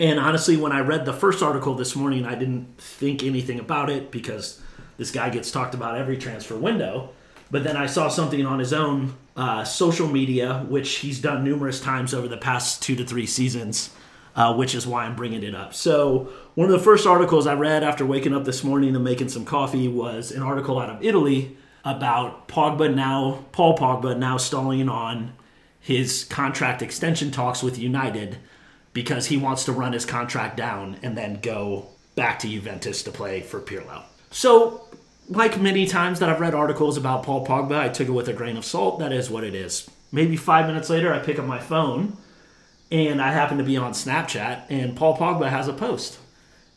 And 0.00 0.18
honestly, 0.20 0.56
when 0.56 0.72
I 0.72 0.80
read 0.80 1.06
the 1.06 1.12
first 1.12 1.42
article 1.42 1.74
this 1.74 1.96
morning, 1.96 2.26
I 2.26 2.34
didn't 2.34 2.76
think 2.78 3.22
anything 3.22 3.58
about 3.58 3.90
it 3.90 4.10
because 4.10 4.60
this 4.96 5.10
guy 5.10 5.30
gets 5.30 5.50
talked 5.50 5.74
about 5.74 5.96
every 5.96 6.18
transfer 6.18 6.56
window. 6.56 7.10
But 7.50 7.64
then 7.64 7.76
I 7.76 7.86
saw 7.86 8.08
something 8.08 8.44
on 8.44 8.58
his 8.58 8.72
own 8.72 9.14
uh, 9.36 9.64
social 9.64 10.08
media, 10.08 10.66
which 10.68 10.96
he's 10.96 11.20
done 11.20 11.44
numerous 11.44 11.80
times 11.80 12.12
over 12.12 12.28
the 12.28 12.36
past 12.36 12.82
two 12.82 12.96
to 12.96 13.04
three 13.04 13.26
seasons, 13.26 13.90
uh, 14.36 14.54
which 14.54 14.74
is 14.74 14.86
why 14.86 15.04
I'm 15.04 15.16
bringing 15.16 15.42
it 15.42 15.54
up. 15.54 15.74
So, 15.74 16.30
one 16.54 16.66
of 16.66 16.72
the 16.72 16.84
first 16.84 17.06
articles 17.06 17.46
I 17.46 17.54
read 17.54 17.82
after 17.82 18.04
waking 18.04 18.34
up 18.34 18.44
this 18.44 18.64
morning 18.64 18.94
and 18.94 19.04
making 19.04 19.28
some 19.28 19.44
coffee 19.44 19.88
was 19.88 20.32
an 20.32 20.42
article 20.42 20.78
out 20.78 20.90
of 20.90 21.04
Italy 21.04 21.56
about 21.84 22.48
Pogba 22.48 22.94
now, 22.94 23.44
Paul 23.52 23.78
Pogba 23.78 24.18
now 24.18 24.36
stalling 24.36 24.88
on 24.88 25.32
his 25.80 26.24
contract 26.24 26.82
extension 26.82 27.30
talks 27.30 27.62
with 27.62 27.78
United 27.78 28.38
because 28.92 29.26
he 29.26 29.36
wants 29.36 29.64
to 29.64 29.72
run 29.72 29.92
his 29.92 30.04
contract 30.04 30.56
down 30.56 30.98
and 31.02 31.16
then 31.16 31.38
go 31.40 31.86
back 32.14 32.40
to 32.40 32.48
Juventus 32.48 33.02
to 33.04 33.12
play 33.12 33.40
for 33.40 33.60
Pirlo. 33.60 34.02
So, 34.30 34.87
like 35.28 35.60
many 35.60 35.86
times 35.86 36.20
that 36.20 36.28
I've 36.28 36.40
read 36.40 36.54
articles 36.54 36.96
about 36.96 37.22
Paul 37.22 37.46
Pogba, 37.46 37.78
I 37.78 37.88
took 37.88 38.08
it 38.08 38.12
with 38.12 38.28
a 38.28 38.32
grain 38.32 38.56
of 38.56 38.64
salt. 38.64 38.98
That 38.98 39.12
is 39.12 39.30
what 39.30 39.44
it 39.44 39.54
is. 39.54 39.88
Maybe 40.10 40.36
five 40.36 40.66
minutes 40.66 40.88
later, 40.88 41.12
I 41.12 41.18
pick 41.18 41.38
up 41.38 41.44
my 41.44 41.58
phone 41.58 42.16
and 42.90 43.20
I 43.20 43.32
happen 43.32 43.58
to 43.58 43.64
be 43.64 43.76
on 43.76 43.92
Snapchat, 43.92 44.62
and 44.70 44.96
Paul 44.96 45.18
Pogba 45.18 45.50
has 45.50 45.68
a 45.68 45.74
post. 45.74 46.18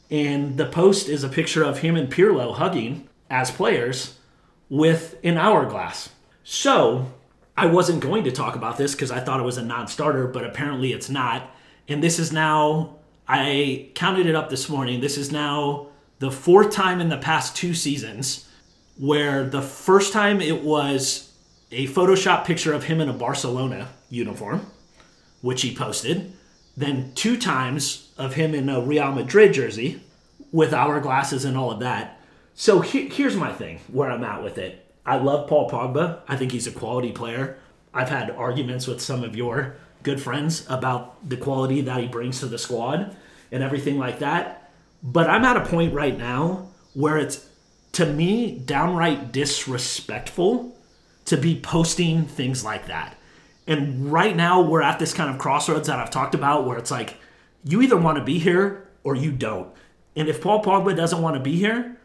And 0.10 0.58
the 0.58 0.66
post 0.66 1.08
is 1.08 1.24
a 1.24 1.30
picture 1.30 1.64
of 1.64 1.80
him 1.80 1.96
and 1.96 2.12
Pirlo 2.12 2.54
hugging 2.54 3.08
as 3.30 3.50
players 3.50 4.18
with 4.70 5.16
an 5.24 5.38
hourglass. 5.38 6.10
So, 6.44 7.14
I 7.56 7.68
wasn't 7.68 8.02
going 8.02 8.26
to 8.26 8.32
talk 8.32 8.56
about 8.56 8.78
this 8.78 8.94
because 8.94 9.12
I 9.12 9.22
thought 9.22 9.40
it 9.40 9.44
was 9.44 9.58
a 9.58 9.64
non 9.64 9.88
starter, 9.88 10.28
but 10.28 10.44
apparently 10.44 10.92
it's 10.92 11.10
not. 11.10 11.50
And 11.88 12.04
this 12.04 12.20
is 12.20 12.34
now, 12.34 12.98
I 13.26 13.90
counted 13.96 14.26
it 14.26 14.36
up 14.36 14.50
this 14.50 14.68
morning. 14.68 15.00
This 15.00 15.18
is 15.18 15.32
now 15.32 15.88
the 16.22 16.32
fourth 16.32 16.70
time 16.72 17.02
in 17.02 17.10
the 17.10 17.18
past 17.18 17.56
two 17.56 17.74
seasons 17.74 18.48
where 19.00 19.44
the 19.44 19.62
first 19.62 20.14
time 20.14 20.40
it 20.40 20.64
was 20.64 21.34
a 21.72 21.88
Photoshop 21.88 22.46
picture 22.46 22.74
of 22.74 22.84
him 22.84 23.02
in 23.02 23.10
a 23.10 23.14
Barcelona 23.14 23.90
uniform, 24.12 24.68
which 25.42 25.64
he 25.64 25.76
posted. 25.76 26.32
Then 26.78 27.12
two 27.16 27.38
times 27.38 28.14
of 28.20 28.36
him 28.36 28.54
in 28.54 28.70
a 28.70 28.80
Real 28.80 29.12
Madrid 29.12 29.54
jersey 29.54 30.04
with 30.52 30.74
hourglasses 30.74 31.44
and 31.44 31.58
all 31.58 31.72
of 31.72 31.80
that. 31.80 32.20
So 32.54 32.82
he- 32.82 33.10
here's 33.10 33.36
my 33.36 33.52
thing 33.52 33.80
where 33.92 34.12
I'm 34.12 34.24
at 34.24 34.44
with 34.44 34.60
it. 34.60 34.94
I 35.04 35.18
love 35.18 35.50
Paul 35.50 35.72
Pogba. 35.72 36.20
I 36.28 36.36
think 36.36 36.52
he's 36.52 36.68
a 36.68 36.72
quality 36.72 37.12
player. 37.12 37.58
I've 37.96 38.10
had 38.10 38.30
arguments 38.30 38.86
with 38.86 39.02
some 39.02 39.24
of 39.24 39.36
your 39.36 39.74
good 40.04 40.22
friends 40.22 40.68
about 40.70 41.28
the 41.28 41.38
quality 41.38 41.82
that 41.82 42.00
he 42.00 42.08
brings 42.08 42.42
to 42.42 42.46
the 42.46 42.60
squad 42.60 43.16
and 43.52 43.64
everything 43.64 43.98
like 43.98 44.20
that. 44.20 44.61
But 45.04 45.30
I'm 45.30 45.44
at 45.46 45.58
a 45.58 45.66
point 45.66 45.94
right 45.94 46.18
now 46.18 46.70
where 46.94 47.18
it's, 47.18 47.48
to 47.94 48.06
me, 48.06 48.58
downright 48.60 49.32
disrespectful 49.32 50.78
to 51.26 51.38
be 51.38 51.60
posting 51.60 52.26
things 52.26 52.64
like 52.64 52.88
that. 52.88 53.18
And 53.68 54.12
right 54.12 54.36
now, 54.36 54.62
we're 54.62 54.82
at 54.82 55.00
this 55.00 55.14
kind 55.14 55.30
of 55.30 55.38
crossroads 55.38 55.88
that 55.88 56.00
I've 56.00 56.10
talked 56.10 56.36
about 56.36 56.66
where 56.66 56.78
it's 56.78 56.92
like, 56.92 57.18
you 57.64 57.82
either 57.82 57.98
want 57.98 58.18
to 58.18 58.24
be 58.24 58.40
here 58.40 58.88
or 59.04 59.16
you 59.16 59.32
don't. 59.32 59.70
And 60.16 60.28
if 60.28 60.42
Paul 60.42 60.64
Pogba 60.64 60.96
doesn't 60.96 61.22
want 61.22 61.36
to 61.36 61.40
be 61.40 61.56
here, 61.56 61.98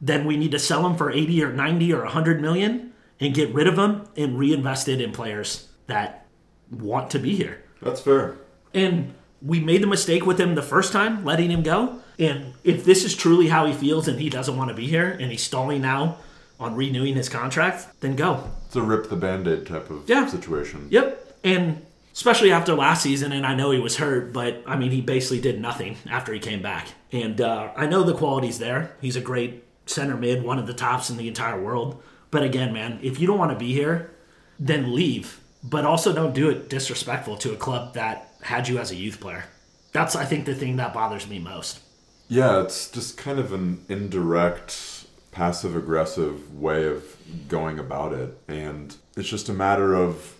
then 0.00 0.26
we 0.26 0.36
need 0.36 0.52
to 0.52 0.58
sell 0.58 0.86
him 0.86 0.96
for 0.96 1.10
80 1.10 1.42
or 1.42 1.52
90 1.52 1.92
or 1.92 2.02
100 2.02 2.40
million 2.40 2.92
and 3.20 3.34
get 3.34 3.52
rid 3.52 3.66
of 3.66 3.78
him 3.78 4.06
and 4.16 4.38
reinvest 4.38 4.88
it 4.88 5.00
in 5.00 5.12
players 5.12 5.68
that 5.86 6.26
want 6.70 7.10
to 7.10 7.18
be 7.18 7.34
here. 7.34 7.64
That's 7.82 8.00
fair. 8.00 8.36
And 8.72 9.14
we 9.42 9.60
made 9.60 9.82
the 9.82 9.86
mistake 9.86 10.24
with 10.26 10.38
him 10.38 10.54
the 10.54 10.62
first 10.62 10.92
time, 10.92 11.24
letting 11.24 11.50
him 11.50 11.62
go. 11.62 12.00
And 12.18 12.54
if 12.64 12.84
this 12.84 13.04
is 13.04 13.14
truly 13.14 13.48
how 13.48 13.66
he 13.66 13.72
feels 13.72 14.08
and 14.08 14.18
he 14.20 14.28
doesn't 14.28 14.56
want 14.56 14.68
to 14.70 14.74
be 14.74 14.86
here 14.86 15.10
and 15.20 15.30
he's 15.30 15.42
stalling 15.42 15.82
now 15.82 16.18
on 16.58 16.74
renewing 16.74 17.14
his 17.14 17.28
contract, 17.28 17.86
then 18.00 18.16
go. 18.16 18.50
It's 18.66 18.74
a 18.76 18.82
rip 18.82 19.08
the 19.08 19.16
band-aid 19.16 19.66
type 19.66 19.88
of 19.90 20.08
Yeah. 20.08 20.26
situation. 20.26 20.88
Yep. 20.90 21.36
And 21.44 21.86
especially 22.12 22.50
after 22.50 22.74
last 22.74 23.02
season, 23.04 23.30
and 23.30 23.46
I 23.46 23.54
know 23.54 23.70
he 23.70 23.78
was 23.78 23.98
hurt, 23.98 24.32
but 24.32 24.62
I 24.66 24.76
mean, 24.76 24.90
he 24.90 25.00
basically 25.00 25.40
did 25.40 25.60
nothing 25.60 25.96
after 26.10 26.32
he 26.32 26.40
came 26.40 26.60
back. 26.60 26.88
And 27.12 27.40
uh, 27.40 27.68
I 27.76 27.86
know 27.86 28.02
the 28.02 28.14
quality's 28.14 28.58
there. 28.58 28.96
He's 29.00 29.14
a 29.16 29.20
great 29.20 29.62
center 29.86 30.16
mid, 30.16 30.42
one 30.42 30.58
of 30.58 30.66
the 30.66 30.74
tops 30.74 31.10
in 31.10 31.16
the 31.16 31.28
entire 31.28 31.60
world. 31.60 32.02
But 32.32 32.42
again, 32.42 32.72
man, 32.72 32.98
if 33.02 33.20
you 33.20 33.26
don't 33.28 33.38
want 33.38 33.52
to 33.52 33.58
be 33.58 33.72
here, 33.72 34.10
then 34.58 34.92
leave. 34.94 35.38
But 35.62 35.84
also 35.84 36.12
don't 36.12 36.34
do 36.34 36.50
it 36.50 36.68
disrespectful 36.68 37.36
to 37.38 37.52
a 37.52 37.56
club 37.56 37.94
that 37.94 38.32
had 38.42 38.66
you 38.68 38.78
as 38.78 38.90
a 38.90 38.96
youth 38.96 39.20
player. 39.20 39.44
That's, 39.92 40.14
I 40.16 40.24
think, 40.24 40.44
the 40.44 40.54
thing 40.54 40.76
that 40.76 40.92
bothers 40.92 41.26
me 41.28 41.38
most. 41.38 41.80
Yeah, 42.28 42.62
it's 42.62 42.90
just 42.90 43.16
kind 43.16 43.38
of 43.38 43.52
an 43.52 43.84
indirect 43.88 45.06
passive 45.32 45.76
aggressive 45.76 46.54
way 46.60 46.86
of 46.86 47.16
going 47.48 47.78
about 47.78 48.12
it. 48.12 48.38
And 48.48 48.94
it's 49.16 49.28
just 49.28 49.48
a 49.48 49.52
matter 49.52 49.94
of 49.94 50.38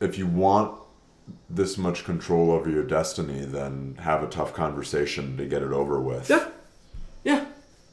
if 0.00 0.18
you 0.18 0.26
want 0.26 0.78
this 1.48 1.78
much 1.78 2.04
control 2.04 2.50
over 2.50 2.68
your 2.68 2.82
destiny, 2.82 3.44
then 3.44 3.96
have 4.00 4.22
a 4.22 4.26
tough 4.26 4.52
conversation 4.52 5.36
to 5.36 5.46
get 5.46 5.62
it 5.62 5.72
over 5.72 6.00
with. 6.00 6.28
Yeah. 6.28 6.48
Yeah. 7.24 7.46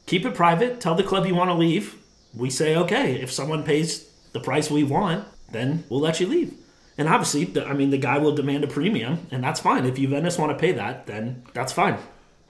Keep 0.06 0.26
it 0.26 0.34
private. 0.34 0.80
Tell 0.80 0.94
the 0.94 1.04
club 1.04 1.26
you 1.26 1.34
want 1.34 1.50
to 1.50 1.54
leave. 1.54 1.96
We 2.34 2.50
say, 2.50 2.76
okay, 2.76 3.20
if 3.20 3.30
someone 3.30 3.62
pays 3.62 4.10
the 4.32 4.40
price 4.40 4.70
we 4.70 4.84
want, 4.84 5.26
then 5.50 5.84
we'll 5.88 6.00
let 6.00 6.20
you 6.20 6.26
leave. 6.26 6.54
And 6.98 7.08
obviously, 7.08 7.44
the, 7.44 7.66
I 7.66 7.72
mean, 7.72 7.90
the 7.90 7.98
guy 7.98 8.18
will 8.18 8.34
demand 8.34 8.64
a 8.64 8.66
premium, 8.66 9.26
and 9.30 9.42
that's 9.42 9.60
fine. 9.60 9.86
If 9.86 9.94
Juventus 9.94 10.36
want 10.36 10.52
to 10.52 10.58
pay 10.58 10.72
that, 10.72 11.06
then 11.06 11.44
that's 11.54 11.72
fine. 11.72 11.98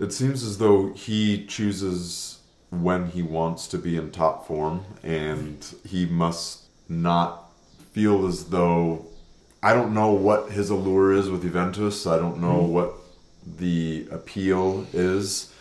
It 0.01 0.13
seems 0.13 0.43
as 0.43 0.59
though 0.59 0.93
he 0.95 1.45
chooses 1.47 2.39
when 2.71 3.09
he 3.11 3.23
wants 3.23 3.67
to 3.69 3.79
be 3.79 3.97
in 3.97 4.11
top 4.11 4.47
form, 4.47 4.85
and 5.03 5.65
he 5.87 6.07
must 6.07 6.65
not 6.89 7.53
feel 7.93 8.27
as 8.27 8.47
though. 8.47 9.07
I 9.63 9.75
don't 9.75 9.93
know 9.93 10.13
what 10.13 10.53
his 10.53 10.71
allure 10.71 11.13
is 11.13 11.29
with 11.29 11.43
Juventus. 11.43 12.07
I 12.07 12.17
don't 12.19 12.41
know 12.41 12.63
Mm-hmm. 12.63 12.73
what 12.73 12.95
the 13.59 14.07
appeal 14.11 14.87
is. 14.95 15.53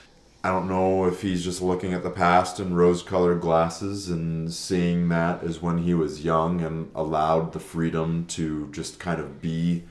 I 0.41 0.49
don't 0.52 0.69
know 0.69 1.04
if 1.06 1.21
he's 1.21 1.43
just 1.43 1.62
looking 1.62 1.91
at 1.93 2.04
the 2.04 2.10
past 2.10 2.62
in 2.62 2.73
rose 2.73 3.04
colored 3.04 3.41
glasses 3.41 4.08
and 4.10 4.54
seeing 4.54 5.10
that 5.10 5.43
as 5.43 5.62
when 5.62 5.80
he 5.80 5.93
was 5.93 6.23
young 6.23 6.62
and 6.62 6.89
allowed 6.95 7.52
the 7.52 7.60
freedom 7.60 8.25
to 8.28 8.69
just 8.71 8.99
kind 8.99 9.19
of 9.19 9.41
be 9.41 9.84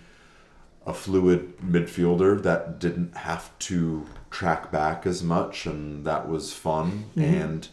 a 0.88 0.94
fluid 0.94 1.58
midfielder 1.58 2.42
that 2.42 2.78
didn't 2.78 3.14
have 3.14 3.56
to 3.58 4.06
track 4.30 4.72
back 4.72 5.04
as 5.04 5.22
much 5.22 5.66
and 5.66 6.06
that 6.06 6.26
was 6.26 6.54
fun. 6.54 7.04
Mm-hmm. 7.14 7.20
And 7.20 7.68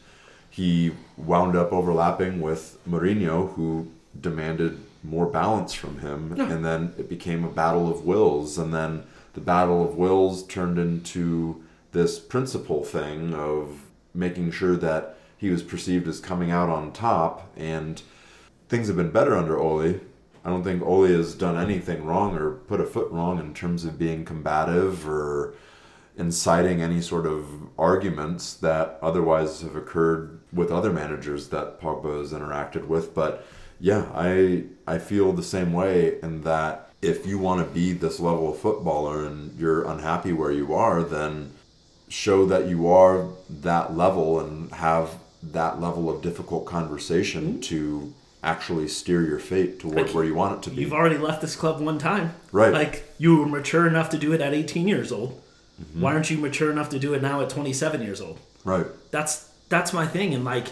he 0.49 0.91
wound 1.15 1.56
up 1.56 1.71
overlapping 1.71 2.41
with 2.41 2.78
Mourinho 2.88 3.54
who 3.54 3.89
demanded 4.19 4.84
more 5.01 5.25
balance 5.25 5.73
from 5.73 5.99
him 5.99 6.38
and 6.39 6.65
then 6.65 6.93
it 6.97 7.08
became 7.08 7.45
a 7.45 7.49
battle 7.49 7.89
of 7.89 8.06
wills. 8.06 8.58
And 8.58 8.73
then 8.73 9.04
the 9.34 9.41
battle 9.41 9.82
of 9.88 9.95
wills 9.95 10.45
turned 10.45 10.78
into 10.78 11.63
this 11.93 12.19
principle 12.19 12.84
thing 12.84 13.34
of 13.34 13.84
making 14.13 14.51
sure 14.51 14.75
that 14.75 15.17
he 15.38 15.49
was 15.49 15.63
perceived 15.63 16.08
as 16.10 16.19
coming 16.19 16.51
out 16.51 16.69
on 16.69 16.91
top. 16.91 17.49
And 17.56 18.01
things 18.67 18.88
have 18.88 18.97
been 18.97 19.12
better 19.12 19.38
under 19.38 19.58
Ole. 19.58 20.01
I 20.45 20.49
don't 20.49 20.63
think 20.63 20.84
Ole 20.84 21.08
has 21.08 21.34
done 21.34 21.58
anything 21.58 22.05
wrong 22.05 22.38
or 22.38 22.51
put 22.51 22.79
a 22.79 22.86
foot 22.86 23.12
wrong 23.12 23.39
in 23.39 23.55
terms 23.55 23.84
of 23.84 23.97
being 23.97 24.23
combative 24.23 25.10
or 25.10 25.55
inciting 26.17 26.81
any 26.81 27.01
sort 27.01 27.25
of 27.25 27.47
arguments 27.79 28.53
that 28.53 28.99
otherwise 29.01 29.62
have 29.62 29.75
occurred 29.75 30.39
with 30.53 30.71
other 30.71 30.93
managers 30.93 31.49
that 31.49 31.81
Pogba 31.81 32.19
has 32.19 32.31
interacted 32.31 32.86
with. 32.86 33.15
But 33.15 33.45
yeah, 33.79 34.05
I 34.13 34.65
I 34.88 34.99
feel 34.99 35.34
the 35.34 35.43
same 35.43 35.73
way 35.73 36.19
in 36.21 36.41
that 36.43 36.91
if 37.01 37.25
you 37.25 37.39
want 37.39 37.67
to 37.67 37.73
be 37.73 37.91
this 37.91 38.19
level 38.19 38.51
of 38.51 38.60
footballer 38.60 39.25
and 39.25 39.60
you're 39.60 39.84
unhappy 39.89 40.31
where 40.31 40.51
you 40.51 40.73
are, 40.75 41.03
then 41.03 41.53
show 42.08 42.45
that 42.45 42.67
you 42.67 42.88
are 42.88 43.29
that 43.49 43.97
level 43.97 44.39
and 44.39 44.71
have 44.73 45.15
that 45.41 45.81
level 45.81 46.10
of 46.10 46.21
difficult 46.21 46.65
conversation 46.65 47.53
mm-hmm. 47.53 47.60
to 47.62 48.13
actually 48.45 48.88
steer 48.88 49.25
your 49.25 49.39
fate 49.39 49.79
toward 49.79 49.95
Like, 49.95 50.10
where 50.12 50.23
you 50.23 50.36
want 50.36 50.60
it 50.60 50.63
to 50.63 50.75
be. 50.75 50.84
You've 50.84 50.93
already 50.93 51.17
left 51.17 51.41
this 51.41 51.55
club 51.55 51.81
one 51.81 51.97
time. 51.97 52.34
Right. 52.51 52.71
Like, 52.71 53.03
you 53.17 53.38
were 53.38 53.45
mature 53.45 53.88
enough 53.88 54.10
to 54.12 54.17
do 54.17 54.31
it 54.31 54.39
at 54.39 54.53
18 54.53 54.88
years 54.88 55.12
old. 55.12 55.41
Mm-hmm. 55.81 56.01
Why 56.01 56.13
aren't 56.13 56.29
you 56.29 56.38
mature 56.38 56.71
enough 56.71 56.89
to 56.89 56.99
do 56.99 57.13
it 57.13 57.21
now 57.21 57.41
at 57.41 57.49
27 57.49 58.01
years 58.01 58.21
old? 58.21 58.39
right. 58.65 58.88
that's 59.12 59.49
that's 59.69 59.93
my 59.93 60.05
thing 60.05 60.34
and 60.34 60.43
like 60.43 60.67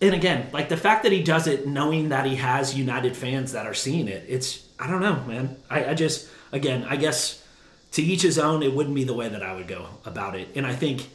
and 0.00 0.14
again 0.14 0.48
like 0.52 0.70
the 0.70 0.76
fact 0.76 1.02
that 1.02 1.12
he 1.12 1.22
does 1.22 1.46
it 1.46 1.66
knowing 1.66 2.08
that 2.08 2.24
he 2.24 2.36
has 2.36 2.78
united 2.78 3.14
fans 3.14 3.52
that 3.52 3.66
are 3.66 3.74
seeing 3.74 4.08
it 4.08 4.24
it's 4.26 4.66
i 4.78 4.86
don't 4.86 5.02
know 5.02 5.22
man 5.24 5.56
i, 5.68 5.86
I 5.86 5.94
just 5.94 6.30
again 6.52 6.84
i 6.88 6.96
guess 6.96 7.44
to 7.92 8.02
each 8.02 8.22
his 8.22 8.38
own 8.38 8.62
it 8.62 8.72
wouldn't 8.72 8.94
be 8.94 9.04
the 9.04 9.12
way 9.12 9.28
that 9.28 9.42
i 9.42 9.54
would 9.54 9.68
go 9.68 9.86
about 10.06 10.34
it 10.34 10.48
and 10.54 10.66
i 10.66 10.74
think 10.74 11.10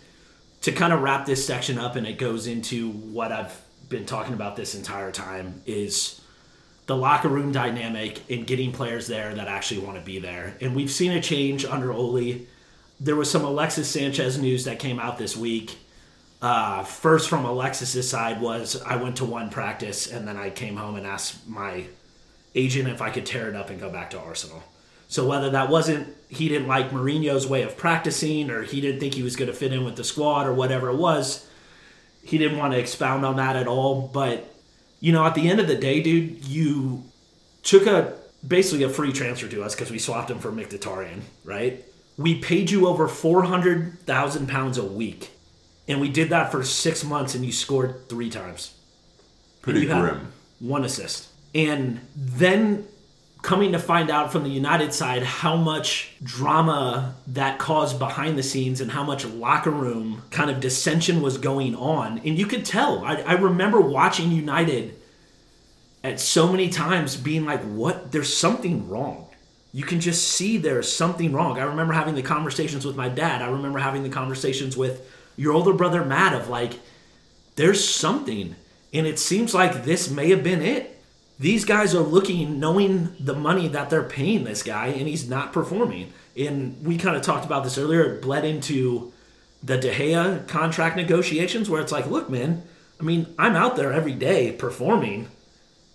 to 0.62 0.71
kind 0.71 0.93
of 0.93 1.01
wrap 1.01 1.25
this 1.25 1.45
section 1.45 1.80
up 1.80 1.95
and 1.95 2.06
it 2.06 2.19
goes 2.19 2.45
into 2.45 2.91
what 2.91 3.32
i've 3.32 3.60
been 3.89 4.06
talking 4.06 4.34
about 4.34 4.56
this 4.56 4.76
entire 4.76 5.12
time 5.12 5.62
is 5.65 6.21
the 6.86 6.95
locker 6.95 7.28
room 7.28 7.52
dynamic 7.52 8.21
and 8.30 8.47
getting 8.47 8.71
players 8.71 9.08
there 9.08 9.34
that 9.36 9.47
actually 9.47 9.80
want 9.82 9.97
to 9.97 10.04
be 10.04 10.19
there 10.19 10.56
and 10.62 10.76
we've 10.76 10.91
seen 10.91 11.12
a 11.12 11.21
change 11.21 11.65
under 11.65 11.91
Ole 11.91 12.39
there 13.00 13.15
was 13.15 13.30
some 13.30 13.43
Alexis 13.43 13.89
Sanchez 13.89 14.38
news 14.38 14.63
that 14.65 14.80
came 14.80 15.00
out 15.00 15.17
this 15.17 15.38
week. 15.38 15.78
Uh, 16.41 16.84
first, 16.84 17.30
from 17.30 17.45
Alexis's 17.45 18.10
side, 18.10 18.41
was 18.41 18.82
I 18.82 18.95
went 18.95 19.17
to 19.17 19.26
one 19.26 19.50
practice 19.50 20.12
and 20.12 20.28
then 20.28 20.38
I 20.38 20.50
came 20.50 20.78
home 20.78 20.95
and 20.95 21.06
asked 21.06 21.47
my 21.47 21.86
agent 22.56 22.88
if 22.89 23.02
I 23.02 23.10
could 23.10 23.26
tear 23.26 23.50
it 23.50 23.56
up 23.56 23.69
and 23.69 23.80
go 23.80 23.89
back 23.89 24.12
to 24.12 24.19
Arsenal. 24.19 24.63
So 25.08 25.28
whether 25.28 25.50
that 25.52 25.69
wasn't 25.69 26.15
he 26.28 26.50
didn't 26.50 26.67
like 26.67 26.91
Mourinho's 26.91 27.47
way 27.47 27.62
of 27.62 27.78
practicing 27.78 28.50
or 28.50 28.63
he 28.63 28.82
didn't 28.82 29.00
think 29.00 29.13
he 29.13 29.23
was 29.23 29.36
going 29.36 29.50
to 29.50 29.56
fit 29.56 29.71
in 29.71 29.86
with 29.86 29.95
the 29.95 30.04
squad 30.04 30.45
or 30.45 30.54
whatever 30.54 30.89
it 30.89 30.97
was, 30.97 31.46
he 32.28 32.38
didn't 32.38 32.58
want 32.58 32.74
to 32.74 32.80
expound 32.80 33.26
on 33.26 33.38
that 33.38 33.56
at 33.56 33.68
all. 33.68 34.10
But 34.13 34.54
you 35.00 35.12
know, 35.12 35.26
at 35.26 35.36
the 35.36 35.50
end 35.50 35.60
of 35.60 35.68
the 35.68 35.76
day, 35.76 36.02
dude, 36.02 36.46
you 36.46 37.04
took 37.63 37.88
a 37.88 38.13
basically 38.46 38.84
a 38.84 38.90
free 38.90 39.13
transfer 39.13 39.48
to 39.48 39.63
us 39.63 39.76
because 39.76 39.92
we 39.92 40.00
swapped 40.00 40.30
him 40.30 40.40
for 40.40 40.52
Mkhitaryan, 40.52 41.22
right? 41.44 41.84
We 42.18 42.40
paid 42.40 42.70
you 42.70 42.88
over 42.88 43.08
four 43.08 43.44
hundred 43.44 44.00
thousand 44.02 44.48
pounds 44.48 44.78
a 44.78 44.84
week, 44.84 45.32
and 45.88 46.02
we 46.02 46.10
did 46.10 46.30
that 46.30 46.52
for 46.52 46.63
six 46.63 47.04
months, 47.04 47.36
and 47.36 47.46
you 47.46 47.52
scored 47.52 48.10
three 48.10 48.30
times. 48.30 48.74
Pretty 49.62 49.86
grim. 49.86 50.32
One 50.60 50.84
assist, 50.84 51.28
and 51.54 52.00
then 52.16 52.88
coming 53.47 53.71
to 53.71 53.79
find 53.79 54.12
out 54.12 54.29
from 54.29 54.43
the 54.43 54.49
United 54.49 54.93
side 54.93 55.23
how 55.23 55.55
much 55.55 56.12
drama 56.21 57.15
that 57.27 57.57
caused 57.57 57.97
behind 57.97 58.38
the 58.38 58.43
scenes 58.43 58.81
and 58.81 58.91
how 58.91 59.05
much 59.05 59.25
locker 59.25 59.71
room 59.71 60.21
kind 60.31 60.51
of 60.51 60.60
dissension 60.60 61.21
was 61.21 61.38
going 61.38 61.73
on, 61.73 62.17
and 62.25 62.38
you 62.38 62.45
could 62.45 62.65
tell. 62.65 63.05
I, 63.05 63.15
I 63.21 63.33
remember 63.36 63.79
watching 63.79 64.31
United 64.31 64.99
at 66.03 66.19
so 66.19 66.51
many 66.51 66.67
times 66.67 67.15
being 67.15 67.45
like, 67.45 67.62
what? 67.62 68.12
There's 68.12 68.36
something 68.36 68.89
wrong. 68.89 69.29
You 69.71 69.86
can 69.86 70.01
just 70.01 70.27
see 70.27 70.57
there's 70.57 70.91
something 70.91 71.31
wrong. 71.31 71.57
I 71.57 71.63
remember 71.63 71.93
having 71.93 72.15
the 72.15 72.23
conversations 72.23 72.86
with 72.86 72.97
my 72.97 73.07
dad. 73.07 73.41
I 73.41 73.47
remember 73.47 73.79
having 73.79 74.03
the 74.03 74.10
conversations 74.10 74.75
with 74.75 75.10
your 75.38 75.53
older 75.53 75.71
brother, 75.71 76.03
Matt, 76.03 76.33
of 76.33 76.49
like, 76.49 76.73
there's 77.55 77.81
something. 77.81 78.57
And 78.93 79.07
it 79.07 79.19
seems 79.19 79.53
like 79.53 79.86
this 79.86 80.10
may 80.10 80.31
have 80.31 80.43
been 80.43 80.62
it. 80.62 80.96
These 81.39 81.65
guys 81.65 81.93
are 81.93 82.02
looking, 82.02 82.60
knowing 82.60 83.15
the 83.19 83.36
money 83.36 83.67
that 83.67 83.89
they're 83.89 84.04
paying 84.04 84.43
this 84.43 84.63
guy, 84.63 84.88
and 84.88 85.08
he's 85.08 85.30
not 85.30 85.54
performing. 85.54 86.12
And 86.36 86.84
we 86.84 86.97
kind 86.97 87.15
of 87.15 87.21
talked 87.21 87.45
about 87.45 87.63
this 87.63 87.78
earlier. 87.78 88.15
It 88.15 88.21
bled 88.21 88.43
into 88.43 89.13
the 89.62 89.78
De 89.78 89.93
Gea 89.93 90.47
contract 90.47 90.95
negotiations, 90.95 91.69
where 91.69 91.82
it's 91.82 91.91
like, 91.91 92.08
look, 92.08 92.30
man, 92.30 92.63
I 93.00 93.04
mean, 93.04 93.34
I'm 93.38 93.56
out 93.56 93.76
there 93.76 93.93
every 93.93 94.13
day 94.13 94.52
performing, 94.52 95.28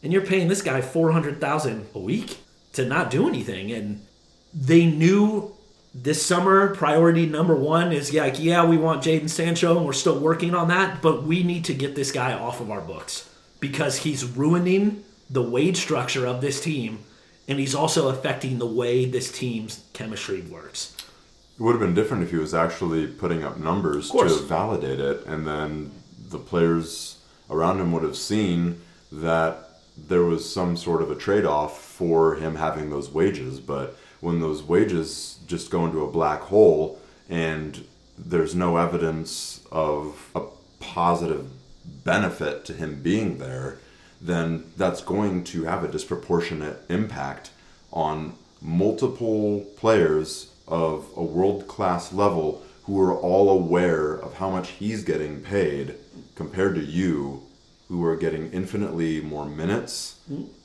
and 0.02 0.12
you're 0.12 0.26
paying 0.26 0.48
this 0.48 0.62
guy 0.62 0.80
four 0.80 1.10
hundred 1.12 1.40
thousand 1.40 1.88
a 1.94 1.98
week 1.98 2.38
to 2.74 2.84
not 2.84 3.10
do 3.10 3.28
anything. 3.28 3.72
And 3.72 4.06
they 4.54 4.86
knew 4.86 5.54
this 5.94 6.24
summer 6.24 6.74
priority 6.74 7.26
number 7.26 7.54
one 7.54 7.92
is 7.92 8.14
like, 8.14 8.38
yeah, 8.38 8.64
we 8.64 8.76
want 8.76 9.02
Jadon 9.02 9.28
Sancho, 9.28 9.76
and 9.76 9.84
we're 9.84 9.92
still 9.92 10.18
working 10.18 10.54
on 10.54 10.68
that, 10.68 11.02
but 11.02 11.24
we 11.24 11.42
need 11.42 11.64
to 11.64 11.74
get 11.74 11.96
this 11.96 12.12
guy 12.12 12.32
off 12.32 12.60
of 12.60 12.70
our 12.70 12.80
books 12.80 13.28
because 13.60 13.98
he's 13.98 14.24
ruining 14.24 15.04
the 15.30 15.42
wage 15.42 15.76
structure 15.76 16.26
of 16.26 16.40
this 16.40 16.60
team, 16.60 17.00
and 17.48 17.58
he's 17.58 17.74
also 17.74 18.08
affecting 18.08 18.58
the 18.58 18.66
way 18.66 19.04
this 19.04 19.30
team's 19.32 19.84
chemistry 19.92 20.42
works. 20.42 20.96
It 21.58 21.62
would 21.62 21.72
have 21.72 21.80
been 21.80 21.94
different 21.94 22.22
if 22.22 22.30
he 22.30 22.36
was 22.36 22.54
actually 22.54 23.06
putting 23.06 23.44
up 23.44 23.58
numbers 23.58 24.10
to 24.10 24.28
validate 24.40 25.00
it, 25.00 25.24
and 25.26 25.46
then 25.46 25.90
the 26.28 26.38
players 26.38 27.18
around 27.50 27.80
him 27.80 27.92
would 27.92 28.02
have 28.02 28.16
seen 28.16 28.80
that 29.10 29.68
there 29.96 30.22
was 30.22 30.50
some 30.50 30.76
sort 30.76 31.02
of 31.02 31.10
a 31.10 31.14
trade 31.14 31.44
off 31.44 31.80
for 31.80 32.36
him 32.36 32.56
having 32.56 32.90
those 32.90 33.10
wages. 33.10 33.60
But 33.60 33.96
when 34.20 34.40
those 34.40 34.62
wages 34.62 35.38
just 35.46 35.70
go 35.70 35.84
into 35.84 36.02
a 36.02 36.10
black 36.10 36.40
hole 36.40 36.98
and 37.28 37.84
there's 38.18 38.54
no 38.54 38.76
evidence 38.76 39.60
of 39.70 40.30
a 40.34 40.42
positive 40.80 41.50
benefit 42.04 42.64
to 42.64 42.72
him 42.72 43.02
being 43.02 43.38
there, 43.38 43.78
then 44.22 44.64
that's 44.76 45.02
going 45.02 45.42
to 45.44 45.64
have 45.64 45.82
a 45.82 45.88
disproportionate 45.88 46.78
impact 46.88 47.50
on 47.92 48.34
multiple 48.60 49.66
players 49.76 50.52
of 50.68 51.06
a 51.16 51.22
world 51.22 51.66
class 51.66 52.12
level 52.12 52.62
who 52.84 53.00
are 53.00 53.14
all 53.14 53.50
aware 53.50 54.14
of 54.14 54.34
how 54.34 54.48
much 54.48 54.70
he's 54.70 55.04
getting 55.04 55.40
paid 55.40 55.94
compared 56.36 56.74
to 56.74 56.84
you 56.84 57.42
who 57.88 58.04
are 58.04 58.16
getting 58.16 58.50
infinitely 58.52 59.20
more 59.20 59.44
minutes 59.44 60.16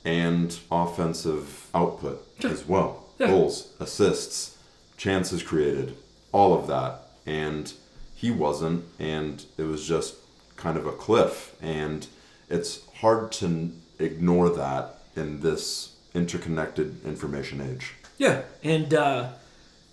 and 0.04 0.58
offensive 0.70 1.66
output 1.74 2.26
as 2.44 2.64
well. 2.66 3.04
Goals 3.18 3.72
assists 3.80 4.56
chances 4.96 5.42
created 5.42 5.96
all 6.32 6.54
of 6.54 6.68
that. 6.68 7.08
And 7.26 7.72
he 8.14 8.30
wasn't 8.30 8.84
and 8.98 9.44
it 9.56 9.64
was 9.64 9.86
just 9.86 10.14
kind 10.56 10.76
of 10.76 10.86
a 10.86 10.92
cliff, 10.92 11.54
and 11.62 12.06
it's 12.50 12.80
hard 13.00 13.32
to 13.32 13.72
ignore 13.98 14.50
that 14.50 14.98
in 15.16 15.40
this 15.40 15.94
interconnected 16.14 17.04
information 17.04 17.60
age. 17.60 17.94
Yeah, 18.16 18.42
and 18.62 18.92
uh, 18.92 19.30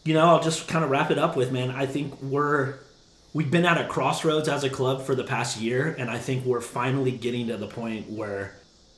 you 0.04 0.14
know, 0.14 0.26
I'll 0.26 0.42
just 0.42 0.68
kind 0.68 0.84
of 0.84 0.92
wrap 0.92 1.12
it 1.12 1.18
up 1.18 1.36
with, 1.36 1.52
man. 1.52 1.72
I 1.72 1.86
think 1.86 2.22
we're 2.22 2.76
we've 3.34 3.52
been 3.52 3.66
at 3.66 3.80
a 3.80 3.88
crossroads 3.88 4.48
as 4.48 4.64
a 4.64 4.70
club 4.70 5.04
for 5.06 5.16
the 5.16 5.24
past 5.24 5.60
year, 5.60 5.96
and 5.98 6.10
I 6.10 6.18
think 6.18 6.46
we're 6.46 6.62
finally 6.62 7.12
getting 7.12 7.48
to 7.48 7.58
the 7.58 7.68
point 7.68 8.10
where 8.10 8.56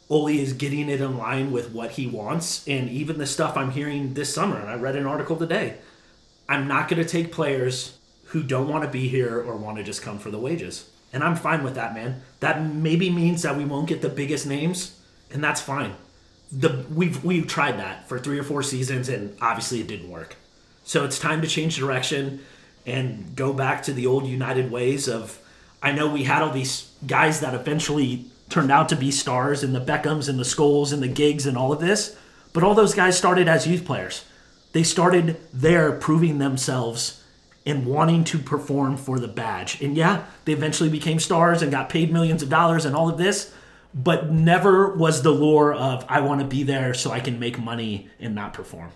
Ole 0.09 0.27
is 0.27 0.53
getting 0.53 0.89
it 0.89 1.01
in 1.01 1.17
line 1.17 1.51
with 1.51 1.71
what 1.71 1.91
he 1.91 2.07
wants, 2.07 2.65
and 2.67 2.89
even 2.89 3.17
the 3.17 3.25
stuff 3.25 3.57
I'm 3.57 3.71
hearing 3.71 4.13
this 4.13 4.33
summer. 4.33 4.57
And 4.57 4.69
I 4.69 4.75
read 4.75 4.95
an 4.95 5.05
article 5.05 5.35
today. 5.35 5.77
I'm 6.47 6.67
not 6.67 6.87
going 6.87 7.01
to 7.01 7.09
take 7.09 7.31
players 7.31 7.97
who 8.27 8.43
don't 8.43 8.69
want 8.69 8.83
to 8.83 8.89
be 8.89 9.09
here 9.09 9.37
or 9.41 9.57
want 9.57 9.77
to 9.77 9.83
just 9.83 10.01
come 10.01 10.19
for 10.19 10.31
the 10.31 10.39
wages. 10.39 10.89
And 11.13 11.23
I'm 11.23 11.35
fine 11.35 11.63
with 11.63 11.75
that, 11.75 11.93
man. 11.93 12.21
That 12.39 12.63
maybe 12.63 13.09
means 13.09 13.41
that 13.41 13.55
we 13.55 13.65
won't 13.65 13.87
get 13.87 14.01
the 14.01 14.09
biggest 14.09 14.45
names, 14.45 14.99
and 15.31 15.43
that's 15.43 15.61
fine. 15.61 15.95
The 16.51 16.85
we've 16.93 17.23
we've 17.23 17.47
tried 17.47 17.79
that 17.79 18.07
for 18.07 18.19
three 18.19 18.39
or 18.39 18.43
four 18.43 18.63
seasons, 18.63 19.09
and 19.09 19.35
obviously 19.41 19.81
it 19.81 19.87
didn't 19.87 20.09
work. 20.09 20.35
So 20.83 21.03
it's 21.05 21.19
time 21.19 21.41
to 21.41 21.47
change 21.47 21.77
direction 21.77 22.41
and 22.85 23.35
go 23.35 23.51
back 23.53 23.83
to 23.83 23.93
the 23.93 24.07
old 24.07 24.25
United 24.25 24.71
ways 24.71 25.07
of. 25.07 25.39
I 25.81 25.91
know 25.91 26.11
we 26.11 26.23
had 26.23 26.41
all 26.41 26.51
these 26.51 26.91
guys 27.05 27.39
that 27.41 27.53
eventually 27.53 28.25
turned 28.49 28.71
out 28.71 28.89
to 28.89 28.95
be 28.95 29.11
stars, 29.11 29.63
and 29.63 29.75
the 29.75 29.81
Beckhams 29.81 30.27
and 30.27 30.39
the 30.39 30.43
Scholes 30.43 30.91
and 30.91 31.03
the 31.03 31.07
Giggs 31.07 31.45
and 31.45 31.57
all 31.57 31.71
of 31.71 31.79
this, 31.79 32.17
but 32.53 32.63
all 32.63 32.73
those 32.73 32.95
guys 32.95 33.17
started 33.17 33.47
as 33.47 33.67
youth 33.67 33.85
players. 33.85 34.25
They 34.71 34.83
started 34.83 35.37
there 35.53 35.91
proving 35.91 36.39
themselves 36.39 37.23
and 37.67 37.85
wanting 37.85 38.23
to 38.23 38.39
perform 38.39 38.95
for 38.95 39.19
the 39.19 39.27
badge. 39.27 39.81
And 39.81 39.95
yeah, 39.95 40.25
they 40.45 40.53
eventually 40.53 40.89
became 40.89 41.19
stars 41.19 41.61
and 41.61 41.69
got 41.69 41.89
paid 41.89 42.11
millions 42.11 42.41
of 42.41 42.49
dollars 42.49 42.85
and 42.85 42.95
all 42.95 43.09
of 43.09 43.17
this, 43.17 43.53
but 43.93 44.31
never 44.31 44.95
was 44.95 45.21
the 45.21 45.31
lure 45.31 45.73
of 45.73 46.05
I 46.07 46.21
want 46.21 46.39
to 46.39 46.47
be 46.47 46.63
there 46.63 46.93
so 46.93 47.11
I 47.11 47.19
can 47.19 47.39
make 47.39 47.59
money 47.59 48.09
and 48.19 48.33
not 48.33 48.53
perform. 48.53 48.91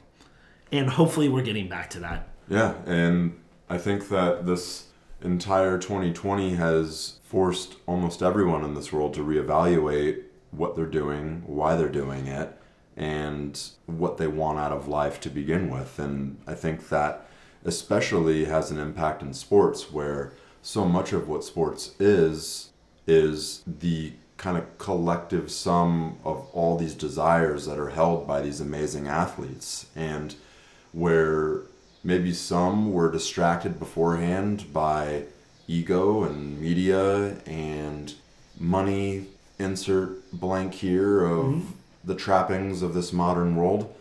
And 0.72 0.90
hopefully 0.90 1.28
we're 1.28 1.44
getting 1.44 1.68
back 1.68 1.90
to 1.92 2.00
that. 2.00 2.30
Yeah, 2.48 2.76
and 2.86 3.38
I 3.70 3.78
think 3.78 4.08
that 4.08 4.46
this 4.46 4.88
entire 5.22 5.78
2020 5.78 6.56
has 6.56 7.20
forced 7.24 7.76
almost 7.86 8.24
everyone 8.24 8.64
in 8.64 8.74
this 8.74 8.94
world 8.94 9.14
to 9.16 9.20
reevaluate 9.20 10.24
what 10.52 10.78
they're 10.78 10.86
doing, 10.86 11.44
why 11.46 11.76
they're 11.76 11.90
doing 11.90 12.28
it, 12.28 12.58
and 12.96 13.62
what 13.86 14.18
they 14.18 14.28
want 14.28 14.60
out 14.60 14.72
of 14.72 14.88
life 14.88 15.20
to 15.22 15.30
begin 15.30 15.70
with. 15.70 16.00
And 16.00 16.42
I 16.48 16.54
think 16.54 16.88
that 16.88 17.28
especially 17.64 18.46
has 18.46 18.72
an 18.72 18.80
impact 18.80 19.22
in 19.22 19.34
sports 19.34 19.92
where 19.92 20.34
so 20.62 20.86
much 20.86 21.14
of 21.14 21.28
what 21.28 21.44
sports 21.44 21.94
is 22.00 22.70
is 23.08 23.64
the 23.66 24.14
kind 24.38 24.58
of 24.58 24.78
collective 24.78 25.52
sum 25.52 26.18
of 26.24 26.48
all 26.54 26.78
these 26.78 26.96
desires 26.96 27.66
that 27.66 27.78
are 27.78 27.90
held 27.90 28.28
by 28.28 28.42
these 28.42 28.60
amazing 28.60 29.08
athletes 29.08 29.86
and 29.96 30.36
where 30.92 31.62
maybe 32.04 32.34
some 32.34 32.92
were 32.92 33.12
distracted 33.12 33.78
beforehand 33.78 34.72
by 34.74 35.24
ego 35.68 36.24
and 36.24 36.60
media 36.60 37.38
and 37.46 38.16
money 38.60 39.28
insert 39.60 40.32
blank 40.32 40.74
here 40.74 41.24
of 41.24 41.46
mm-hmm. 41.46 41.72
the 42.04 42.16
trappings 42.16 42.82
of 42.82 42.96
this 42.96 43.14
modern 43.14 43.56
world 43.56 43.94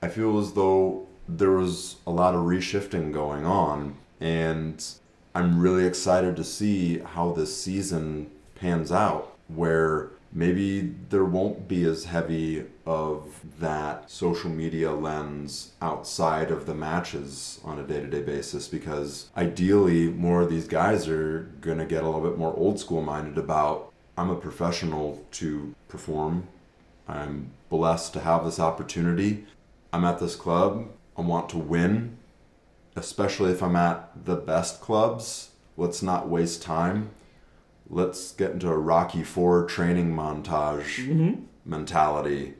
i 0.00 0.08
feel 0.08 0.38
as 0.38 0.52
though 0.52 1.06
there 1.38 1.52
was 1.52 1.96
a 2.06 2.10
lot 2.10 2.34
of 2.34 2.42
reshifting 2.42 3.12
going 3.12 3.44
on 3.44 3.96
and 4.20 4.84
i'm 5.34 5.60
really 5.60 5.86
excited 5.86 6.36
to 6.36 6.44
see 6.44 6.98
how 6.98 7.32
this 7.32 7.60
season 7.60 8.30
pans 8.54 8.90
out 8.90 9.36
where 9.48 10.10
maybe 10.32 10.94
there 11.08 11.24
won't 11.24 11.66
be 11.66 11.84
as 11.84 12.04
heavy 12.04 12.64
of 12.86 13.40
that 13.58 14.08
social 14.08 14.50
media 14.50 14.92
lens 14.92 15.72
outside 15.82 16.50
of 16.50 16.66
the 16.66 16.74
matches 16.74 17.60
on 17.64 17.78
a 17.78 17.82
day-to-day 17.82 18.22
basis 18.22 18.68
because 18.68 19.28
ideally 19.36 20.08
more 20.08 20.42
of 20.42 20.50
these 20.50 20.68
guys 20.68 21.08
are 21.08 21.50
going 21.60 21.78
to 21.78 21.84
get 21.84 22.02
a 22.02 22.06
little 22.06 22.20
bit 22.20 22.38
more 22.38 22.54
old 22.56 22.78
school 22.78 23.02
minded 23.02 23.36
about 23.36 23.90
I'm 24.20 24.28
a 24.28 24.36
professional 24.36 25.24
to 25.32 25.74
perform. 25.88 26.48
I'm 27.08 27.52
blessed 27.70 28.12
to 28.12 28.20
have 28.20 28.44
this 28.44 28.60
opportunity. 28.60 29.46
I'm 29.94 30.04
at 30.04 30.18
this 30.18 30.36
club. 30.36 30.88
I 31.20 31.26
want 31.26 31.48
to 31.50 31.58
win, 31.58 32.16
especially 32.96 33.52
if 33.52 33.62
I'm 33.62 33.76
at 33.76 34.24
the 34.24 34.36
best 34.36 34.80
clubs. 34.80 35.50
Let's 35.76 36.02
not 36.02 36.28
waste 36.28 36.62
time 36.62 37.10
let's 37.90 38.32
get 38.32 38.52
into 38.52 38.68
a 38.68 38.78
Rocky 38.78 39.24
Four 39.24 39.66
training 39.66 40.14
montage 40.14 41.04
mm-hmm. 41.04 41.42
mentality. 41.64 42.54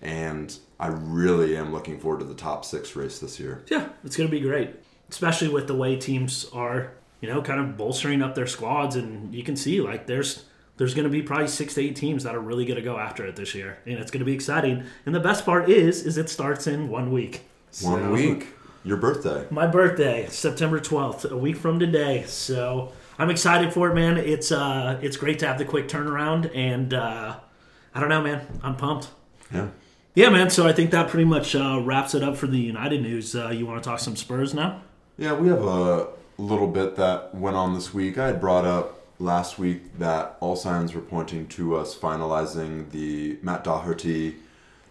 And 0.00 0.56
I 0.78 0.86
really 0.88 1.56
am 1.56 1.72
looking 1.72 1.98
forward 1.98 2.20
to 2.20 2.26
the 2.26 2.34
top 2.34 2.64
six 2.64 2.94
race 2.94 3.18
this 3.18 3.40
year. 3.40 3.64
Yeah, 3.68 3.88
it's 4.04 4.16
going 4.16 4.28
to 4.28 4.34
be 4.34 4.40
great, 4.40 4.70
especially 5.10 5.48
with 5.48 5.66
the 5.66 5.74
way 5.74 5.96
teams 5.96 6.46
are, 6.52 6.92
you 7.20 7.28
know, 7.28 7.42
kind 7.42 7.60
of 7.60 7.76
bolstering 7.76 8.22
up 8.22 8.34
their 8.34 8.46
squads. 8.46 8.94
And 8.94 9.34
you 9.34 9.42
can 9.42 9.56
see, 9.56 9.80
like, 9.80 10.06
there's 10.06 10.44
there's 10.76 10.94
going 10.94 11.04
to 11.04 11.10
be 11.10 11.22
probably 11.22 11.48
six 11.48 11.74
to 11.74 11.80
eight 11.80 11.96
teams 11.96 12.22
that 12.24 12.34
are 12.34 12.40
really 12.40 12.66
going 12.66 12.76
to 12.76 12.82
go 12.82 12.98
after 12.98 13.26
it 13.26 13.34
this 13.34 13.54
year, 13.54 13.78
and 13.86 13.98
it's 13.98 14.10
going 14.10 14.20
to 14.20 14.26
be 14.26 14.34
exciting. 14.34 14.84
And 15.06 15.14
the 15.14 15.20
best 15.20 15.44
part 15.44 15.68
is, 15.68 16.04
is 16.04 16.18
it 16.18 16.28
starts 16.28 16.66
in 16.66 16.88
one 16.88 17.10
week. 17.10 17.42
One 17.82 18.02
so, 18.02 18.12
week. 18.12 18.48
Your 18.84 18.96
birthday. 18.96 19.46
My 19.50 19.66
birthday, 19.66 20.28
September 20.30 20.78
twelfth, 20.78 21.24
a 21.24 21.36
week 21.36 21.56
from 21.56 21.80
today. 21.80 22.24
So 22.26 22.92
I'm 23.18 23.30
excited 23.30 23.72
for 23.72 23.90
it, 23.90 23.94
man. 23.94 24.16
It's 24.16 24.52
uh, 24.52 24.98
it's 25.02 25.16
great 25.16 25.40
to 25.40 25.46
have 25.46 25.58
the 25.58 25.64
quick 25.64 25.88
turnaround, 25.88 26.50
and 26.54 26.94
uh, 26.94 27.36
I 27.94 28.00
don't 28.00 28.08
know, 28.08 28.22
man. 28.22 28.46
I'm 28.62 28.76
pumped. 28.76 29.10
Yeah. 29.52 29.68
Yeah, 30.14 30.30
man. 30.30 30.50
So 30.50 30.66
I 30.66 30.72
think 30.72 30.92
that 30.92 31.08
pretty 31.08 31.24
much 31.24 31.54
uh, 31.54 31.80
wraps 31.84 32.14
it 32.14 32.22
up 32.22 32.36
for 32.36 32.46
the 32.46 32.58
United 32.58 33.02
news. 33.02 33.34
Uh, 33.34 33.48
you 33.48 33.66
want 33.66 33.82
to 33.82 33.88
talk 33.88 33.98
some 33.98 34.16
Spurs 34.16 34.54
now? 34.54 34.82
Yeah, 35.18 35.34
we 35.34 35.48
have 35.48 35.64
a 35.64 36.08
little 36.38 36.68
bit 36.68 36.96
that 36.96 37.34
went 37.34 37.56
on 37.56 37.74
this 37.74 37.92
week. 37.92 38.16
I 38.16 38.28
had 38.28 38.40
brought 38.40 38.64
up 38.64 39.00
last 39.18 39.58
week 39.58 39.98
that 39.98 40.36
all 40.40 40.56
signs 40.56 40.94
were 40.94 41.00
pointing 41.00 41.48
to 41.48 41.76
us 41.76 41.96
finalizing 41.96 42.90
the 42.92 43.38
Matt 43.42 43.64
Doherty 43.64 44.36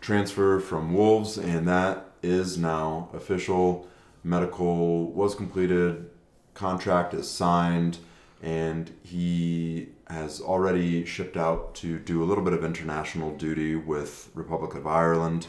transfer 0.01 0.59
from 0.59 0.93
Wolves, 0.93 1.37
and 1.37 1.67
that 1.67 2.04
is 2.25 2.57
now 2.57 3.09
official. 3.13 3.87
Medical 4.23 5.11
was 5.11 5.35
completed, 5.35 6.09
contract 6.55 7.13
is 7.13 7.29
signed 7.29 7.99
and 8.41 8.91
he 9.03 9.89
has 10.07 10.41
already 10.41 11.05
shipped 11.05 11.37
out 11.37 11.75
to 11.75 11.99
do 11.99 12.23
a 12.23 12.25
little 12.25 12.43
bit 12.43 12.53
of 12.53 12.63
international 12.63 13.35
duty 13.35 13.75
with 13.75 14.29
Republic 14.33 14.73
of 14.75 14.87
Ireland 14.87 15.47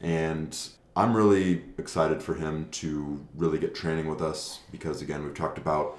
and 0.00 0.56
I'm 0.94 1.16
really 1.16 1.62
excited 1.78 2.22
for 2.22 2.34
him 2.34 2.68
to 2.72 3.26
really 3.34 3.58
get 3.58 3.74
training 3.74 4.08
with 4.08 4.20
us 4.22 4.60
because 4.70 5.02
again 5.02 5.24
we've 5.24 5.34
talked 5.34 5.58
about 5.58 5.98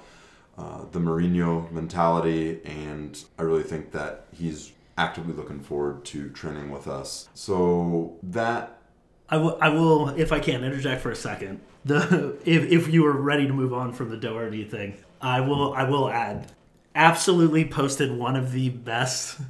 uh, 0.56 0.84
the 0.92 1.00
Mourinho 1.00 1.70
mentality 1.72 2.60
and 2.64 3.22
I 3.38 3.42
really 3.42 3.64
think 3.64 3.90
that 3.92 4.26
he's 4.32 4.72
actively 4.96 5.34
looking 5.34 5.60
forward 5.60 6.04
to 6.04 6.30
training 6.30 6.70
with 6.70 6.86
us. 6.86 7.28
So 7.34 8.16
that 8.22 8.78
I 9.28 9.38
will, 9.38 9.58
I 9.60 9.70
will, 9.70 10.10
if 10.10 10.32
I 10.32 10.40
can, 10.40 10.64
interject 10.64 11.02
for 11.02 11.10
a 11.10 11.16
second. 11.16 11.60
The 11.84 12.38
if, 12.44 12.64
if 12.70 12.88
you 12.88 13.02
were 13.02 13.12
ready 13.12 13.46
to 13.46 13.52
move 13.52 13.72
on 13.72 13.92
from 13.92 14.10
the 14.10 14.16
Doherty 14.16 14.64
thing, 14.64 14.96
I 15.20 15.40
will 15.40 15.72
I 15.72 15.84
will 15.84 16.08
add 16.08 16.52
absolutely 16.94 17.64
posted 17.64 18.12
one 18.12 18.36
of 18.36 18.52
the 18.52 18.68
best 18.68 19.40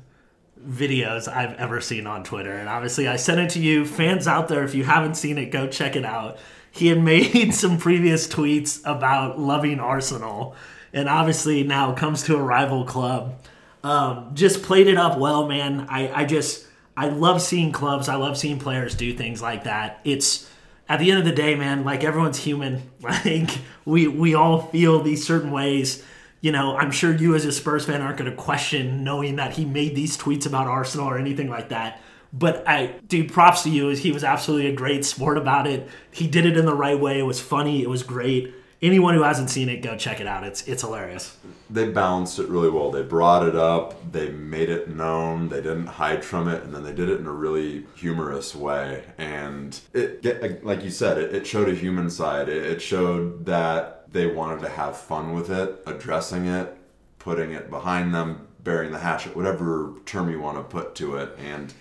videos 0.67 1.29
I've 1.29 1.55
ever 1.55 1.81
seen 1.81 2.07
on 2.07 2.25
Twitter. 2.25 2.53
And 2.53 2.69
obviously 2.69 3.07
I 3.07 3.17
sent 3.17 3.41
it 3.41 3.51
to 3.51 3.61
you 3.61 3.85
fans 3.85 4.27
out 4.27 4.49
there 4.49 4.65
if 4.65 4.75
you 4.75 4.85
haven't 4.85 5.17
seen 5.17 5.37
it 5.37 5.51
go 5.51 5.67
check 5.67 5.97
it 5.97 6.05
out. 6.05 6.39
He 6.71 6.87
had 6.87 7.03
made 7.03 7.53
some 7.53 7.79
previous 7.79 8.27
tweets 8.27 8.81
about 8.85 9.39
loving 9.39 9.79
Arsenal 9.79 10.57
and 10.93 11.09
obviously 11.09 11.65
now 11.65 11.93
comes 11.93 12.23
to 12.25 12.37
a 12.37 12.43
rival 12.43 12.85
club. 12.85 13.41
Um, 13.83 14.31
just 14.35 14.63
played 14.63 14.87
it 14.87 14.97
up 14.97 15.19
well, 15.19 15.47
man. 15.47 15.87
I, 15.91 16.23
I 16.23 16.25
just 16.25 16.67
I 16.97 17.09
love 17.09 17.43
seeing 17.43 17.73
clubs. 17.73 18.09
I 18.09 18.15
love 18.17 18.39
seeing 18.39 18.59
players 18.59 18.95
do 18.95 19.13
things 19.13 19.43
like 19.43 19.65
that. 19.65 20.01
It's 20.05 20.49
at 20.89 20.99
the 20.99 21.11
end 21.11 21.19
of 21.21 21.25
the 21.25 21.33
day, 21.33 21.55
man, 21.55 21.85
like 21.85 22.05
everyone's 22.05 22.39
human. 22.39 22.91
Like 23.05 23.51
we 23.85 24.09
we 24.09 24.35
all 24.35 24.63
feel 24.69 25.03
these 25.03 25.27
certain 25.27 25.51
ways. 25.51 26.03
You 26.41 26.53
know, 26.53 26.77
I'm 26.77 26.91
sure 26.91 27.15
you 27.15 27.35
as 27.35 27.45
a 27.45 27.53
Spurs 27.53 27.85
fan 27.85 28.01
aren't 28.01 28.17
going 28.17 28.31
to 28.31 28.37
question 28.37 29.05
knowing 29.05 29.37
that 29.37 29.53
he 29.53 29.65
made 29.67 29.95
these 29.95 30.17
tweets 30.17 30.47
about 30.47 30.67
Arsenal 30.67 31.07
or 31.07 31.19
anything 31.19 31.51
like 31.51 31.69
that. 31.69 32.01
But 32.33 32.67
I, 32.67 32.95
dude, 33.07 33.31
props 33.33 33.63
to 33.65 33.71
you. 33.71 33.89
He 33.89 34.11
was 34.11 34.25
absolutely 34.25 34.69
a 34.69 34.75
great 34.75 35.05
sport 35.05 35.37
about 35.37 35.67
it. 35.67 35.87
He 36.11 36.27
did 36.27 36.47
it 36.47 36.57
in 36.57 36.65
the 36.65 36.75
right 36.75 36.99
way. 36.99 37.19
It 37.19 37.25
was 37.25 37.41
funny. 37.41 37.83
It 37.83 37.91
was 37.91 38.03
great 38.03 38.55
anyone 38.83 39.15
who 39.15 39.23
hasn't 39.23 39.51
seen 39.51 39.69
it, 39.69 39.83
go 39.83 39.97
check 39.97 40.21
it 40.21 40.27
out. 40.27 40.45
It's 40.45 40.67
it's 40.69 40.83
hilarious. 40.83 41.37
They 41.71 41.89
balanced 41.89 42.39
it 42.39 42.49
really 42.49 42.69
well. 42.71 42.91
They 42.91 43.03
brought 43.03 43.47
it 43.47 43.57
up. 43.57 44.13
They 44.13 44.29
made 44.31 44.69
it 44.69 44.89
known. 44.89 45.49
They 45.49 45.63
didn't 45.63 45.87
hide 45.87 46.25
from 46.25 46.49
it, 46.49 46.63
and 46.63 46.75
then 46.75 46.85
they 46.85 46.93
did 46.93 47.09
it 47.09 47.19
in 47.19 47.27
a 47.27 47.33
really 47.33 47.87
humorous 47.97 48.55
way. 48.55 49.05
And 49.19 49.79
it, 49.93 50.65
like 50.65 50.85
you 50.85 50.91
said, 50.91 51.19
it, 51.19 51.35
it 51.35 51.47
showed 51.47 51.69
a 51.69 51.75
human 51.75 52.11
side. 52.11 52.49
It, 52.49 52.65
it 52.65 52.83
showed 52.83 53.47
that 53.47 54.13
they 54.13 54.27
wanted 54.27 54.61
to 54.61 54.69
have 54.69 54.97
fun 54.97 55.33
with 55.35 55.51
it, 55.51 55.83
addressing 55.87 56.47
it, 56.47 56.77
putting 57.19 57.53
it 57.53 57.71
behind 57.71 58.15
them, 58.15 58.47
burying 58.63 58.93
the 58.93 58.99
hatchet, 58.99 59.35
whatever 59.35 59.95
term 60.07 60.31
you 60.31 60.41
want 60.41 60.57
to 60.59 60.63
put 60.63 60.95
to 60.97 61.17
it, 61.17 61.37
and 61.39 61.75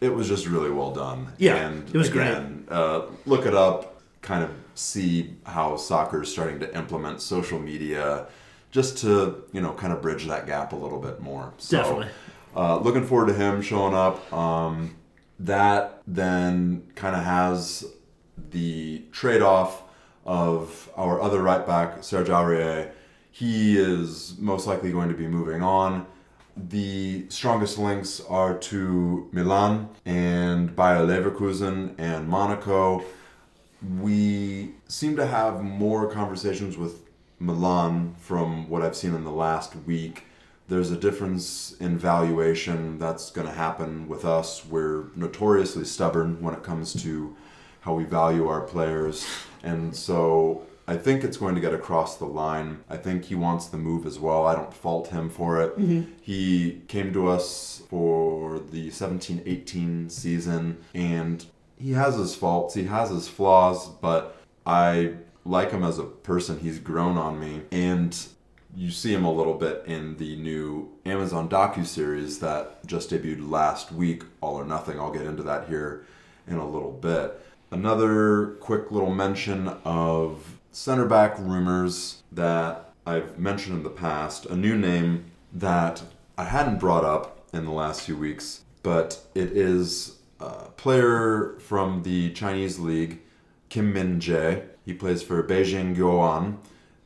it 0.00 0.14
was 0.14 0.28
just 0.28 0.46
really 0.46 0.70
well 0.70 0.92
done. 0.92 1.32
Yeah, 1.38 1.56
and 1.56 1.88
it 1.88 1.96
was 1.96 2.08
again, 2.08 2.66
Uh, 2.68 3.02
look 3.26 3.46
it 3.46 3.54
up, 3.54 4.00
kind 4.20 4.44
of 4.44 4.50
see 4.74 5.36
how 5.44 5.76
soccer 5.76 6.22
is 6.22 6.32
starting 6.32 6.60
to 6.60 6.76
implement 6.76 7.20
social 7.20 7.58
media, 7.58 8.26
just 8.70 8.98
to 8.98 9.44
you 9.52 9.60
know 9.60 9.72
kind 9.72 9.92
of 9.92 10.02
bridge 10.02 10.26
that 10.26 10.46
gap 10.46 10.72
a 10.72 10.76
little 10.76 11.00
bit 11.00 11.20
more. 11.20 11.52
So, 11.58 11.76
Definitely. 11.78 12.08
Uh, 12.54 12.78
looking 12.78 13.04
forward 13.04 13.28
to 13.28 13.34
him 13.34 13.62
showing 13.62 13.94
up. 13.94 14.32
Um, 14.32 14.96
that 15.38 16.02
then 16.06 16.86
kind 16.94 17.16
of 17.16 17.24
has 17.24 17.84
the 18.50 19.02
trade 19.10 19.42
off 19.42 19.82
of 20.24 20.88
our 20.96 21.20
other 21.20 21.42
right 21.42 21.66
back, 21.66 22.04
Serge 22.04 22.28
Aurier. 22.28 22.92
He 23.30 23.76
is 23.78 24.36
most 24.38 24.66
likely 24.66 24.92
going 24.92 25.08
to 25.08 25.16
be 25.16 25.26
moving 25.26 25.62
on. 25.62 26.06
The 26.56 27.26
strongest 27.30 27.78
links 27.78 28.20
are 28.28 28.56
to 28.58 29.28
Milan 29.32 29.88
and 30.04 30.76
Bayer 30.76 31.06
Leverkusen 31.06 31.94
and 31.98 32.28
Monaco. 32.28 33.02
We 34.00 34.74
seem 34.88 35.16
to 35.16 35.26
have 35.26 35.62
more 35.62 36.10
conversations 36.10 36.76
with 36.76 37.02
Milan 37.38 38.14
from 38.18 38.68
what 38.68 38.82
I've 38.82 38.96
seen 38.96 39.14
in 39.14 39.24
the 39.24 39.32
last 39.32 39.74
week. 39.86 40.24
There's 40.68 40.90
a 40.90 40.96
difference 40.96 41.76
in 41.80 41.98
valuation 41.98 42.98
that's 42.98 43.30
going 43.30 43.46
to 43.46 43.52
happen 43.52 44.08
with 44.08 44.24
us. 44.24 44.64
We're 44.64 45.06
notoriously 45.16 45.84
stubborn 45.84 46.40
when 46.40 46.54
it 46.54 46.62
comes 46.62 47.00
to 47.02 47.36
how 47.80 47.94
we 47.94 48.04
value 48.04 48.46
our 48.46 48.60
players. 48.60 49.26
And 49.62 49.94
so 49.94 50.62
I 50.86 50.96
think 50.96 51.24
it's 51.24 51.36
going 51.36 51.54
to 51.54 51.60
get 51.60 51.74
across 51.74 52.16
the 52.16 52.24
line. 52.26 52.84
I 52.88 52.96
think 52.96 53.24
he 53.24 53.34
wants 53.34 53.66
the 53.66 53.76
move 53.76 54.06
as 54.06 54.18
well. 54.18 54.46
I 54.46 54.54
don't 54.54 54.72
fault 54.72 55.08
him 55.08 55.30
for 55.30 55.60
it. 55.60 55.78
Mm-hmm. 55.78 56.12
He 56.20 56.82
came 56.88 57.12
to 57.12 57.28
us 57.28 57.82
for 57.88 58.58
the 58.58 58.90
17 58.90 59.42
18 59.46 60.10
season, 60.10 60.78
and 60.94 61.44
he 61.82 61.92
has 61.92 62.16
his 62.16 62.34
faults, 62.34 62.74
he 62.74 62.84
has 62.84 63.10
his 63.10 63.28
flaws, 63.28 63.88
but 63.88 64.36
I 64.64 65.14
like 65.44 65.72
him 65.72 65.82
as 65.82 65.98
a 65.98 66.04
person. 66.04 66.60
He's 66.60 66.78
grown 66.78 67.18
on 67.18 67.40
me. 67.40 67.62
And 67.72 68.16
you 68.76 68.90
see 68.90 69.12
him 69.12 69.24
a 69.24 69.32
little 69.32 69.54
bit 69.54 69.82
in 69.86 70.16
the 70.16 70.36
new 70.36 70.92
Amazon 71.04 71.48
docu 71.48 71.84
series 71.84 72.38
that 72.38 72.86
just 72.86 73.10
debuted 73.10 73.50
last 73.50 73.90
week, 73.90 74.22
All 74.40 74.54
or 74.54 74.64
Nothing. 74.64 75.00
I'll 75.00 75.12
get 75.12 75.22
into 75.22 75.42
that 75.42 75.68
here 75.68 76.06
in 76.46 76.56
a 76.56 76.68
little 76.68 76.92
bit. 76.92 77.40
Another 77.72 78.56
quick 78.60 78.92
little 78.92 79.12
mention 79.12 79.68
of 79.84 80.58
center 80.70 81.06
back 81.06 81.36
rumors 81.38 82.22
that 82.30 82.90
I've 83.04 83.38
mentioned 83.38 83.78
in 83.78 83.82
the 83.82 83.90
past. 83.90 84.46
A 84.46 84.54
new 84.54 84.78
name 84.78 85.24
that 85.52 86.02
I 86.38 86.44
hadn't 86.44 86.78
brought 86.78 87.04
up 87.04 87.44
in 87.52 87.64
the 87.64 87.72
last 87.72 88.02
few 88.02 88.16
weeks, 88.16 88.62
but 88.82 89.20
it 89.34 89.56
is 89.56 90.18
a 90.42 90.70
player 90.70 91.56
from 91.58 92.02
the 92.02 92.32
Chinese 92.32 92.78
league, 92.78 93.20
Kim 93.68 93.92
Min 93.92 94.20
Jae. 94.20 94.64
He 94.84 94.92
plays 94.92 95.22
for 95.22 95.42
Beijing 95.42 95.96
Guoan, 95.96 96.58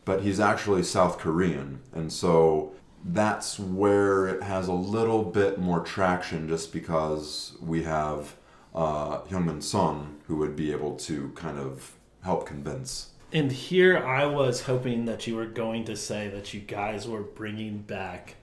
but 0.05 0.23
he's 0.23 0.41
actually 0.41 0.83
South 0.83 1.19
Korean. 1.19 1.81
And 1.93 2.13
so 2.13 2.73
that's 3.05 3.59
where 3.59 4.27
it 4.27 4.43
has 4.43 4.69
a 4.69 4.73
little 4.73 5.23
bit 5.23 5.59
more 5.59 5.81
traction 5.81 6.49
just 6.49 6.73
because 6.73 7.57
we 7.61 7.83
have 7.83 8.37
uh, 8.75 9.21
Heung-min 9.23 9.61
Son 9.61 10.19
who 10.27 10.37
would 10.37 10.57
be 10.57 10.73
able 10.73 10.97
to 10.97 11.31
kind 11.35 11.59
of 11.59 11.93
help 12.23 12.47
convince. 12.47 13.11
And 13.33 13.53
here 13.53 13.99
I 13.99 14.25
was 14.25 14.63
hoping 14.63 15.05
that 15.05 15.27
you 15.27 15.37
were 15.37 15.47
going 15.47 15.85
to 15.85 15.97
say 15.97 16.29
that 16.29 16.55
you 16.55 16.61
guys 16.61 17.07
were 17.07 17.23
bringing 17.23 17.79
back 17.79 18.37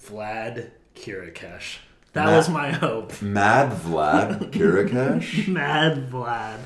Vlad 0.00 0.70
Chiriches. 0.94 1.78
That 2.16 2.26
Matt- 2.26 2.36
was 2.36 2.48
my 2.48 2.72
hope. 2.72 3.20
Mad 3.20 3.72
Vlad 3.72 4.50
Chiriches? 4.50 5.46
Mad 5.48 6.10
Vlad. 6.10 6.58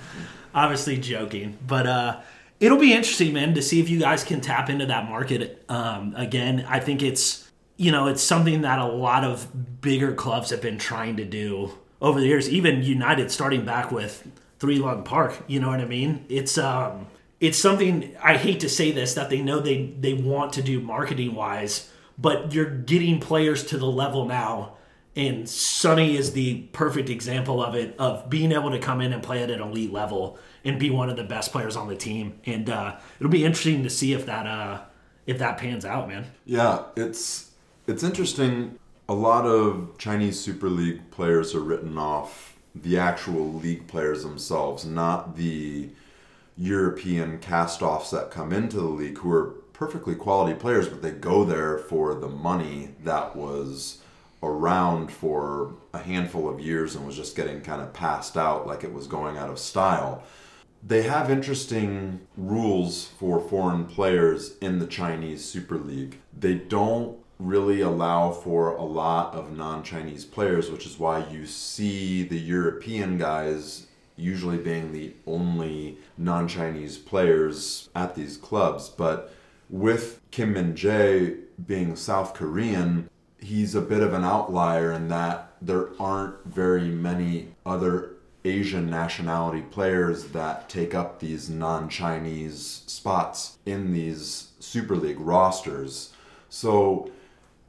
Obviously 0.54 0.96
joking, 0.96 1.58
but 1.66 1.86
uh, 1.86 2.20
it'll 2.60 2.78
be 2.78 2.92
interesting, 2.92 3.32
man, 3.32 3.54
to 3.54 3.62
see 3.62 3.80
if 3.80 3.88
you 3.88 3.98
guys 3.98 4.22
can 4.22 4.40
tap 4.40 4.70
into 4.70 4.86
that 4.86 5.08
market 5.08 5.64
um, 5.68 6.14
again. 6.16 6.64
I 6.68 6.78
think 6.78 7.02
it's 7.02 7.48
you 7.76 7.90
know 7.90 8.06
it's 8.06 8.22
something 8.22 8.62
that 8.62 8.78
a 8.78 8.86
lot 8.86 9.24
of 9.24 9.80
bigger 9.80 10.12
clubs 10.12 10.50
have 10.50 10.60
been 10.62 10.78
trying 10.78 11.16
to 11.16 11.24
do 11.24 11.76
over 12.00 12.20
the 12.20 12.26
years. 12.26 12.48
Even 12.48 12.82
United, 12.82 13.30
starting 13.32 13.64
back 13.64 13.90
with 13.90 14.26
Three 14.60 14.78
Lung 14.78 15.02
Park. 15.02 15.42
You 15.48 15.58
know 15.58 15.68
what 15.68 15.80
I 15.80 15.84
mean? 15.84 16.26
It's 16.28 16.58
um, 16.58 17.06
it's 17.40 17.58
something 17.58 18.16
I 18.22 18.36
hate 18.36 18.60
to 18.60 18.68
say 18.68 18.92
this 18.92 19.14
that 19.14 19.30
they 19.30 19.40
know 19.40 19.58
they 19.58 19.94
they 19.98 20.14
want 20.14 20.52
to 20.54 20.62
do 20.62 20.80
marketing 20.80 21.34
wise, 21.34 21.90
but 22.18 22.52
you're 22.54 22.70
getting 22.70 23.18
players 23.18 23.64
to 23.66 23.78
the 23.78 23.86
level 23.86 24.26
now 24.26 24.74
and 25.16 25.48
Sonny 25.48 26.16
is 26.16 26.32
the 26.32 26.62
perfect 26.72 27.10
example 27.10 27.62
of 27.62 27.74
it, 27.74 27.96
of 27.98 28.30
being 28.30 28.52
able 28.52 28.70
to 28.70 28.78
come 28.78 29.00
in 29.00 29.12
and 29.12 29.22
play 29.22 29.42
at 29.42 29.50
an 29.50 29.60
elite 29.60 29.92
level 29.92 30.38
and 30.64 30.78
be 30.78 30.90
one 30.90 31.10
of 31.10 31.16
the 31.16 31.24
best 31.24 31.52
players 31.52 31.76
on 31.76 31.88
the 31.88 31.96
team. 31.96 32.38
And 32.46 32.70
uh, 32.70 32.96
it'll 33.18 33.30
be 33.30 33.44
interesting 33.44 33.82
to 33.82 33.90
see 33.90 34.12
if 34.12 34.26
that 34.26 34.46
uh, 34.46 34.82
if 35.26 35.38
that 35.38 35.58
pans 35.58 35.84
out, 35.84 36.08
man. 36.08 36.26
Yeah, 36.44 36.84
it's 36.96 37.50
it's 37.86 38.02
interesting. 38.02 38.78
A 39.08 39.14
lot 39.14 39.44
of 39.44 39.98
Chinese 39.98 40.38
Super 40.38 40.68
League 40.68 41.10
players 41.10 41.54
are 41.54 41.60
written 41.60 41.98
off 41.98 42.56
the 42.74 42.96
actual 42.96 43.52
league 43.54 43.88
players 43.88 44.22
themselves, 44.22 44.84
not 44.84 45.36
the 45.36 45.90
European 46.56 47.38
cast-offs 47.38 48.10
that 48.10 48.30
come 48.30 48.52
into 48.52 48.76
the 48.76 48.84
league 48.84 49.18
who 49.18 49.32
are 49.32 49.46
perfectly 49.72 50.14
quality 50.14 50.54
players, 50.54 50.88
but 50.88 51.02
they 51.02 51.10
go 51.10 51.42
there 51.42 51.78
for 51.78 52.14
the 52.14 52.28
money 52.28 52.90
that 53.02 53.34
was 53.34 53.99
around 54.42 55.12
for 55.12 55.74
a 55.92 55.98
handful 55.98 56.48
of 56.48 56.60
years 56.60 56.94
and 56.94 57.06
was 57.06 57.16
just 57.16 57.36
getting 57.36 57.60
kind 57.60 57.82
of 57.82 57.92
passed 57.92 58.36
out 58.36 58.66
like 58.66 58.84
it 58.84 58.92
was 58.92 59.06
going 59.06 59.36
out 59.36 59.50
of 59.50 59.58
style. 59.58 60.22
They 60.82 61.02
have 61.02 61.30
interesting 61.30 62.20
rules 62.36 63.06
for 63.06 63.38
foreign 63.38 63.84
players 63.84 64.56
in 64.62 64.78
the 64.78 64.86
Chinese 64.86 65.44
Super 65.44 65.76
League. 65.76 66.18
They 66.38 66.54
don't 66.54 67.18
really 67.38 67.80
allow 67.80 68.30
for 68.30 68.74
a 68.76 68.82
lot 68.82 69.34
of 69.34 69.56
non 69.56 69.82
Chinese 69.82 70.24
players, 70.24 70.70
which 70.70 70.86
is 70.86 70.98
why 70.98 71.26
you 71.28 71.44
see 71.46 72.22
the 72.22 72.38
European 72.38 73.18
guys 73.18 73.86
usually 74.16 74.58
being 74.58 74.92
the 74.92 75.12
only 75.26 75.98
non 76.16 76.46
Chinese 76.48 76.96
players 76.96 77.88
at 77.94 78.14
these 78.14 78.36
clubs. 78.36 78.88
But 78.88 79.34
with 79.68 80.20
Kim 80.30 80.54
Min 80.54 80.74
Jae 80.74 81.38
being 81.66 81.96
South 81.96 82.34
Korean, 82.34 83.08
he's 83.40 83.74
a 83.74 83.80
bit 83.80 84.02
of 84.02 84.12
an 84.12 84.24
outlier 84.24 84.92
in 84.92 85.08
that 85.08 85.52
there 85.60 85.88
aren't 85.98 86.44
very 86.44 86.88
many 86.88 87.48
other 87.66 88.12
Asian 88.44 88.88
nationality 88.88 89.60
players 89.60 90.24
that 90.28 90.68
take 90.68 90.94
up 90.94 91.20
these 91.20 91.50
non 91.50 91.88
Chinese 91.88 92.82
spots 92.86 93.58
in 93.66 93.92
these 93.92 94.48
Super 94.60 94.96
League 94.96 95.20
rosters. 95.20 96.12
So 96.48 97.10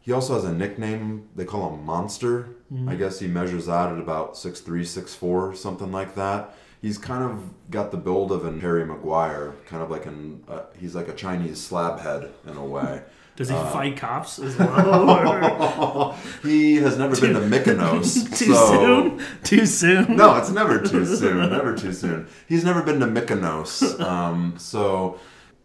he 0.02 0.12
also 0.12 0.36
has 0.36 0.46
a 0.46 0.54
nickname. 0.54 1.28
They 1.36 1.46
call 1.46 1.74
him 1.74 1.86
Monster. 1.86 2.50
I 2.90 2.96
guess 2.96 3.20
he 3.20 3.28
measures 3.28 3.68
out 3.68 3.92
at 3.92 4.00
about 4.00 4.36
6'3, 4.36 4.82
6'4, 4.82 5.58
something 5.58 5.92
like 5.92 6.16
that. 6.16 6.56
He's 6.82 6.98
kind 6.98 7.24
of 7.24 7.70
got 7.70 7.92
the 7.92 7.98
build 7.98 8.32
of 8.32 8.46
an 8.46 8.62
Harry 8.62 8.86
Maguire, 8.86 9.54
kind 9.68 9.84
of 9.84 9.92
like 9.92 10.06
an, 10.06 10.44
uh, 10.48 10.62
he's 10.80 10.96
like 10.96 11.10
a 11.10 11.14
Chinese 11.14 11.62
slab 11.62 12.00
head 12.00 12.32
in 12.48 12.58
a 12.58 12.66
way. 12.66 13.04
Does 13.36 13.50
he 13.50 13.56
fight 13.56 13.98
cops 13.98 14.40
as 14.40 14.56
well? 14.60 16.12
he 16.44 16.76
has 16.76 16.98
never 16.98 17.20
been 17.20 17.34
to 17.34 17.40
Mykonos. 17.40 18.30
Too 18.38 18.54
so- 18.54 18.72
soon? 18.72 19.26
Too 19.44 19.66
soon? 19.66 20.16
No, 20.16 20.36
it's 20.36 20.52
never 20.52 20.80
too 20.80 21.06
soon. 21.06 21.50
Never 21.50 21.76
too 21.76 21.94
soon. 21.94 22.28
He's 22.48 22.64
never 22.64 22.84
been 22.84 23.00
to 23.00 23.08
Mykonos. 23.08 24.00
Um, 24.00 24.56
so 24.58 25.20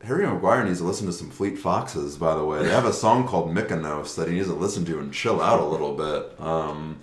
Harry 0.05 0.27
Maguire 0.27 0.65
needs 0.65 0.79
to 0.79 0.85
listen 0.85 1.07
to 1.07 1.13
some 1.13 1.31
Fleet 1.31 1.59
Foxes, 1.59 2.17
by 2.17 2.35
the 2.37 2.45
way. 2.45 2.63
They 2.63 2.71
have 2.71 2.87
a 2.87 2.93
song 2.93 3.27
called 3.27 3.55
Mykonos 3.55 4.15
that 4.17 4.29
he 4.29 4.35
needs 4.35 4.49
to 4.49 4.55
listen 4.55 4.85
to 4.87 4.99
and 5.01 5.13
chill 5.13 5.41
out 5.41 5.61
a 5.61 5.65
little 5.65 5.95
bit. 5.95 6.41
Um, 6.41 7.01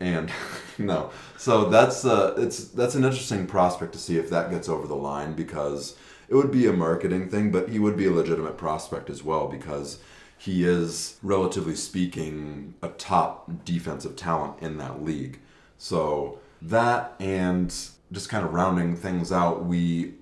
and 0.00 0.30
no, 0.78 1.10
so 1.36 1.68
that's 1.68 2.04
uh, 2.04 2.34
it's 2.38 2.66
that's 2.68 2.94
an 2.94 3.02
interesting 3.04 3.46
prospect 3.48 3.92
to 3.94 3.98
see 3.98 4.16
if 4.16 4.30
that 4.30 4.48
gets 4.50 4.68
over 4.68 4.86
the 4.86 4.94
line 4.94 5.32
because 5.34 5.96
it 6.28 6.34
would 6.34 6.50
be 6.50 6.66
a 6.66 6.72
marketing 6.72 7.28
thing, 7.28 7.50
but 7.50 7.68
he 7.70 7.78
would 7.78 7.96
be 7.96 8.06
a 8.06 8.12
legitimate 8.12 8.56
prospect 8.56 9.10
as 9.10 9.22
well 9.22 9.48
because 9.48 9.98
he 10.36 10.64
is, 10.64 11.16
relatively 11.22 11.74
speaking, 11.74 12.74
a 12.82 12.88
top 12.88 13.64
defensive 13.64 14.14
talent 14.14 14.60
in 14.62 14.78
that 14.78 15.02
league. 15.02 15.40
So 15.78 16.38
that 16.62 17.14
and 17.18 17.74
just 18.12 18.28
kind 18.28 18.44
of 18.44 18.52
rounding 18.52 18.96
things 18.96 19.32
out, 19.32 19.64
we 19.64 20.14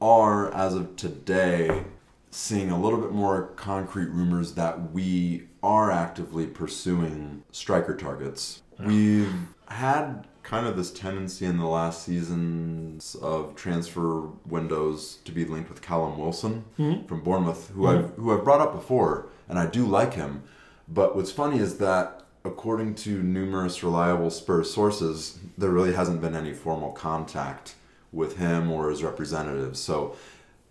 are 0.00 0.52
as 0.52 0.74
of 0.74 0.96
today 0.96 1.84
seeing 2.30 2.70
a 2.70 2.78
little 2.78 3.00
bit 3.00 3.12
more 3.12 3.46
concrete 3.56 4.08
rumors 4.08 4.52
that 4.52 4.92
we 4.92 5.48
are 5.62 5.90
actively 5.90 6.46
pursuing 6.46 7.42
striker 7.50 7.96
targets. 7.96 8.62
We've 8.78 9.32
had 9.68 10.26
kind 10.46 10.64
of 10.64 10.76
this 10.76 10.92
tendency 10.92 11.44
in 11.44 11.58
the 11.58 11.66
last 11.66 12.04
seasons 12.04 13.16
of 13.16 13.56
transfer 13.56 14.28
windows 14.46 15.18
to 15.24 15.32
be 15.32 15.44
linked 15.44 15.68
with 15.68 15.82
Callum 15.82 16.16
Wilson 16.16 16.64
hmm? 16.76 17.04
from 17.06 17.20
Bournemouth, 17.20 17.70
who 17.70 17.82
hmm? 17.82 17.98
I've 17.98 18.10
who 18.14 18.32
I've 18.32 18.44
brought 18.44 18.60
up 18.60 18.72
before, 18.72 19.26
and 19.48 19.58
I 19.58 19.66
do 19.66 19.84
like 19.84 20.14
him. 20.14 20.44
But 20.86 21.16
what's 21.16 21.32
funny 21.32 21.58
is 21.58 21.78
that 21.78 22.22
according 22.44 22.94
to 22.94 23.24
numerous 23.24 23.82
reliable 23.82 24.30
Spurs 24.30 24.72
sources, 24.72 25.40
there 25.58 25.70
really 25.70 25.94
hasn't 25.94 26.20
been 26.20 26.36
any 26.36 26.52
formal 26.52 26.92
contact 26.92 27.74
with 28.12 28.38
him 28.38 28.70
or 28.70 28.90
his 28.90 29.02
representatives. 29.02 29.80
So 29.80 30.14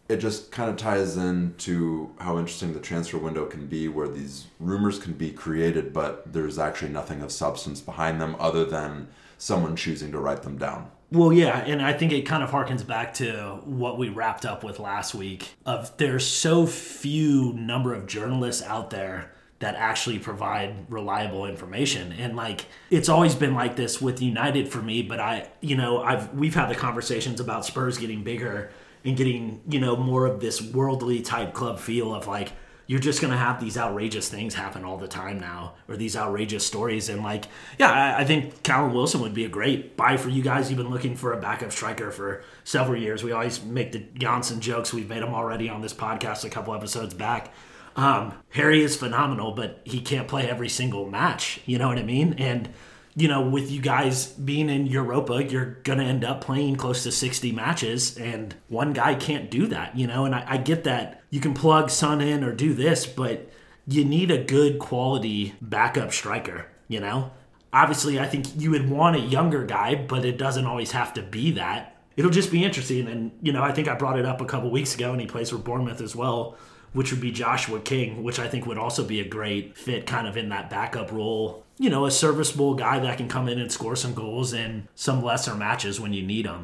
it 0.08 0.18
just 0.18 0.54
kind 0.54 0.70
of 0.70 0.78
ties 0.78 1.18
into 1.18 2.12
how 2.20 2.38
interesting 2.38 2.72
the 2.72 2.80
transfer 2.80 3.18
window 3.18 3.46
can 3.46 3.68
be, 3.68 3.90
where 3.90 4.08
these 4.08 4.46
rumors 4.58 5.00
can 5.00 5.14
be 5.14 5.32
created, 5.32 5.92
but 5.92 6.32
there's 6.32 6.58
actually 6.58 6.94
nothing 6.94 7.22
of 7.22 7.30
substance 7.30 7.82
behind 7.82 8.22
them 8.22 8.38
other 8.40 8.64
than 8.64 9.10
someone 9.38 9.76
choosing 9.76 10.12
to 10.12 10.20
write 10.20 10.44
them 10.44 10.58
down. 10.58 10.92
Well, 11.12 11.32
yeah, 11.32 11.60
and 11.60 11.82
I 11.82 11.94
think 11.94 12.12
it 12.12 12.24
kind 12.24 12.44
of 12.44 12.50
harkens 12.50 12.86
back 12.86 13.14
to 13.16 13.60
what 13.64 13.98
we 13.98 14.10
wrapped 14.10 14.46
up 14.46 14.64
with 14.64 14.80
last 14.80 15.14
week. 15.14 15.50
Of 15.66 15.96
there's 15.98 16.26
so 16.26 16.66
few 16.66 17.54
number 17.54 17.94
of 17.94 18.08
journalists 18.08 18.64
out 18.64 18.90
there 18.90 19.32
that 19.60 19.76
actually 19.76 20.20
provide 20.20 20.86
reliable 20.90 21.46
information, 21.46 22.12
and 22.14 22.36
like 22.36 22.66
it's 22.90 23.08
always 23.08 23.36
been 23.36 23.54
like 23.54 23.76
this 23.76 24.02
with 24.02 24.22
United 24.22 24.68
for 24.68 24.82
me. 24.82 25.04
But 25.04 25.20
I, 25.20 25.48
you 25.62 25.78
know, 25.78 26.02
I've 26.02 26.34
we've 26.34 26.56
had 26.56 26.70
the 26.70 26.76
conversations 26.76 27.40
about 27.40 27.66
Spurs 27.66 27.98
getting 27.98 28.24
bigger 28.24 28.72
and 29.06 29.16
getting 29.16 29.62
you 29.70 29.80
know 29.80 29.96
more 29.96 30.26
of 30.26 30.42
this 30.42 30.62
worldly 30.62 31.22
type 31.22 31.54
club 31.54 31.80
feel 31.80 32.14
of 32.14 32.28
like 32.28 32.52
you're 32.88 33.00
just 33.00 33.22
gonna 33.22 33.38
have 33.38 33.60
these 33.60 33.78
outrageous 33.78 34.30
things 34.30 34.54
happen 34.54 34.84
all 34.84 34.98
the 34.98 35.08
time 35.08 35.40
now, 35.40 35.74
or 35.88 35.98
these 35.98 36.16
outrageous 36.16 36.66
stories. 36.66 37.10
And 37.10 37.24
like, 37.24 37.46
yeah, 37.80 37.92
I, 37.92 38.22
I 38.22 38.26
think 38.26 38.64
Callum 38.64 38.94
Wilson 38.94 39.22
would 39.22 39.34
be 39.34 39.46
a 39.46 39.50
great 39.50 39.98
buy 39.98 40.18
for 40.18 40.30
you 40.30 40.42
guys. 40.42 40.70
You've 40.70 40.78
been 40.78 40.92
looking 40.92 41.16
for 41.16 41.34
a 41.34 41.38
backup 41.38 41.72
striker 41.72 42.12
for 42.12 42.44
several 42.64 43.00
years. 43.00 43.24
We 43.24 43.32
always 43.32 43.64
make 43.64 43.92
the 43.92 44.00
Janssen 44.16 44.62
jokes. 44.62 44.94
We've 44.94 45.10
made 45.10 45.24
them 45.24 45.34
already 45.34 45.70
on 45.70 45.82
this 45.82 45.94
podcast 45.94 46.44
a 46.46 46.50
couple 46.50 46.74
episodes 46.74 47.14
back. 47.14 47.54
Um, 47.96 48.34
Harry 48.50 48.84
is 48.84 48.96
phenomenal, 48.96 49.54
but 49.54 49.82
he 49.86 50.02
can't 50.02 50.28
play 50.28 50.50
every 50.50 50.70
single 50.70 51.10
match. 51.10 51.62
You 51.66 51.78
know 51.78 51.88
what 51.88 51.98
I 51.98 52.04
mean? 52.04 52.34
And 52.38 52.70
you 53.18 53.30
know, 53.30 53.42
with 53.42 53.72
you 53.72 53.82
guys 53.82 54.28
being 54.28 54.70
in 54.70 54.88
Europa, 54.88 55.42
you're 55.42 55.78
going 55.84 56.00
to 56.00 56.06
end 56.06 56.26
up 56.26 56.42
playing 56.42 56.76
close 56.76 57.04
to 57.04 57.12
60 57.12 57.54
matches, 57.54 58.18
and 58.18 58.54
one 58.68 58.92
guy 58.92 59.16
can't 59.16 59.50
do 59.50 59.68
that, 59.68 59.98
you 59.98 60.06
know? 60.06 60.26
And 60.26 60.36
I, 60.36 60.44
I, 60.46 60.58
get 60.58 60.84
that 60.84 61.24
you 61.36 61.42
can 61.42 61.54
plug 61.54 61.90
Son 61.90 62.22
in 62.22 62.46
or 62.46 62.54
do 62.54 62.74
this, 62.74 63.06
but 63.06 63.50
you 63.86 64.06
need 64.06 64.32
a 64.32 64.42
good 64.42 64.80
quality 64.80 65.54
backup 65.60 66.14
striker, 66.14 66.68
you 66.88 67.02
know? 67.02 67.32
Obviously, 67.74 68.18
I 68.18 68.26
think 68.26 68.48
you 68.56 68.72
would 68.72 68.90
want 68.90 69.18
a 69.18 69.20
younger 69.20 69.66
guy, 69.66 69.96
but 69.96 70.24
it 70.24 70.38
doesn't 70.38 70.66
always 70.66 70.92
have 70.92 71.14
to 71.16 71.22
be 71.22 71.52
that. 71.52 71.98
It'll 72.16 72.32
just 72.32 72.54
be 72.54 72.64
interesting. 72.64 73.10
And, 73.10 73.32
you 73.42 73.52
know, 73.52 73.62
I 73.62 73.74
think 73.74 73.90
I 73.90 73.96
brought 73.96 74.18
it 74.18 74.26
up 74.26 74.40
a 74.40 74.46
couple 74.46 74.72
weeks 74.72 74.96
ago, 74.96 75.12
and 75.12 75.20
he 75.20 75.28
plays 75.28 75.50
for 75.50 75.58
Bournemouth 75.58 76.00
as 76.00 76.16
well 76.16 76.58
which 76.94 77.12
would 77.12 77.20
be 77.20 77.30
Joshua 77.30 77.82
King, 77.82 78.24
which 78.24 78.40
I 78.40 78.48
think 78.48 78.66
would 78.66 78.78
also 78.78 79.04
be 79.04 79.20
a 79.20 79.28
great 79.28 79.78
fit 79.78 80.08
kind 80.08 80.26
of 80.26 80.38
in 80.38 80.48
that 80.48 80.70
backup 80.70 81.12
role. 81.12 81.66
You 81.78 81.90
know, 81.90 82.06
a 82.06 82.12
serviceable 82.12 82.74
guy 82.74 83.00
that 83.00 83.18
can 83.18 83.28
come 83.28 83.50
in 83.50 83.60
and 83.60 83.70
score 83.70 83.98
some 83.98 84.14
goals 84.14 84.54
in 84.54 84.88
some 84.96 85.22
lesser 85.22 85.56
matches 85.56 86.00
when 86.00 86.14
you 86.14 86.24
need 86.24 86.46
them. 86.46 86.64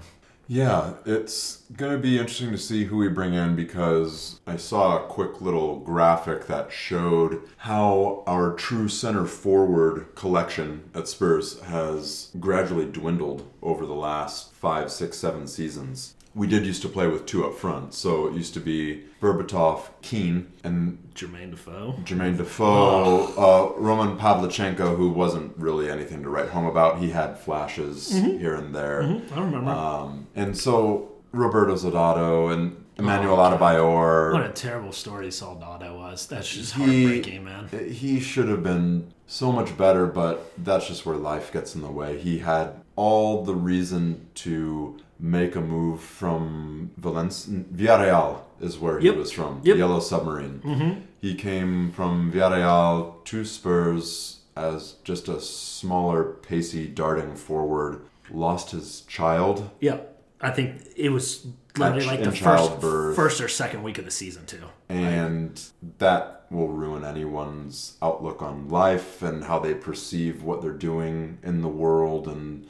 Yeah, 0.53 0.95
it's 1.05 1.61
going 1.77 1.93
to 1.93 1.97
be 1.97 2.19
interesting 2.19 2.51
to 2.51 2.57
see 2.57 2.83
who 2.83 2.97
we 2.97 3.07
bring 3.07 3.33
in 3.33 3.55
because 3.55 4.41
I 4.45 4.57
saw 4.57 4.97
a 4.97 5.07
quick 5.07 5.39
little 5.39 5.79
graphic 5.79 6.47
that 6.47 6.73
showed 6.73 7.43
how 7.55 8.25
our 8.27 8.51
true 8.55 8.89
center 8.89 9.25
forward 9.25 10.13
collection 10.13 10.89
at 10.93 11.07
Spurs 11.07 11.61
has 11.61 12.31
gradually 12.37 12.85
dwindled 12.85 13.49
over 13.61 13.85
the 13.85 13.93
last 13.93 14.51
five, 14.53 14.91
six, 14.91 15.15
seven 15.17 15.47
seasons 15.47 16.15
we 16.34 16.47
did 16.47 16.65
used 16.65 16.82
to 16.84 16.89
play 16.89 17.07
with 17.07 17.25
two 17.25 17.45
up 17.45 17.55
front. 17.55 17.93
So 17.93 18.27
it 18.27 18.34
used 18.34 18.53
to 18.53 18.59
be 18.59 19.03
Berbatov, 19.21 19.89
Keane, 20.01 20.51
and 20.63 20.97
Jermaine 21.13 21.51
Defoe. 21.51 21.95
Jermaine 22.03 22.38
Defoe, 22.38 23.34
oh. 23.38 23.73
uh, 23.75 23.79
Roman 23.79 24.17
Pavlyuchenko, 24.17 24.95
who 24.95 25.09
wasn't 25.09 25.57
really 25.57 25.89
anything 25.89 26.23
to 26.23 26.29
write 26.29 26.49
home 26.49 26.65
about. 26.65 26.99
He 26.99 27.09
had 27.09 27.38
flashes 27.38 28.11
mm-hmm. 28.13 28.38
here 28.39 28.55
and 28.55 28.73
there. 28.73 29.03
Mm-hmm. 29.03 29.34
I 29.39 29.43
remember. 29.43 29.71
Um, 29.71 30.27
and 30.36 30.57
so 30.57 31.11
Roberto 31.34 31.75
Soldado 31.75 32.47
and 32.47 32.82
Emmanuel 32.97 33.39
oh, 33.39 33.51
Adebayor. 33.51 34.34
What 34.34 34.45
a 34.45 34.53
terrible 34.53 34.91
story 34.91 35.32
Soldado 35.32 35.97
was. 35.97 36.27
That's 36.27 36.47
just 36.47 36.75
he, 36.75 36.84
heartbreaking, 36.84 37.43
man. 37.43 37.67
He 37.89 38.19
should 38.19 38.47
have 38.47 38.63
been 38.63 39.13
so 39.27 39.51
much 39.51 39.77
better, 39.77 40.05
but 40.05 40.51
that's 40.57 40.88
just 40.88 41.05
where 41.05 41.15
life 41.15 41.51
gets 41.51 41.75
in 41.75 41.82
the 41.82 41.91
way. 41.91 42.19
He 42.19 42.39
had 42.39 42.82
all 42.95 43.43
the 43.43 43.55
reason 43.55 44.27
to 44.36 44.99
make 45.22 45.55
a 45.55 45.61
move 45.61 46.01
from 46.01 46.91
Valencia. 46.97 47.63
Villarreal 47.74 48.41
is 48.59 48.80
where 48.80 48.99
yep. 48.99 49.13
he 49.13 49.19
was 49.19 49.32
from. 49.32 49.61
Yep. 49.63 49.78
Yellow 49.78 49.99
Submarine. 49.99 50.61
Mm-hmm. 50.65 51.01
He 51.22 51.36
came 51.36 51.91
from 51.91 52.32
Villarreal 52.32 53.24
to 53.26 53.45
Spurs 53.45 54.39
as 54.57 54.93
just 55.03 55.30
a 55.30 55.39
smaller, 55.39 56.24
pacey, 56.24 56.88
darting 56.88 57.36
forward. 57.36 58.01
Lost 58.32 58.72
his 58.72 59.01
child. 59.01 59.69
Yep. 59.80 60.07
I 60.41 60.49
think 60.51 60.82
it 60.95 61.09
was 61.09 61.45
literally 61.78 62.05
like 62.05 62.24
the 62.24 62.32
first, 62.32 62.82
first 63.15 63.41
or 63.41 63.47
second 63.47 63.84
week 63.84 63.99
of 63.99 64.05
the 64.05 64.11
season 64.11 64.45
too. 64.45 64.63
And 64.89 65.49
right? 65.49 65.99
that 65.99 66.45
will 66.49 66.69
ruin 66.69 67.05
anyone's 67.05 67.97
outlook 68.01 68.41
on 68.41 68.69
life 68.69 69.22
and 69.22 69.43
how 69.43 69.59
they 69.59 69.74
perceive 69.74 70.43
what 70.43 70.61
they're 70.61 70.72
doing 70.72 71.38
in 71.43 71.61
the 71.61 71.69
world 71.69 72.28
and 72.28 72.67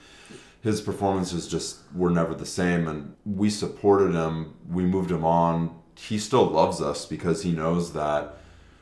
his 0.62 0.82
performances 0.82 1.48
just 1.48 1.80
were 1.94 2.10
never 2.10 2.36
the 2.36 2.46
same 2.46 2.88
and 2.88 3.16
we 3.26 3.50
supported 3.50 4.14
him. 4.14 4.54
We 4.70 4.86
moved 4.86 5.12
him 5.12 5.26
on. 5.26 5.76
He 5.96 6.20
still 6.20 6.46
loves 6.46 6.82
us 6.82 7.06
because 7.06 7.44
he 7.44 7.52
knows 7.52 7.94
that 7.94 8.38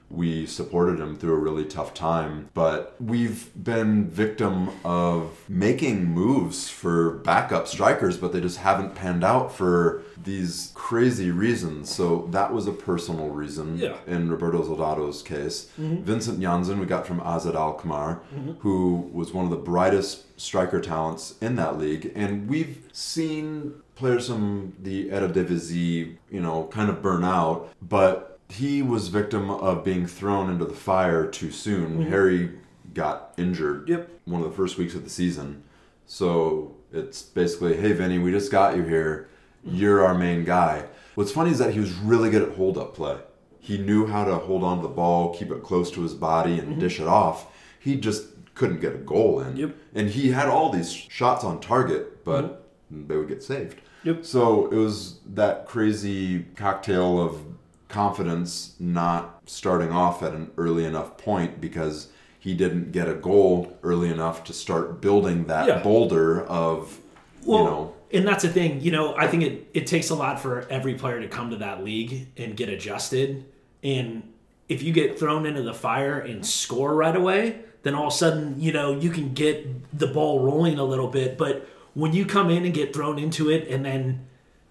we 0.10 0.46
supported 0.46 1.00
him 1.00 1.16
through 1.16 1.34
a 1.34 1.38
really 1.38 1.66
tough 1.66 1.94
time 1.94 2.50
but 2.54 2.96
we've 3.00 3.52
been 3.64 4.10
victim 4.10 4.70
of 4.84 5.44
making 5.48 6.06
moves 6.06 6.70
for 6.70 7.12
backup 7.20 7.68
strikers 7.68 8.18
but 8.18 8.34
they 8.34 8.42
just 8.42 8.58
haven't 8.58 8.96
panned 8.96 9.24
out 9.24 9.54
for 9.54 10.04
these 10.24 10.72
crazy 10.76 11.32
reasons 11.32 11.90
so 11.90 12.28
that 12.32 12.52
was 12.52 12.68
a 12.68 12.72
personal 12.72 13.30
reason 13.30 13.78
yeah. 13.78 13.98
in 14.08 14.30
roberto 14.30 14.64
soldado's 14.64 15.22
case 15.22 15.70
mm-hmm. 15.80 16.02
vincent 16.04 16.40
janssen 16.40 16.80
we 16.80 16.86
got 16.86 17.06
from 17.06 17.20
AZ 17.22 17.46
Alkmaar 17.46 18.22
mm-hmm. 18.34 18.52
who 18.60 19.10
was 19.14 19.32
one 19.34 19.46
of 19.46 19.52
the 19.52 19.58
brightest 19.58 20.26
striker 20.40 20.82
talents 20.82 21.36
in 21.42 21.56
that 21.56 21.78
league 21.78 22.12
and 22.16 22.50
we've 22.50 22.88
seen 22.92 23.74
players 24.00 24.28
from 24.28 24.74
the 24.82 25.10
Eredivisie, 25.10 26.16
you 26.32 26.40
know, 26.40 26.68
kind 26.72 26.90
of 26.90 27.02
burn 27.02 27.24
out, 27.24 27.70
but 27.82 28.29
he 28.50 28.82
was 28.82 29.08
victim 29.10 29.50
of 29.50 29.84
being 29.84 30.08
thrown 30.08 30.50
into 30.50 30.66
the 30.66 30.74
fire 30.74 31.26
too 31.26 31.52
soon. 31.52 32.00
Mm-hmm. 32.00 32.10
Harry 32.10 32.52
got 32.94 33.34
injured 33.38 33.88
yep. 33.88 34.10
one 34.26 34.42
of 34.42 34.50
the 34.50 34.56
first 34.56 34.78
weeks 34.78 34.96
of 34.96 35.04
the 35.04 35.10
season. 35.10 35.64
So 36.06 36.76
it's 36.92 37.22
basically, 37.22 37.78
hey, 37.78 37.94
Vinny, 37.94 38.18
we 38.18 38.32
just 38.32 38.52
got 38.52 38.76
you 38.76 38.84
here. 38.84 39.30
You're 39.64 40.04
our 40.04 40.16
main 40.16 40.44
guy. 40.44 40.86
What's 41.16 41.32
funny 41.32 41.52
is 41.52 41.60
that 41.60 41.74
he 41.74 41.80
was 41.80 41.94
really 41.94 42.30
good 42.30 42.42
at 42.42 42.56
hold 42.56 42.78
up 42.78 42.96
play. 42.96 43.18
He 43.60 43.78
knew 43.78 44.08
how 44.08 44.24
to 44.24 44.36
hold 44.38 44.64
on 44.64 44.78
to 44.78 44.84
the 44.84 44.94
ball, 44.94 45.34
keep 45.34 45.52
it 45.52 45.62
close 45.62 45.92
to 45.92 46.02
his 46.02 46.14
body, 46.14 46.58
and 46.58 46.70
mm-hmm. 46.70 46.80
dish 46.80 47.00
it 47.00 47.08
off. 47.08 47.48
He 47.80 47.98
just 47.98 48.28
couldn't 48.56 48.80
get 48.80 48.96
a 48.96 49.00
goal 49.00 49.42
in. 49.42 49.58
Yep. 49.58 49.76
And 49.94 50.10
he 50.10 50.32
had 50.32 50.48
all 50.48 50.72
these 50.72 50.92
shots 50.92 51.44
on 51.44 51.60
target, 51.60 52.24
but 52.26 52.66
mm-hmm. 52.92 53.08
they 53.08 53.18
would 53.18 53.28
get 53.28 53.44
saved. 53.44 53.82
Yep. 54.04 54.26
So 54.26 54.68
it 54.68 54.76
was 54.76 55.20
that 55.26 55.68
crazy 55.68 56.46
cocktail 56.56 57.22
of 57.22 57.42
confidence 57.90 58.76
not 58.80 59.42
starting 59.48 59.92
off 59.92 60.24
at 60.24 60.34
an 60.34 60.52
early 60.58 60.86
enough 60.86 61.18
point 61.18 61.60
because 61.60 62.10
he 62.40 62.54
didn't 62.54 62.92
get 62.92 63.10
a 63.10 63.16
goal 63.16 63.78
early 63.84 64.10
enough 64.10 64.44
to 64.46 64.54
start 64.54 65.02
building 65.02 65.46
that 65.46 65.68
yeah. 65.68 65.80
boulder 65.84 66.46
of 66.46 67.00
well, 67.44 67.60
you 67.60 67.66
know. 67.66 67.96
and 68.14 68.28
that's 68.28 68.44
the 68.44 68.50
thing 68.50 68.80
you 68.80 68.92
know 68.92 69.16
i 69.18 69.28
think 69.28 69.44
it, 69.44 69.68
it 69.74 69.88
takes 69.88 70.12
a 70.12 70.16
lot 70.16 70.40
for 70.40 70.68
every 70.70 70.94
player 70.94 71.20
to 71.20 71.28
come 71.28 71.50
to 71.50 71.58
that 71.58 71.84
league 71.84 72.28
and 72.38 72.56
get 72.56 72.70
adjusted. 72.70 73.46
And 73.82 74.34
if 74.68 74.84
you 74.84 74.92
get 74.92 75.18
thrown 75.18 75.46
into 75.46 75.64
the 75.64 75.74
fire 75.74 76.20
and 76.20 76.46
score 76.46 76.94
right 76.94 77.16
away 77.16 77.62
then 77.84 77.96
all 77.96 78.08
of 78.08 78.14
a 78.14 78.16
sudden 78.16 78.60
you 78.60 78.72
know 78.72 78.98
you 79.00 79.10
can 79.10 79.34
get 79.34 79.98
the 79.98 80.08
ball 80.08 80.42
rolling 80.42 80.78
a 80.78 80.84
little 80.84 81.08
bit. 81.08 81.38
But 81.38 81.68
when 81.94 82.14
you 82.14 82.26
come 82.26 82.50
in 82.50 82.66
and 82.66 82.74
get 82.74 82.94
thrown 82.94 83.18
into 83.18 83.50
it 83.50 83.68
and 83.68 83.84
then 83.84 84.28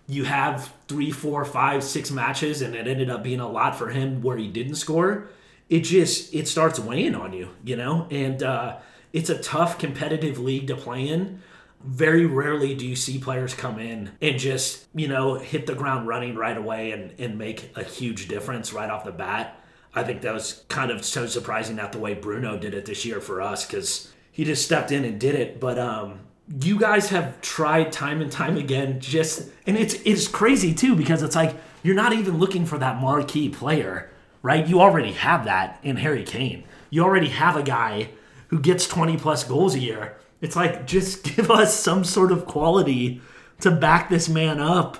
you 0.09 0.25
have 0.25 0.73
three, 0.89 1.11
four, 1.11 1.45
five, 1.45 1.85
six 1.85 2.11
matches, 2.11 2.63
and 2.63 2.75
it 2.75 2.89
ended 2.89 3.11
up 3.11 3.23
being 3.23 3.41
a 3.41 3.49
lot 3.49 3.77
for 3.77 3.91
him 3.91 4.23
where 4.23 4.39
he 4.39 4.49
didn't 4.49 4.77
score. 4.77 5.29
It 5.69 5.81
just 5.81 6.35
it 6.35 6.49
starts 6.49 6.81
weighing 6.81 7.15
on 7.15 7.35
you, 7.35 7.51
you 7.63 7.77
know, 7.77 8.09
and 8.11 8.43
uh, 8.43 8.79
it's 9.13 9.29
a 9.29 9.39
tough 9.39 9.79
competitive 9.79 10.39
league 10.39 10.67
to 10.69 10.77
play 10.77 11.09
in. 11.09 11.43
Very 11.85 12.25
rarely 12.25 12.75
do 12.75 12.87
you 12.87 12.97
see 12.97 13.19
players 13.19 13.55
come 13.55 13.79
in 13.79 14.11
and 14.21 14.39
just 14.39 14.87
you 14.95 15.07
know 15.07 15.35
hit 15.35 15.67
the 15.67 15.75
ground 15.75 16.09
running 16.09 16.35
right 16.35 16.57
away 16.57 16.93
and 16.93 17.13
and 17.21 17.37
make 17.37 17.71
a 17.77 17.85
huge 17.85 18.29
difference 18.29 18.73
right 18.73 18.91
off 18.91 19.05
the 19.05 19.13
bat. 19.13 19.63
I 19.95 20.05
think 20.05 20.23
that 20.23 20.33
was 20.33 20.65
kind 20.69 20.91
of 20.91 21.05
so 21.05 21.27
surprising 21.27 21.77
that 21.77 21.93
the 21.93 21.99
way 21.99 22.15
Bruno 22.15 22.59
did 22.59 22.73
it 22.73 22.87
this 22.87 23.05
year 23.05 23.21
for 23.21 23.43
us 23.43 23.67
because 23.67 24.11
he 24.33 24.45
just 24.45 24.65
stepped 24.65 24.91
in 24.91 25.05
and 25.05 25.21
did 25.21 25.35
it. 25.35 25.61
But 25.61 25.79
um, 25.79 26.21
you 26.63 26.79
guys 26.79 27.11
have 27.11 27.41
tried 27.41 27.93
time 27.93 28.21
and 28.21 28.33
time 28.33 28.57
again 28.57 29.01
just 29.01 29.51
and 29.67 29.77
it's 29.77 29.95
it's 30.05 30.27
crazy 30.27 30.75
too 30.75 30.95
because 30.97 31.23
it's 31.23 31.37
like 31.37 31.55
you're 31.83 31.95
not 31.95 32.13
even 32.13 32.39
looking 32.39 32.65
for 32.65 32.79
that 32.79 33.01
marquee 33.01 33.49
player 33.49 34.11
right 34.43 34.67
you 34.67 34.81
already 34.81 35.13
have 35.13 35.45
that 35.45 35.79
in 35.83 35.97
harry 35.97 36.25
kane 36.25 36.65
you 36.91 37.03
already 37.03 37.29
have 37.29 37.57
a 37.57 37.63
guy 37.63 38.09
who 38.49 38.59
gets 38.61 38.87
20 38.87 39.17
plus 39.19 39.45
goals 39.45 39.75
a 39.75 39.79
year. 39.79 40.17
It's 40.41 40.57
like 40.57 40.87
just 40.87 41.23
give 41.37 41.51
us 41.51 41.79
some 41.79 42.05
sort 42.05 42.33
of 42.33 42.47
quality 42.47 43.21
to 43.61 43.71
back 43.71 44.09
this 44.09 44.29
man 44.29 44.61
up 44.61 44.97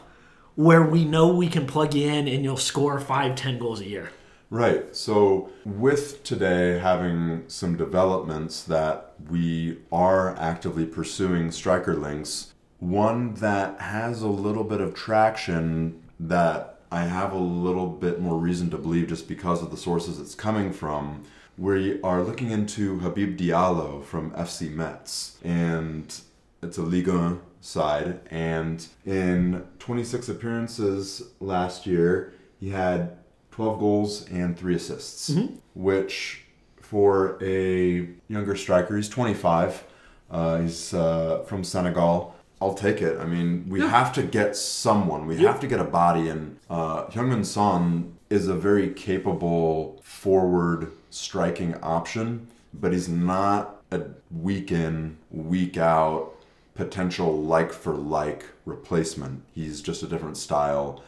where 0.55 0.83
we 0.83 1.05
know 1.05 1.29
we 1.29 1.49
can 1.49 1.67
plug 1.67 1.95
in 1.95 2.27
and 2.27 2.43
you'll 2.43 2.57
score 2.57 2.99
five, 2.99 3.37
ten 3.37 3.59
goals 3.59 3.81
a 3.81 3.87
year. 3.87 4.11
Right. 4.51 4.97
So, 4.97 5.51
with 5.67 6.25
today 6.25 6.79
having 6.79 7.45
some 7.49 7.77
developments 7.77 8.63
that 8.65 9.13
we 9.29 9.79
are 9.93 10.35
actively 10.37 10.87
pursuing 10.87 11.51
striker 11.51 11.95
links, 11.95 12.55
one 12.79 13.35
that 13.35 13.79
has 13.81 14.23
a 14.23 14.29
little 14.29 14.65
bit 14.65 14.81
of 14.81 14.95
traction 14.95 16.03
that 16.19 16.81
I 16.91 17.03
have 17.03 17.33
a 17.33 17.39
little 17.39 17.89
bit 17.89 18.21
more 18.21 18.39
reason 18.39 18.71
to 18.71 18.79
believe 18.79 19.09
just 19.09 19.29
because 19.29 19.63
of 19.63 19.71
the 19.71 19.77
sources 19.77 20.19
it's 20.19 20.35
coming 20.35 20.73
from. 20.73 21.25
We 21.59 22.01
are 22.03 22.23
looking 22.23 22.51
into 22.51 23.01
Habib 23.01 23.37
Diallo 23.37 24.03
from 24.03 24.31
FC 24.31 24.71
Metz, 24.71 25.37
and 25.45 26.19
it's 26.63 26.79
a 26.79 26.83
Liga 26.83 27.39
side. 27.61 28.21
And 28.31 28.87
in 29.05 29.67
26 29.79 30.31
appearances 30.31 31.23
last 31.41 31.85
year, 31.85 32.33
he 32.59 32.71
had 32.71 33.19
12 33.59 33.81
goals 33.81 34.29
and 34.29 34.57
three 34.57 34.77
assists, 34.77 35.31
mm-hmm. 35.31 35.53
which 35.75 36.45
for 36.81 37.43
a 37.43 38.09
younger 38.29 38.55
striker, 38.55 38.97
he's 38.97 39.09
25. 39.09 39.83
Uh, 40.31 40.61
he's 40.61 40.95
uh, 40.95 41.43
from 41.45 41.65
Senegal. 41.65 42.37
I'll 42.61 42.75
take 42.75 43.03
it. 43.03 43.19
I 43.19 43.25
mean, 43.25 43.69
we 43.69 43.81
yeah. 43.81 43.89
have 43.89 44.13
to 44.13 44.23
get 44.23 44.55
someone. 44.55 45.27
We 45.27 45.39
yeah. 45.39 45.51
have 45.51 45.59
to 45.59 45.67
get 45.67 45.81
a 45.81 45.85
body, 45.85 46.29
and 46.29 46.61
uh, 46.71 47.07
Heung-min 47.07 47.43
Son 47.43 48.17
is 48.31 48.47
a 48.47 48.55
very 48.55 48.91
capable 48.91 50.01
forward 50.05 50.93
striking 51.11 51.75
option, 51.83 52.47
but 52.73 52.93
he's 52.93 53.09
not 53.09 53.83
a 53.91 54.03
week 54.31 54.71
in, 54.71 55.17
week 55.33 55.77
out 55.77 56.33
potential 56.77 57.43
like 57.43 57.73
for 57.73 57.93
like 57.93 58.45
replacement. 58.65 59.43
He's 59.53 59.81
just 59.81 60.05
a 60.05 60.07
different 60.07 60.37
style 60.37 61.03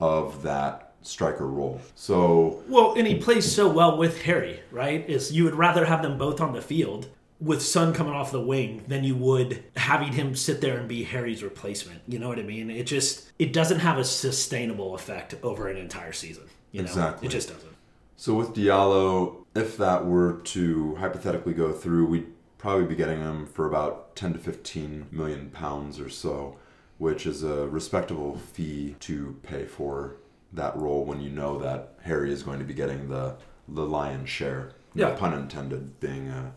of 0.00 0.42
that 0.42 0.91
striker 1.02 1.46
role. 1.46 1.80
So 1.94 2.62
well, 2.68 2.94
and 2.94 3.06
he 3.06 3.16
plays 3.16 3.50
so 3.50 3.68
well 3.68 3.96
with 3.96 4.22
Harry, 4.22 4.60
right? 4.70 5.08
Is 5.08 5.32
you 5.32 5.44
would 5.44 5.54
rather 5.54 5.84
have 5.84 6.02
them 6.02 6.18
both 6.18 6.40
on 6.40 6.52
the 6.52 6.62
field 6.62 7.08
with 7.42 7.60
Son 7.60 7.92
coming 7.92 8.14
off 8.14 8.30
the 8.30 8.40
wing 8.40 8.84
than 8.86 9.02
you 9.02 9.16
would 9.16 9.64
having 9.76 10.12
him 10.12 10.34
sit 10.34 10.60
there 10.60 10.78
and 10.78 10.88
be 10.88 11.02
Harry's 11.02 11.42
replacement. 11.42 12.00
You 12.06 12.18
know 12.18 12.28
what 12.28 12.38
I 12.38 12.42
mean? 12.42 12.70
It 12.70 12.84
just 12.84 13.30
it 13.38 13.52
doesn't 13.52 13.80
have 13.80 13.98
a 13.98 14.04
sustainable 14.04 14.94
effect 14.94 15.34
over 15.42 15.68
an 15.68 15.76
entire 15.76 16.12
season. 16.12 16.44
You 16.70 16.82
know? 16.82 16.88
Exactly. 16.88 17.28
It 17.28 17.30
just 17.30 17.48
doesn't. 17.48 17.72
So 18.16 18.34
with 18.34 18.54
Diallo, 18.54 19.44
if 19.54 19.76
that 19.78 20.06
were 20.06 20.34
to 20.44 20.94
hypothetically 20.96 21.54
go 21.54 21.72
through, 21.72 22.06
we'd 22.06 22.28
probably 22.58 22.86
be 22.86 22.94
getting 22.94 23.18
him 23.18 23.46
for 23.46 23.66
about 23.66 24.14
10 24.14 24.34
to 24.34 24.38
15 24.38 25.08
million 25.10 25.50
pounds 25.50 25.98
or 25.98 26.08
so, 26.08 26.56
which 26.98 27.26
is 27.26 27.42
a 27.42 27.66
respectable 27.66 28.36
fee 28.36 28.94
to 29.00 29.36
pay 29.42 29.64
for 29.64 30.14
that 30.52 30.76
role 30.76 31.04
when 31.04 31.20
you 31.20 31.30
know 31.30 31.58
that 31.58 31.94
Harry 32.02 32.32
is 32.32 32.42
going 32.42 32.58
to 32.58 32.64
be 32.64 32.74
getting 32.74 33.08
the 33.08 33.36
the 33.68 33.84
lion's 33.84 34.28
share. 34.28 34.72
Yeah. 34.94 35.08
No 35.08 35.14
pun 35.14 35.32
intended, 35.34 36.00
being 36.00 36.28
uh, 36.28 36.50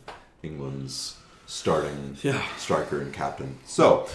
England's 0.44 1.18
starting 1.46 2.18
yeah. 2.22 2.44
striker 2.58 3.00
and 3.02 3.14
captain. 3.14 3.58
So, 3.66 4.10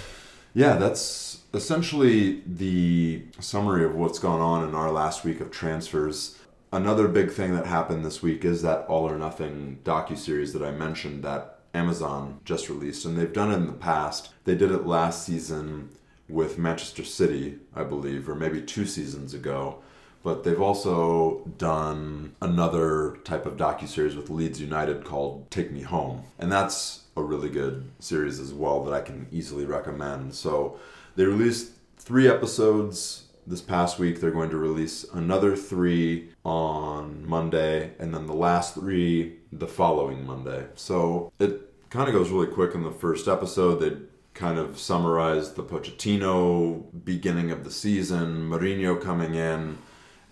yeah, 0.52 0.76
that's 0.76 1.40
essentially 1.54 2.42
the 2.46 3.22
summary 3.38 3.84
of 3.84 3.94
what's 3.94 4.18
gone 4.18 4.40
on 4.40 4.68
in 4.68 4.74
our 4.74 4.90
last 4.90 5.24
week 5.24 5.40
of 5.40 5.50
transfers. 5.50 6.38
Another 6.72 7.08
big 7.08 7.30
thing 7.30 7.54
that 7.54 7.66
happened 7.66 8.04
this 8.04 8.22
week 8.22 8.44
is 8.44 8.62
that 8.62 8.86
All 8.86 9.08
or 9.08 9.18
Nothing 9.18 9.78
docu 9.84 10.16
series 10.16 10.52
that 10.52 10.62
I 10.62 10.70
mentioned 10.70 11.24
that 11.24 11.60
Amazon 11.72 12.40
just 12.44 12.68
released, 12.68 13.04
and 13.04 13.16
they've 13.16 13.32
done 13.32 13.50
it 13.50 13.56
in 13.56 13.66
the 13.66 13.72
past. 13.72 14.30
They 14.44 14.54
did 14.54 14.70
it 14.70 14.86
last 14.86 15.24
season 15.24 15.90
with 16.30 16.58
Manchester 16.58 17.04
City, 17.04 17.58
I 17.74 17.84
believe, 17.84 18.28
or 18.28 18.34
maybe 18.34 18.62
two 18.62 18.86
seasons 18.86 19.34
ago. 19.34 19.82
But 20.22 20.44
they've 20.44 20.60
also 20.60 21.42
done 21.56 22.34
another 22.42 23.18
type 23.24 23.46
of 23.46 23.56
docu 23.56 23.88
series 23.88 24.16
with 24.16 24.28
Leeds 24.28 24.60
United 24.60 25.04
called 25.04 25.50
Take 25.50 25.72
Me 25.72 25.80
Home, 25.82 26.24
and 26.38 26.52
that's 26.52 27.04
a 27.16 27.22
really 27.22 27.48
good 27.48 27.90
series 27.98 28.38
as 28.38 28.52
well 28.52 28.84
that 28.84 28.92
I 28.92 29.00
can 29.00 29.26
easily 29.32 29.64
recommend. 29.64 30.34
So 30.34 30.78
they 31.16 31.24
released 31.24 31.72
three 31.96 32.28
episodes 32.28 33.24
this 33.46 33.62
past 33.62 33.98
week. 33.98 34.20
They're 34.20 34.30
going 34.30 34.50
to 34.50 34.58
release 34.58 35.04
another 35.04 35.56
three 35.56 36.30
on 36.44 37.26
Monday, 37.26 37.92
and 37.98 38.14
then 38.14 38.26
the 38.26 38.34
last 38.34 38.74
three 38.74 39.38
the 39.52 39.66
following 39.66 40.26
Monday. 40.26 40.66
So 40.74 41.32
it 41.38 41.72
kind 41.88 42.08
of 42.08 42.14
goes 42.14 42.30
really 42.30 42.46
quick 42.46 42.74
in 42.74 42.82
the 42.82 42.90
first 42.90 43.26
episode. 43.26 43.80
They 43.80 43.96
kind 44.40 44.58
of 44.58 44.78
summarize 44.78 45.52
the 45.52 45.62
Pochettino 45.62 46.82
beginning 47.04 47.50
of 47.50 47.62
the 47.62 47.70
season, 47.70 48.48
Mourinho 48.48 49.00
coming 49.00 49.34
in, 49.34 49.76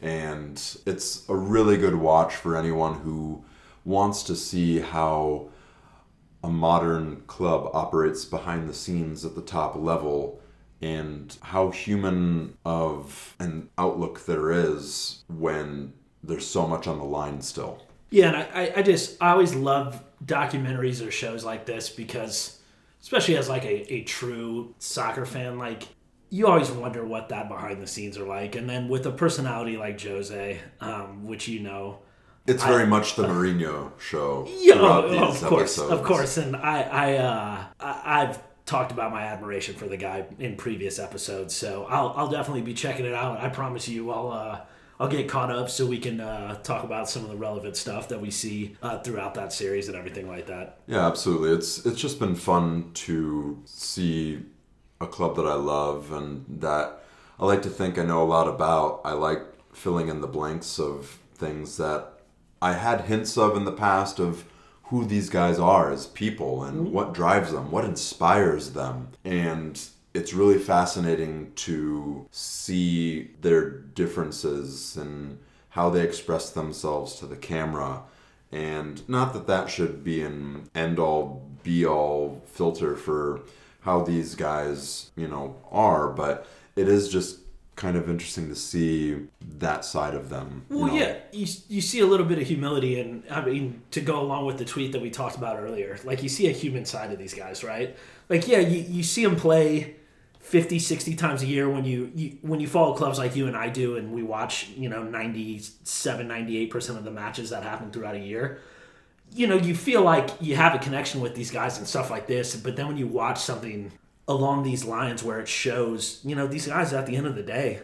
and 0.01 0.55
it's 0.87 1.29
a 1.29 1.37
really 1.37 1.77
good 1.77 1.95
watch 1.95 2.35
for 2.35 2.57
anyone 2.57 2.95
who 3.01 3.45
wants 3.85 4.23
to 4.23 4.35
see 4.35 4.81
how 4.81 5.51
a 6.43 6.49
modern 6.49 7.21
club 7.27 7.71
operates 7.75 8.25
behind 8.25 8.67
the 8.67 8.73
scenes 8.73 9.27
at 9.27 9.35
the 9.35 9.43
top 9.43 9.77
level 9.77 10.41
and 10.81 11.37
how 11.43 11.71
human 11.71 12.57
of 12.65 13.35
an 13.39 13.69
outlook 13.77 14.25
there 14.25 14.51
is 14.51 15.23
when 15.29 15.93
there's 16.23 16.47
so 16.47 16.67
much 16.67 16.87
on 16.87 16.99
the 16.99 17.05
line 17.05 17.43
still. 17.43 17.83
Yeah, 18.11 18.29
and 18.29 18.37
I, 18.37 18.73
I 18.77 18.83
just 18.83 19.21
I 19.21 19.33
always 19.33 19.55
love 19.55 20.03
documentaries 20.25 21.07
or 21.07 21.11
shows 21.11 21.45
like 21.45 21.67
this 21.67 21.91
because 21.91 22.58
especially 23.09 23.39
as 23.39 23.49
like 23.49 23.65
a, 23.65 23.91
a 23.91 24.03
true 24.03 24.75
soccer 24.79 25.25
fan, 25.25 25.57
like 25.57 25.85
you 26.29 26.47
always 26.47 26.71
wonder 26.71 27.07
what 27.07 27.31
that 27.31 27.49
behind 27.49 27.81
the 27.81 27.87
scenes 27.87 28.19
are 28.19 28.27
like. 28.27 28.55
And 28.55 28.69
then 28.69 28.87
with 28.87 29.07
a 29.07 29.11
personality 29.11 29.79
like 29.79 29.99
Jose, 30.03 30.61
um, 30.83 31.25
which 31.25 31.49
you 31.49 31.61
know 31.61 32.01
it's 32.47 32.63
very 32.63 32.83
I, 32.83 32.87
much 32.87 33.17
the 33.17 33.27
Mourinho 33.27 33.99
show. 33.99 34.47
Yeah, 34.59 34.75
oh, 34.77 35.29
of 35.31 35.43
course, 35.43 35.79
episodes. 35.79 35.91
of 35.91 36.03
course. 36.03 36.37
And 36.37 36.55
I, 36.55 36.83
I, 36.83 37.15
uh, 37.17 37.65
I, 37.81 38.25
have 38.27 38.43
talked 38.67 38.93
about 38.93 39.11
my 39.11 39.23
admiration 39.23 39.75
for 39.75 39.89
the 39.89 39.97
guy 39.97 40.27
in 40.39 40.57
previous 40.57 40.99
episodes, 40.99 41.55
so 41.55 41.87
I'll, 41.89 42.13
I'll 42.15 42.29
definitely 42.29 42.61
be 42.61 42.75
checking 42.75 43.07
it 43.07 43.15
out. 43.15 43.41
I 43.41 43.49
promise 43.49 43.89
you, 43.89 44.11
I'll, 44.11 44.31
uh, 44.31 44.61
I'll 45.01 45.09
get 45.09 45.29
caught 45.29 45.51
up 45.51 45.71
so 45.71 45.87
we 45.87 45.99
can 45.99 46.21
uh, 46.21 46.57
talk 46.63 46.83
about 46.83 47.09
some 47.09 47.23
of 47.25 47.31
the 47.31 47.37
relevant 47.37 47.77
stuff 47.77 48.09
that 48.09 48.21
we 48.21 48.31
see 48.31 48.77
uh, 48.83 48.99
throughout 48.99 49.35
that 49.35 49.53
series 49.53 49.89
and 49.89 49.97
everything 49.97 50.29
like 50.29 50.47
that. 50.47 50.81
Yeah, 50.87 51.07
absolutely. 51.07 51.51
It's 51.51 51.85
it's 51.87 52.01
just 52.01 52.19
been 52.19 52.35
fun 52.35 52.91
to 52.95 53.63
see 53.65 54.41
a 55.01 55.07
club 55.07 55.37
that 55.37 55.47
I 55.47 55.55
love 55.55 56.11
and 56.13 56.45
that 56.61 57.01
I 57.39 57.47
like 57.47 57.63
to 57.63 57.71
think 57.71 57.99
I 57.99 58.03
know 58.03 58.23
a 58.23 58.25
lot 58.25 58.49
about. 58.49 59.01
I 59.05 59.13
like 59.13 59.43
filling 59.73 60.09
in 60.09 60.21
the 60.21 60.27
blanks 60.27 60.81
of 60.81 61.19
things 61.35 61.77
that 61.77 62.15
I 62.61 62.73
had 62.73 63.03
hints 63.03 63.39
of 63.39 63.57
in 63.57 63.65
the 63.65 63.73
past 63.73 64.19
of 64.19 64.45
who 64.85 65.05
these 65.05 65.31
guys 65.31 65.59
are 65.59 65.93
as 65.93 66.07
people 66.07 66.65
and 66.65 66.79
mm-hmm. 66.79 66.93
what 66.93 67.15
drives 67.15 67.53
them, 67.53 67.71
what 67.71 67.85
inspires 67.85 68.73
them. 68.73 69.09
And 69.25 69.81
it's 70.19 70.35
really 70.35 70.59
fascinating 70.59 71.53
to 71.55 72.27
see 72.33 73.31
their 73.41 73.71
differences 73.71 74.97
and 74.97 75.39
how 75.71 75.89
they 75.89 76.03
express 76.03 76.51
themselves 76.51 77.15
to 77.17 77.27
the 77.27 77.37
camera. 77.37 78.03
And 78.51 79.09
not 79.09 79.33
that 79.35 79.47
that 79.47 79.71
should 79.71 80.03
be 80.03 80.23
an 80.23 80.69
end 80.75 80.99
all 80.99 81.49
be 81.63 81.87
all 81.87 82.43
filter 82.47 82.97
for 82.97 83.43
how 83.83 84.03
these 84.03 84.35
guys, 84.35 85.11
you 85.17 85.29
know, 85.29 85.57
are, 85.71 86.09
but 86.09 86.47
it 86.75 86.89
is 86.89 87.09
just 87.09 87.41
kind 87.77 87.97
of 87.97 88.11
interesting 88.11 88.49
to 88.49 88.57
see 88.57 89.29
that 89.59 89.85
side 89.85 90.15
of 90.15 90.31
them. 90.31 90.65
Well, 90.69 90.89
know? 90.89 90.97
yeah, 90.97 91.19
you, 91.31 91.47
you 91.69 91.81
see 91.81 92.01
a 92.01 92.07
little 92.07 92.27
bit 92.27 92.39
of 92.39 92.49
humility, 92.49 92.99
and 93.01 93.23
I 93.31 93.45
mean, 93.45 93.83
to 93.93 94.01
go 94.01 94.21
along 94.21 94.47
with 94.47 94.59
the 94.59 94.65
tweet 94.65 94.91
that 94.93 95.01
we 95.01 95.11
talked 95.11 95.37
about 95.37 95.59
earlier, 95.59 95.97
like 96.03 96.25
you 96.25 96.29
see 96.29 96.49
a 96.49 96.53
human 96.53 96.85
side 96.85 97.13
of 97.13 97.19
these 97.19 97.35
guys, 97.35 97.63
right? 97.63 97.97
Like, 98.29 98.49
yeah, 98.49 98.59
you, 98.59 98.81
you 98.81 99.03
see 99.05 99.25
them 99.25 99.37
play 99.37 99.95
50, 100.49 100.79
60 100.79 101.15
times 101.15 101.43
a 101.43 101.47
year 101.47 101.69
when 101.69 101.85
you, 101.85 102.11
you 102.15 102.39
when 102.41 102.59
you 102.59 102.67
follow 102.67 102.95
clubs 102.95 103.19
like 103.19 103.37
you 103.37 103.47
and 103.49 103.55
I 103.57 103.69
do, 103.69 103.99
and 103.99 104.13
we 104.13 104.23
watch, 104.23 104.71
you 104.71 104.89
know, 104.89 105.03
97, 105.03 106.27
98% 106.27 106.97
of 106.97 107.05
the 107.05 107.11
matches 107.11 107.51
that 107.51 107.63
happen 107.63 107.91
throughout 107.91 108.15
a 108.15 108.19
year. 108.19 108.61
You 109.35 109.47
know, 109.47 109.57
you 109.57 109.75
feel 109.75 110.01
like 110.01 110.31
you 110.41 110.57
have 110.57 110.75
a 110.75 110.79
connection 110.79 111.21
with 111.21 111.35
these 111.35 111.51
guys 111.51 111.77
and 111.77 111.87
stuff 111.87 112.11
like 112.11 112.27
this, 112.27 112.57
but 112.57 112.77
then 112.77 112.87
when 112.87 112.97
you 112.97 113.07
watch 113.07 113.39
something 113.41 113.93
along 114.27 114.63
these 114.63 114.87
lines 114.87 115.23
where 115.23 115.39
it 115.39 115.49
shows, 115.49 116.21
you 116.25 116.35
know, 116.35 116.47
these 116.47 116.67
guys 116.67 116.95
at 116.95 117.05
the 117.05 117.15
end 117.15 117.27
of 117.27 117.35
the 117.35 117.43
day 117.43 117.83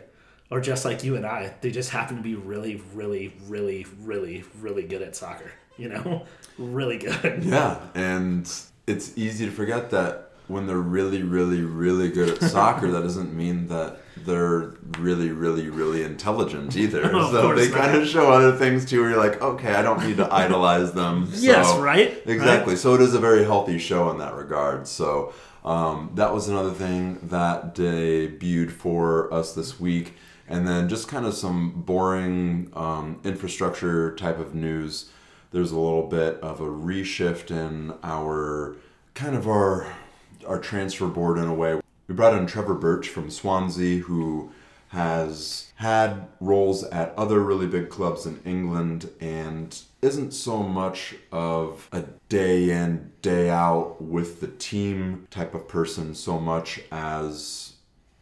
are 0.51 0.62
just 0.62 0.87
like 0.87 1.05
you 1.05 1.17
and 1.17 1.27
I. 1.27 1.53
They 1.61 1.71
just 1.71 1.91
happen 1.91 2.17
to 2.17 2.23
be 2.23 2.35
really, 2.35 2.83
really, 2.95 3.35
really, 3.47 3.85
really, 4.01 4.43
really 4.59 4.85
good 4.85 5.03
at 5.03 5.15
soccer. 5.15 5.53
You 5.77 5.91
know, 5.91 6.25
really 6.59 6.97
good. 6.97 7.45
Yeah, 7.45 7.79
and 7.95 8.51
it's 8.87 9.19
easy 9.19 9.45
to 9.45 9.53
forget 9.53 9.91
that 9.91 10.24
when 10.49 10.67
they're 10.67 10.77
really, 10.77 11.23
really, 11.23 11.63
really 11.63 12.11
good 12.11 12.29
at 12.43 12.51
soccer, 12.51 12.91
that 12.91 13.03
doesn't 13.03 13.35
mean 13.35 13.69
that 13.69 13.99
they're 14.27 14.75
really, 14.99 15.31
really, 15.31 15.69
really 15.71 16.03
intelligent 16.03 16.77
either. 16.77 17.03
Of 17.17 17.31
so 17.33 17.55
they 17.55 17.69
not. 17.71 17.79
kind 17.79 17.97
of 17.97 18.07
show 18.09 18.31
other 18.31 18.53
things 18.57 18.85
too 18.85 19.01
where 19.01 19.11
you're 19.11 19.19
like, 19.19 19.41
okay, 19.41 19.75
I 19.75 19.83
don't 19.83 20.07
need 20.07 20.19
to 20.19 20.33
idolize 20.33 20.93
them. 20.93 21.27
So- 21.35 21.41
Yes, 21.47 21.77
right? 21.79 22.23
Exactly. 22.27 22.77
So 22.77 22.95
it 22.95 23.01
is 23.01 23.15
a 23.15 23.21
very 23.21 23.45
healthy 23.45 23.79
show 23.79 24.11
in 24.11 24.19
that 24.19 24.35
regard. 24.35 24.87
So 24.87 25.33
um, 25.65 26.11
that 26.15 26.35
was 26.35 26.49
another 26.49 26.73
thing 26.73 27.21
that 27.29 27.75
debuted 27.75 28.71
for 28.71 29.33
us 29.33 29.55
this 29.55 29.81
week. 29.81 30.15
And 30.47 30.69
then 30.69 30.91
just 30.91 31.09
kind 31.09 31.25
of 31.25 31.33
some 31.33 31.81
boring 31.87 32.71
um, 32.75 33.19
infrastructure 33.25 34.15
type 34.15 34.39
of 34.39 34.55
news. 34.55 35.09
There's 35.53 35.71
a 35.73 35.79
little 35.79 36.07
bit 36.07 36.39
of 36.41 36.61
a 36.61 36.65
reshift 36.67 37.51
in 37.51 37.95
our 38.03 38.77
kind 39.15 39.35
of 39.37 39.49
our 39.49 39.87
our 40.47 40.59
transfer 40.59 41.07
board 41.07 41.39
in 41.39 41.45
a 41.45 41.55
way. 41.55 41.81
We 42.07 42.15
brought 42.15 42.35
in 42.35 42.47
Trevor 42.47 42.75
Birch 42.75 43.09
from 43.09 43.31
Swansea, 43.31 44.01
who 44.01 44.53
has 44.89 45.73
had 45.77 46.29
roles 46.41 46.85
at 46.85 47.13
other 47.17 47.41
really 47.41 47.67
big 47.67 47.89
clubs 47.89 48.27
in 48.27 48.41
England 48.45 49.11
and 49.21 49.83
isn't 50.03 50.33
so 50.33 50.63
much 50.63 51.17
of 51.33 51.89
a 51.93 52.05
day 52.29 52.71
in, 52.71 53.11
day 53.21 53.51
out 53.51 54.01
with 54.01 54.41
the 54.41 54.47
team 54.47 55.27
type 55.31 55.55
of 55.55 55.67
person 55.67 56.15
so 56.15 56.39
much 56.39 56.81
as, 56.93 57.73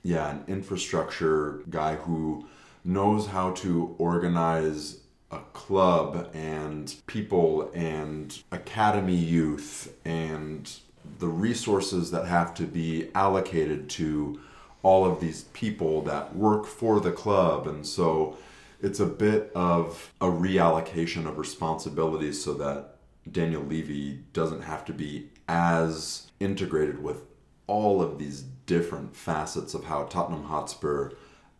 yeah, 0.02 0.30
an 0.30 0.44
infrastructure 0.48 1.60
guy 1.68 1.96
who 1.96 2.46
knows 2.84 3.26
how 3.26 3.50
to 3.50 3.94
organize 3.98 5.00
a 5.30 5.40
club 5.52 6.30
and 6.34 6.94
people 7.06 7.70
and 7.74 8.42
academy 8.50 9.14
youth 9.14 9.94
and 10.04 10.78
the 11.18 11.28
resources 11.28 12.10
that 12.10 12.26
have 12.26 12.54
to 12.54 12.64
be 12.64 13.08
allocated 13.14 13.88
to 13.90 14.40
all 14.82 15.04
of 15.04 15.20
these 15.20 15.44
people 15.52 16.02
that 16.02 16.34
work 16.34 16.66
for 16.66 17.00
the 17.00 17.12
club. 17.12 17.66
And 17.66 17.86
so 17.86 18.36
it's 18.80 19.00
a 19.00 19.06
bit 19.06 19.52
of 19.54 20.12
a 20.20 20.26
reallocation 20.26 21.26
of 21.26 21.38
responsibilities 21.38 22.42
so 22.42 22.54
that 22.54 22.96
Daniel 23.30 23.62
Levy 23.62 24.20
doesn't 24.32 24.62
have 24.62 24.84
to 24.86 24.92
be 24.92 25.28
as 25.48 26.30
integrated 26.40 27.02
with 27.02 27.22
all 27.66 28.02
of 28.02 28.18
these 28.18 28.42
different 28.66 29.14
facets 29.14 29.74
of 29.74 29.84
how 29.84 30.04
Tottenham 30.04 30.44
Hotspur 30.44 31.12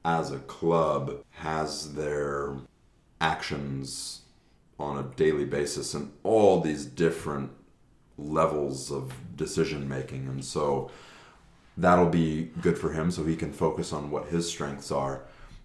as 0.04 0.32
a 0.32 0.40
club 0.40 1.22
has 1.30 1.94
their 1.94 2.56
actions 3.20 4.22
on 4.78 4.98
a 4.98 5.16
daily 5.16 5.44
basis 5.44 5.94
and 5.94 6.12
all 6.24 6.60
these 6.60 6.84
different 6.84 7.52
levels 8.24 8.90
of 8.90 9.12
decision 9.36 9.88
making. 9.88 10.28
And 10.28 10.44
so 10.44 10.90
that'll 11.76 12.08
be 12.08 12.50
good 12.60 12.78
for 12.78 12.92
him 12.92 13.10
so 13.10 13.24
he 13.24 13.36
can 13.36 13.52
focus 13.52 13.92
on 13.92 14.10
what 14.10 14.28
his 14.28 14.48
strengths 14.48 14.90
are. 14.90 15.22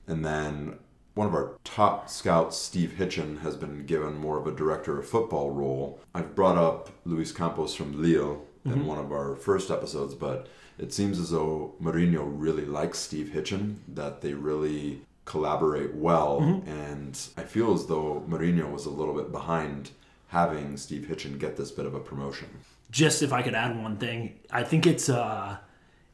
And 0.07 0.23
then 0.23 0.77
one 1.17 1.27
of 1.27 1.33
our 1.33 1.57
top 1.63 2.09
scouts 2.09 2.55
steve 2.57 2.95
hitchen 2.97 3.41
has 3.41 3.55
been 3.55 3.85
given 3.85 4.15
more 4.15 4.37
of 4.37 4.47
a 4.47 4.55
director 4.55 4.99
of 4.99 5.09
football 5.09 5.51
role. 5.51 5.99
I've 6.13 6.35
brought 6.35 6.57
up 6.57 6.89
luis 7.05 7.31
campos 7.31 7.73
from 7.73 8.01
lille 8.01 8.45
in 8.63 8.71
mm-hmm. 8.71 8.85
one 8.85 8.99
of 8.99 9.11
our 9.11 9.35
first 9.35 9.71
episodes 9.71 10.13
but 10.13 10.47
it 10.77 10.93
seems 10.93 11.19
as 11.19 11.31
though 11.31 11.73
Mourinho 11.81 12.23
really 12.23 12.65
likes 12.65 12.99
steve 12.99 13.31
hitchen 13.33 13.77
that 13.87 14.21
they 14.21 14.33
really 14.33 15.01
collaborate 15.25 15.95
well. 15.95 16.39
Mm-hmm. 16.39 16.69
And 16.69 17.19
i 17.35 17.41
feel 17.41 17.73
as 17.73 17.87
though 17.87 18.23
Mourinho 18.29 18.71
was 18.71 18.85
a 18.85 18.91
little 18.91 19.15
bit 19.15 19.31
behind 19.31 19.89
having 20.27 20.77
Steve 20.77 21.07
Hitchen 21.09 21.39
get 21.39 21.55
this 21.57 21.71
bit 21.71 21.85
of 21.85 21.93
a 21.93 21.99
promotion. 21.99 22.47
just 22.91 23.21
if 23.21 23.33
I 23.33 23.41
could 23.41 23.55
add 23.55 23.81
one 23.81 23.97
thing, 23.97 24.39
I 24.51 24.63
think 24.63 24.85
it's 24.87 25.09
uh, 25.09 25.57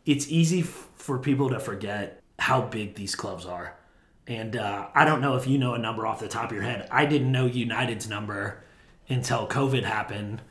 it's 0.05 0.28
easy 0.30 0.61
f- 0.61 0.89
for 0.95 1.18
people 1.20 1.49
to 1.49 1.59
forget 1.59 2.22
how 2.39 2.61
big 2.61 2.95
these 2.95 3.16
clubs 3.16 3.45
are, 3.45 3.76
and 4.28 4.55
uh, 4.55 4.88
I 4.93 5.05
don't 5.05 5.22
know 5.22 5.36
if 5.36 5.47
you 5.47 5.57
know 5.57 5.74
a 5.74 5.80
number 5.80 6.05
off 6.05 6.20
the 6.20 6.28
top 6.28 6.45
of 6.45 6.51
your 6.51 6.64
head. 6.64 6.88
I 6.91 7.05
didn't 7.05 7.32
know 7.32 7.45
United's 7.45 8.07
number 8.09 8.64
until 9.09 9.47
COVID 9.47 9.84
happened, 9.84 10.41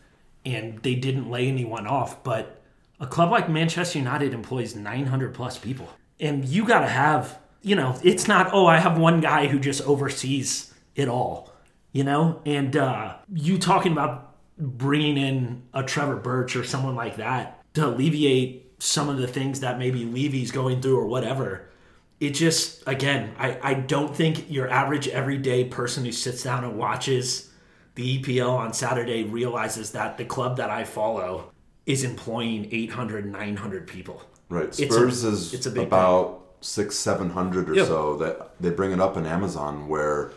and 0.44 0.78
they 0.82 0.94
didn't 0.94 1.30
lay 1.30 1.48
anyone 1.48 1.86
off. 1.86 2.22
But 2.22 2.60
a 3.00 3.06
club 3.06 3.30
like 3.30 3.48
Manchester 3.48 3.98
United 3.98 4.32
employs 4.34 4.74
900 4.76 5.34
plus 5.34 5.58
people, 5.58 5.88
and 6.20 6.44
you 6.44 6.64
got 6.64 6.80
to 6.80 6.88
have, 6.88 7.38
you 7.62 7.74
know, 7.76 7.98
it's 8.02 8.28
not 8.28 8.50
oh 8.52 8.66
I 8.66 8.78
have 8.78 8.98
one 8.98 9.20
guy 9.20 9.46
who 9.48 9.58
just 9.58 9.82
oversees 9.82 10.72
it 10.94 11.08
all 11.08 11.51
you 11.92 12.04
know 12.04 12.40
and 12.46 12.76
uh, 12.76 13.14
you 13.32 13.58
talking 13.58 13.92
about 13.92 14.34
bringing 14.58 15.16
in 15.16 15.62
a 15.74 15.82
trevor 15.82 16.16
birch 16.16 16.56
or 16.56 16.64
someone 16.64 16.94
like 16.94 17.16
that 17.16 17.62
to 17.74 17.86
alleviate 17.86 18.72
some 18.78 19.08
of 19.08 19.16
the 19.18 19.26
things 19.26 19.60
that 19.60 19.78
maybe 19.78 20.04
levy's 20.04 20.50
going 20.50 20.80
through 20.80 20.98
or 20.98 21.06
whatever 21.06 21.68
it 22.20 22.30
just 22.30 22.82
again 22.86 23.32
I, 23.38 23.58
I 23.62 23.74
don't 23.74 24.14
think 24.14 24.50
your 24.50 24.68
average 24.68 25.08
everyday 25.08 25.64
person 25.64 26.04
who 26.04 26.12
sits 26.12 26.42
down 26.42 26.64
and 26.64 26.76
watches 26.78 27.50
the 27.94 28.18
epl 28.22 28.50
on 28.56 28.72
saturday 28.72 29.24
realizes 29.24 29.92
that 29.92 30.18
the 30.18 30.24
club 30.24 30.56
that 30.58 30.70
i 30.70 30.84
follow 30.84 31.52
is 31.86 32.04
employing 32.04 32.68
800 32.70 33.26
900 33.30 33.86
people 33.86 34.22
Right. 34.48 34.64
It's 34.64 34.78
a- 34.80 34.90
Spurs 34.90 35.24
is 35.24 35.54
it's 35.54 35.64
a 35.66 35.70
big 35.70 35.86
about 35.86 36.40
six, 36.60 36.96
seven 36.98 37.30
hundred 37.30 37.70
or 37.70 37.74
Yeah. 37.74 37.84
so 37.86 38.16
that 38.18 38.50
they 38.60 38.68
bring 38.68 38.92
it 38.92 39.00
up 39.00 39.16
in 39.16 39.24
Amazon 39.24 39.88
where 39.88 40.30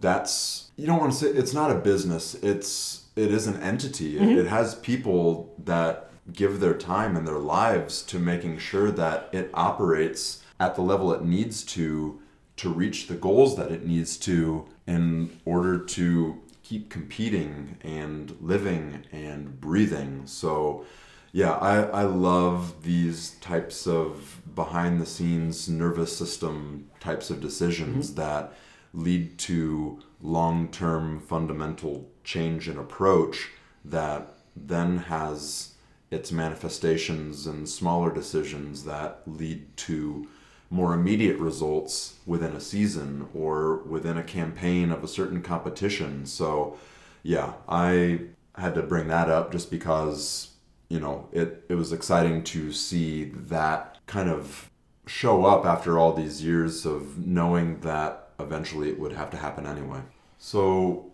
that's 0.00 0.70
you 0.76 0.86
don't 0.86 1.00
want 1.00 1.12
to 1.12 1.18
say 1.18 1.26
it's 1.28 1.54
not 1.54 1.70
a 1.70 1.74
business. 1.76 2.34
It's 2.34 3.04
it 3.16 3.32
is 3.32 3.46
an 3.46 3.62
entity. 3.62 4.16
It, 4.16 4.22
Mm-hmm. 4.22 4.38
it 4.40 4.46
has 4.46 4.74
people 4.74 5.54
that 5.64 6.10
give 6.32 6.60
their 6.60 6.74
time 6.74 7.16
and 7.16 7.26
their 7.26 7.38
lives 7.38 8.02
to 8.02 8.18
making 8.18 8.58
sure 8.58 8.90
that 8.90 9.28
it 9.32 9.50
operates 9.54 10.42
at 10.58 10.74
the 10.74 10.82
level 10.82 11.12
it 11.12 11.22
needs 11.24 11.62
to 11.64 12.20
to 12.56 12.68
reach 12.70 13.06
the 13.06 13.14
goals 13.14 13.56
that 13.56 13.70
it 13.70 13.86
needs 13.86 14.16
to 14.16 14.66
in 14.86 15.38
order 15.44 15.78
to 15.78 16.40
keep 16.62 16.88
competing 16.90 17.76
and 17.82 18.34
living 18.40 19.04
and 19.12 19.60
breathing. 19.60 20.22
So 20.26 20.84
yeah, 21.32 21.52
I, 21.52 21.82
I 21.82 22.02
love 22.04 22.82
these 22.82 23.32
types 23.42 23.86
of 23.86 24.40
behind 24.54 25.00
the 25.00 25.06
scenes 25.06 25.68
nervous 25.68 26.16
system 26.16 26.88
types 26.98 27.28
of 27.30 27.40
decisions 27.42 28.14
that 28.14 28.54
lead 28.92 29.38
to 29.38 30.00
long 30.20 30.68
term 30.68 31.20
fundamental 31.20 32.08
change 32.24 32.68
in 32.68 32.78
approach 32.78 33.50
that 33.84 34.34
then 34.56 34.98
has 34.98 35.74
its 36.10 36.32
manifestations 36.32 37.46
and 37.46 37.68
smaller 37.68 38.12
decisions 38.12 38.84
that 38.84 39.22
lead 39.26 39.76
to 39.76 40.26
more 40.70 40.94
immediate 40.94 41.38
results 41.38 42.14
within 42.26 42.52
a 42.52 42.60
season 42.60 43.28
or 43.34 43.78
within 43.78 44.16
a 44.16 44.22
campaign 44.22 44.90
of 44.90 45.04
a 45.04 45.08
certain 45.08 45.42
competition. 45.42 46.26
So, 46.26 46.76
yeah, 47.22 47.54
I 47.68 48.20
had 48.56 48.74
to 48.74 48.82
bring 48.82 49.08
that 49.08 49.28
up 49.28 49.52
just 49.52 49.70
because, 49.70 50.52
you 50.88 50.98
know, 50.98 51.28
it, 51.32 51.64
it 51.68 51.74
was 51.74 51.92
exciting 51.92 52.42
to 52.44 52.72
see 52.72 53.24
that 53.24 53.98
kind 54.06 54.28
of 54.28 54.70
show 55.06 55.44
up 55.44 55.64
after 55.64 55.98
all 55.98 56.12
these 56.12 56.42
years 56.42 56.84
of 56.84 57.24
knowing 57.24 57.80
that 57.80 58.25
eventually 58.38 58.88
it 58.88 58.98
would 58.98 59.12
have 59.12 59.30
to 59.30 59.36
happen 59.36 59.66
anyway. 59.66 60.00
So, 60.38 61.10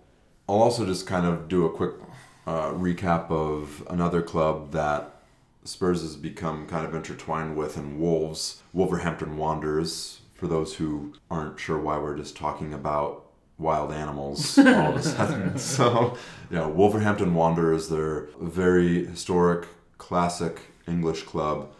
I'll 0.48 0.62
also 0.62 0.84
just 0.84 1.06
kind 1.06 1.26
of 1.26 1.48
do 1.48 1.64
a 1.64 1.70
quick 1.70 1.94
uh, 2.46 2.70
recap 2.72 3.30
of 3.30 3.86
another 3.88 4.22
club 4.22 4.72
that 4.72 5.22
Spurs 5.64 6.02
has 6.02 6.16
become 6.16 6.66
kind 6.66 6.84
of 6.84 6.94
intertwined 6.94 7.56
with, 7.56 7.76
and 7.76 8.00
Wolves, 8.00 8.62
Wolverhampton 8.72 9.36
Wanderers. 9.36 10.20
For 10.34 10.48
those 10.48 10.74
who 10.74 11.12
aren't 11.30 11.60
sure 11.60 11.78
why 11.78 11.98
we're 11.98 12.16
just 12.16 12.36
talking 12.36 12.74
about 12.74 13.26
wild 13.58 13.92
animals 13.92 14.58
all 14.58 14.66
of 14.66 14.96
a 14.96 15.02
sudden. 15.02 15.56
so, 15.56 16.16
you 16.50 16.56
know, 16.56 16.68
Wolverhampton 16.68 17.32
Wanderers, 17.32 17.88
they're 17.88 18.24
a 18.40 18.44
very 18.44 19.06
historic, 19.06 19.68
classic 19.98 20.62
English 20.88 21.22
club. 21.22 21.72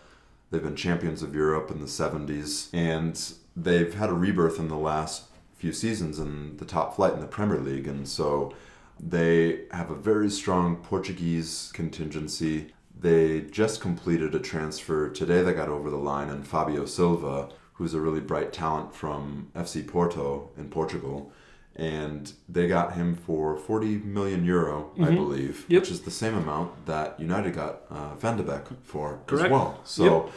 They've 0.50 0.62
been 0.62 0.76
champions 0.76 1.22
of 1.22 1.34
Europe 1.34 1.72
in 1.72 1.80
the 1.80 1.86
70s, 1.86 2.68
and 2.72 3.20
they've 3.56 3.92
had 3.92 4.10
a 4.10 4.14
rebirth 4.14 4.60
in 4.60 4.68
the 4.68 4.76
last 4.76 5.24
few 5.62 5.72
seasons 5.72 6.18
in 6.18 6.56
the 6.56 6.64
top 6.64 6.96
flight 6.96 7.12
in 7.14 7.20
the 7.20 7.26
Premier 7.38 7.60
League. 7.60 7.86
And 7.86 8.08
so 8.08 8.52
they 8.98 9.60
have 9.70 9.92
a 9.92 9.94
very 9.94 10.28
strong 10.28 10.74
Portuguese 10.74 11.70
contingency. 11.72 12.72
They 12.98 13.42
just 13.42 13.80
completed 13.80 14.34
a 14.34 14.40
transfer 14.40 15.08
today 15.08 15.40
that 15.42 15.52
got 15.54 15.68
over 15.68 15.88
the 15.88 15.96
line, 16.12 16.30
and 16.30 16.44
Fabio 16.44 16.84
Silva, 16.84 17.48
who's 17.74 17.94
a 17.94 18.00
really 18.00 18.18
bright 18.18 18.52
talent 18.52 18.92
from 18.92 19.52
FC 19.54 19.86
Porto 19.86 20.50
in 20.56 20.68
Portugal. 20.68 21.30
And 21.76 22.32
they 22.48 22.66
got 22.66 22.94
him 22.94 23.14
for 23.14 23.56
40 23.56 23.98
million 23.98 24.44
euro, 24.44 24.90
I 25.00 25.10
believe, 25.14 25.58
Mm-hmm. 25.60 25.72
Yep. 25.74 25.80
which 25.82 25.90
is 25.92 26.00
the 26.00 26.10
same 26.10 26.34
amount 26.34 26.86
that 26.86 27.20
United 27.20 27.54
got 27.54 27.82
uh, 27.88 28.16
Van 28.16 28.36
de 28.36 28.42
Beek 28.42 28.66
for 28.82 29.20
Correct. 29.28 29.44
as 29.46 29.50
well. 29.52 29.80
So, 29.84 30.28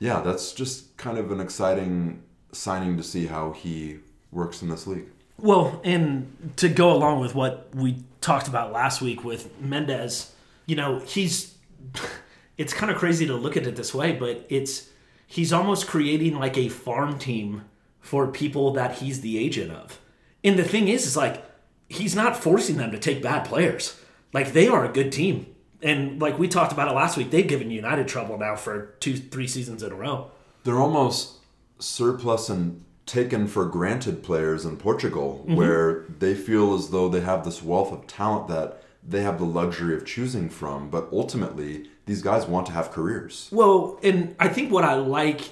yeah, 0.00 0.20
that's 0.20 0.52
just 0.52 0.96
kind 0.96 1.16
of 1.16 1.30
an 1.30 1.38
exciting 1.40 2.24
signing 2.50 2.96
to 2.96 3.04
see 3.04 3.26
how 3.26 3.52
he 3.52 3.98
works 4.34 4.62
in 4.62 4.68
this 4.68 4.86
league. 4.86 5.06
Well, 5.38 5.80
and 5.84 6.52
to 6.56 6.68
go 6.68 6.92
along 6.92 7.20
with 7.20 7.34
what 7.34 7.68
we 7.74 8.02
talked 8.20 8.48
about 8.48 8.72
last 8.72 9.00
week 9.00 9.24
with 9.24 9.60
Mendes, 9.60 10.32
you 10.66 10.76
know, 10.76 11.00
he's 11.00 11.54
it's 12.58 12.72
kind 12.72 12.90
of 12.90 12.98
crazy 12.98 13.26
to 13.26 13.34
look 13.34 13.56
at 13.56 13.66
it 13.66 13.76
this 13.76 13.94
way, 13.94 14.12
but 14.12 14.46
it's 14.48 14.90
he's 15.26 15.52
almost 15.52 15.86
creating 15.86 16.38
like 16.38 16.56
a 16.56 16.68
farm 16.68 17.18
team 17.18 17.62
for 18.00 18.26
people 18.28 18.72
that 18.72 18.98
he's 18.98 19.22
the 19.22 19.38
agent 19.38 19.72
of. 19.72 19.98
And 20.42 20.58
the 20.58 20.64
thing 20.64 20.88
is, 20.88 21.06
is 21.06 21.16
like 21.16 21.44
he's 21.88 22.14
not 22.14 22.36
forcing 22.36 22.76
them 22.76 22.90
to 22.92 22.98
take 22.98 23.22
bad 23.22 23.44
players. 23.44 23.98
Like 24.32 24.52
they 24.52 24.68
are 24.68 24.84
a 24.84 24.92
good 24.92 25.10
team. 25.10 25.46
And 25.82 26.20
like 26.20 26.38
we 26.38 26.48
talked 26.48 26.72
about 26.72 26.88
it 26.88 26.94
last 26.94 27.16
week, 27.16 27.30
they've 27.30 27.46
given 27.46 27.70
United 27.70 28.08
trouble 28.08 28.38
now 28.38 28.56
for 28.56 28.94
two, 29.00 29.16
three 29.16 29.46
seasons 29.46 29.82
in 29.82 29.92
a 29.92 29.94
row. 29.94 30.30
They're 30.64 30.80
almost 30.80 31.38
surplus 31.78 32.48
and 32.48 32.84
taken 33.06 33.46
for 33.46 33.66
granted 33.66 34.22
players 34.22 34.64
in 34.64 34.76
Portugal, 34.76 35.42
mm-hmm. 35.42 35.56
where 35.56 36.04
they 36.18 36.34
feel 36.34 36.74
as 36.74 36.90
though 36.90 37.08
they 37.08 37.20
have 37.20 37.44
this 37.44 37.62
wealth 37.62 37.92
of 37.92 38.06
talent 38.06 38.48
that 38.48 38.82
they 39.06 39.22
have 39.22 39.38
the 39.38 39.44
luxury 39.44 39.94
of 39.94 40.06
choosing 40.06 40.48
from. 40.48 40.88
But 40.88 41.08
ultimately, 41.12 41.90
these 42.06 42.22
guys 42.22 42.46
want 42.46 42.66
to 42.66 42.72
have 42.72 42.90
careers. 42.90 43.48
Well, 43.52 43.98
and 44.02 44.34
I 44.38 44.48
think 44.48 44.72
what 44.72 44.84
I 44.84 44.94
like 44.94 45.50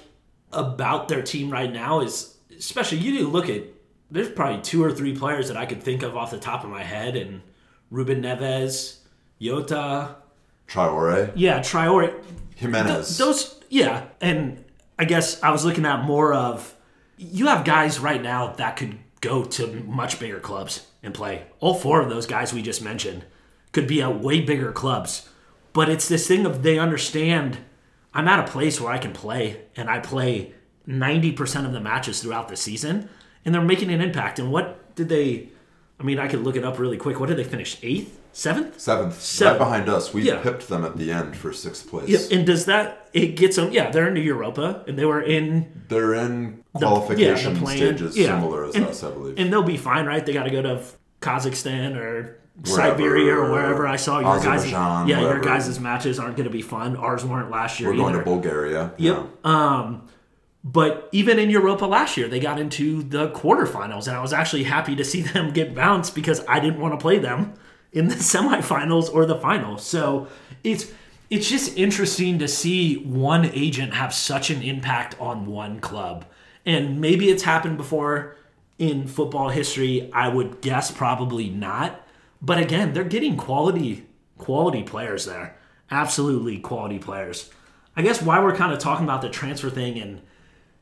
about 0.51 1.07
their 1.07 1.21
team 1.21 1.51
right 1.51 1.71
now 1.71 2.01
is, 2.01 2.37
especially 2.57 2.99
you 2.99 3.27
look 3.27 3.49
at, 3.49 3.63
there's 4.09 4.29
probably 4.29 4.61
two 4.61 4.83
or 4.83 4.91
three 4.91 5.15
players 5.15 5.47
that 5.47 5.57
I 5.57 5.65
could 5.65 5.81
think 5.81 6.03
of 6.03 6.15
off 6.15 6.31
the 6.31 6.39
top 6.39 6.63
of 6.63 6.69
my 6.69 6.83
head, 6.83 7.15
and 7.15 7.41
Ruben 7.89 8.21
Neves, 8.21 8.97
Jota, 9.41 10.15
Traore, 10.67 11.31
yeah, 11.35 11.59
Traore, 11.59 12.23
Jimenez. 12.55 13.17
those, 13.17 13.59
yeah, 13.69 14.05
and 14.21 14.63
I 14.97 15.05
guess 15.05 15.41
I 15.41 15.51
was 15.51 15.65
looking 15.65 15.85
at 15.85 16.03
more 16.03 16.33
of, 16.33 16.75
you 17.31 17.47
have 17.47 17.65
guys 17.65 17.99
right 17.99 18.21
now 18.21 18.53
that 18.53 18.77
could 18.77 18.97
go 19.21 19.43
to 19.43 19.67
much 19.85 20.19
bigger 20.19 20.39
clubs 20.39 20.87
and 21.01 21.13
play. 21.13 21.43
All 21.59 21.73
four 21.73 22.01
of 22.01 22.09
those 22.09 22.25
guys 22.25 22.53
we 22.53 22.61
just 22.61 22.81
mentioned 22.81 23.25
could 23.71 23.87
be 23.87 24.01
at 24.01 24.19
way 24.19 24.41
bigger 24.41 24.71
clubs. 24.71 25.29
But 25.71 25.89
it's 25.89 26.07
this 26.07 26.27
thing 26.27 26.45
of 26.45 26.61
they 26.61 26.77
understand 26.77 27.59
I'm 28.13 28.27
at 28.27 28.47
a 28.47 28.51
place 28.51 28.79
where 28.79 28.91
I 28.91 28.99
can 28.99 29.11
play 29.11 29.61
and 29.75 29.89
I 29.89 29.99
play 29.99 30.53
90% 30.87 31.65
of 31.65 31.71
the 31.71 31.79
matches 31.79 32.21
throughout 32.21 32.47
the 32.47 32.55
season 32.55 33.09
and 33.43 33.55
they're 33.55 33.61
making 33.61 33.91
an 33.91 34.01
impact. 34.01 34.37
And 34.37 34.51
what 34.51 34.95
did 34.95 35.09
they 35.09 35.49
I 35.99 36.03
mean, 36.03 36.19
I 36.19 36.27
could 36.27 36.43
look 36.43 36.55
it 36.55 36.65
up 36.65 36.79
really 36.79 36.97
quick. 36.97 37.19
What 37.19 37.29
did 37.29 37.37
they 37.37 37.43
finish? 37.43 37.79
8th? 37.79 38.09
7th? 38.33 38.79
Seventh, 38.79 39.21
Seven. 39.21 39.53
right 39.53 39.57
behind 39.59 39.89
us. 39.89 40.13
We 40.13 40.23
Yeah. 40.23 40.37
pipped 40.41 40.67
them 40.67 40.83
at 40.83 40.97
the 40.97 41.11
end 41.11 41.35
for 41.35 41.53
sixth 41.53 41.87
place. 41.89 42.09
Yeah, 42.09 42.37
and 42.37 42.45
does 42.47 42.65
that 42.65 43.07
it 43.13 43.35
gets 43.35 43.55
them? 43.57 43.71
Yeah, 43.71 43.91
they're 43.91 44.07
in 44.07 44.15
Europa 44.15 44.81
and 44.87 44.97
they 44.97 45.05
were 45.05 45.21
in 45.21 45.67
They're 45.89 46.15
in 46.15 46.63
the- 46.73 46.79
qualification 46.79 47.53
yeah, 47.53 47.59
the 47.59 47.67
stages 47.67 48.17
Yeah. 48.17 48.27
similar 48.39 48.65
as 48.65 48.75
and, 48.75 48.85
us, 48.87 49.03
I 49.03 49.11
believe. 49.11 49.35
And 49.37 49.53
they'll 49.53 49.61
be 49.61 49.77
fine, 49.77 50.05
right? 50.07 50.25
They 50.25 50.33
got 50.33 50.43
to 50.43 50.49
go 50.49 50.61
to 50.63 50.81
Kazakhstan 51.21 51.95
or 51.95 52.37
Siberia 52.63 53.35
or 53.35 53.51
wherever. 53.51 53.87
I 53.87 53.95
saw 53.95 54.19
your 54.19 54.39
guys. 54.43 54.69
Yeah, 54.69 55.05
your 55.21 55.39
guys' 55.39 55.79
matches 55.79 56.19
aren't 56.19 56.35
going 56.35 56.45
to 56.45 56.51
be 56.51 56.61
fun. 56.61 56.95
Ours 56.95 57.23
weren't 57.25 57.49
last 57.51 57.79
year 57.79 57.89
We're 57.91 57.97
going 57.97 58.15
either. 58.15 58.23
to 58.23 58.29
Bulgaria. 58.29 58.91
Yep. 58.97 59.45
Um, 59.45 60.03
but 60.63 61.09
even 61.11 61.39
in 61.39 61.49
Europa 61.49 61.85
last 61.85 62.15
year, 62.17 62.27
they 62.27 62.39
got 62.39 62.59
into 62.59 63.03
the 63.03 63.29
quarterfinals, 63.29 64.07
and 64.07 64.15
I 64.15 64.21
was 64.21 64.33
actually 64.33 64.63
happy 64.63 64.95
to 64.95 65.03
see 65.03 65.21
them 65.33 65.51
get 65.51 65.73
bounced 65.75 66.15
because 66.15 66.43
I 66.47 66.59
didn't 66.59 66.79
want 66.79 66.93
to 66.93 66.97
play 66.97 67.17
them 67.19 67.53
in 67.93 68.07
the 68.07 68.15
semifinals 68.33 69.13
or 69.13 69.25
the 69.25 69.39
finals. 69.39 69.85
So 69.85 70.27
it's 70.63 70.91
it's 71.29 71.49
just 71.49 71.77
interesting 71.77 72.37
to 72.39 72.47
see 72.47 72.97
one 72.97 73.45
agent 73.45 73.93
have 73.93 74.13
such 74.13 74.49
an 74.49 74.61
impact 74.61 75.15
on 75.19 75.45
one 75.45 75.79
club, 75.79 76.25
and 76.65 76.99
maybe 76.99 77.29
it's 77.29 77.43
happened 77.43 77.77
before 77.77 78.35
in 78.77 79.07
football 79.07 79.49
history. 79.49 80.11
I 80.13 80.27
would 80.27 80.61
guess 80.61 80.91
probably 80.91 81.49
not. 81.49 82.01
But 82.41 82.57
again, 82.57 82.93
they're 82.93 83.05
getting 83.05 83.37
quality 83.37 84.05
quality 84.37 84.83
players 84.83 85.25
there. 85.25 85.57
Absolutely 85.89 86.59
quality 86.59 86.99
players. 86.99 87.49
I 87.95 88.01
guess 88.01 88.21
why 88.21 88.41
we're 88.41 88.55
kind 88.55 88.73
of 88.73 88.79
talking 88.79 89.05
about 89.05 89.21
the 89.21 89.29
transfer 89.29 89.69
thing 89.69 89.99
and 89.99 90.21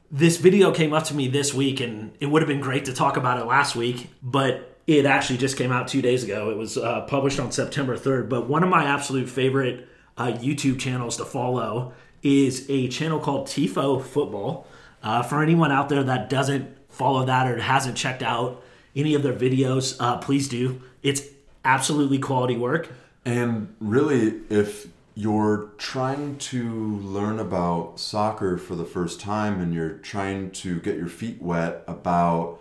this 0.09 0.38
video 0.38 0.72
came 0.72 0.93
up 0.93 1.05
to 1.05 1.14
me 1.14 1.28
this 1.28 1.53
week 1.53 1.80
and 1.80 2.12
it 2.20 2.26
would 2.26 2.41
have 2.41 2.49
been 2.49 2.59
great 2.59 2.86
to 2.86 2.93
talk 2.93 3.16
about 3.16 3.39
it 3.39 3.45
last 3.45 3.76
week, 3.76 4.09
but 4.22 4.70
it 4.98 5.06
actually 5.06 5.38
just 5.38 5.58
came 5.58 5.72
out 5.72 5.88
two 5.88 6.02
days 6.02 6.24
ago. 6.24 6.50
It 6.50 6.58
was 6.58 6.78
uh, 6.78 7.02
published 7.02 7.39
on 7.39 7.52
September 7.52 7.98
3rd. 7.98 8.30
But 8.30 8.48
one 8.48 8.64
of 8.64 8.70
my 8.70 8.84
absolute 8.86 9.30
favorite 9.30 9.88
uh, 10.18 10.34
YouTube 10.34 10.80
channels 10.80 11.18
to 11.18 11.26
follow 11.26 11.94
is 12.24 12.70
a 12.70 12.88
channel 12.89 13.20
called 13.20 13.48
Tifo 13.48 14.04
Football. 14.04 14.68
Uh, 15.02 15.24
for 15.24 15.42
anyone 15.42 15.72
out 15.72 15.89
there 15.89 16.04
that 16.04 16.30
doesn't 16.30 16.78
follow 16.89 17.26
that 17.26 17.48
or 17.48 17.60
hasn't 17.60 17.98
checked 17.98 18.22
out 18.22 18.64
any 18.96 19.16
of 19.16 19.24
their 19.24 19.34
videos, 19.34 19.96
uh, 20.00 20.18
please 20.18 20.48
do. 20.48 20.82
It's 21.02 21.24
absolutely 21.66 22.20
quality 22.20 22.58
work. 22.58 22.89
And 23.26 23.74
really, 23.80 24.42
if 24.50 24.88
you're 25.16 25.70
trying 25.78 26.38
to 26.38 26.98
learn 26.98 27.39
about 27.39 28.00
soccer 28.00 28.58
for 28.58 28.76
the 28.76 28.86
first 28.86 29.20
time 29.20 29.60
and 29.62 29.74
you're 29.74 29.98
trying 29.98 30.52
to 30.52 30.80
get 30.80 30.96
your 30.98 31.08
feet 31.08 31.42
wet 31.42 31.84
about 31.88 32.60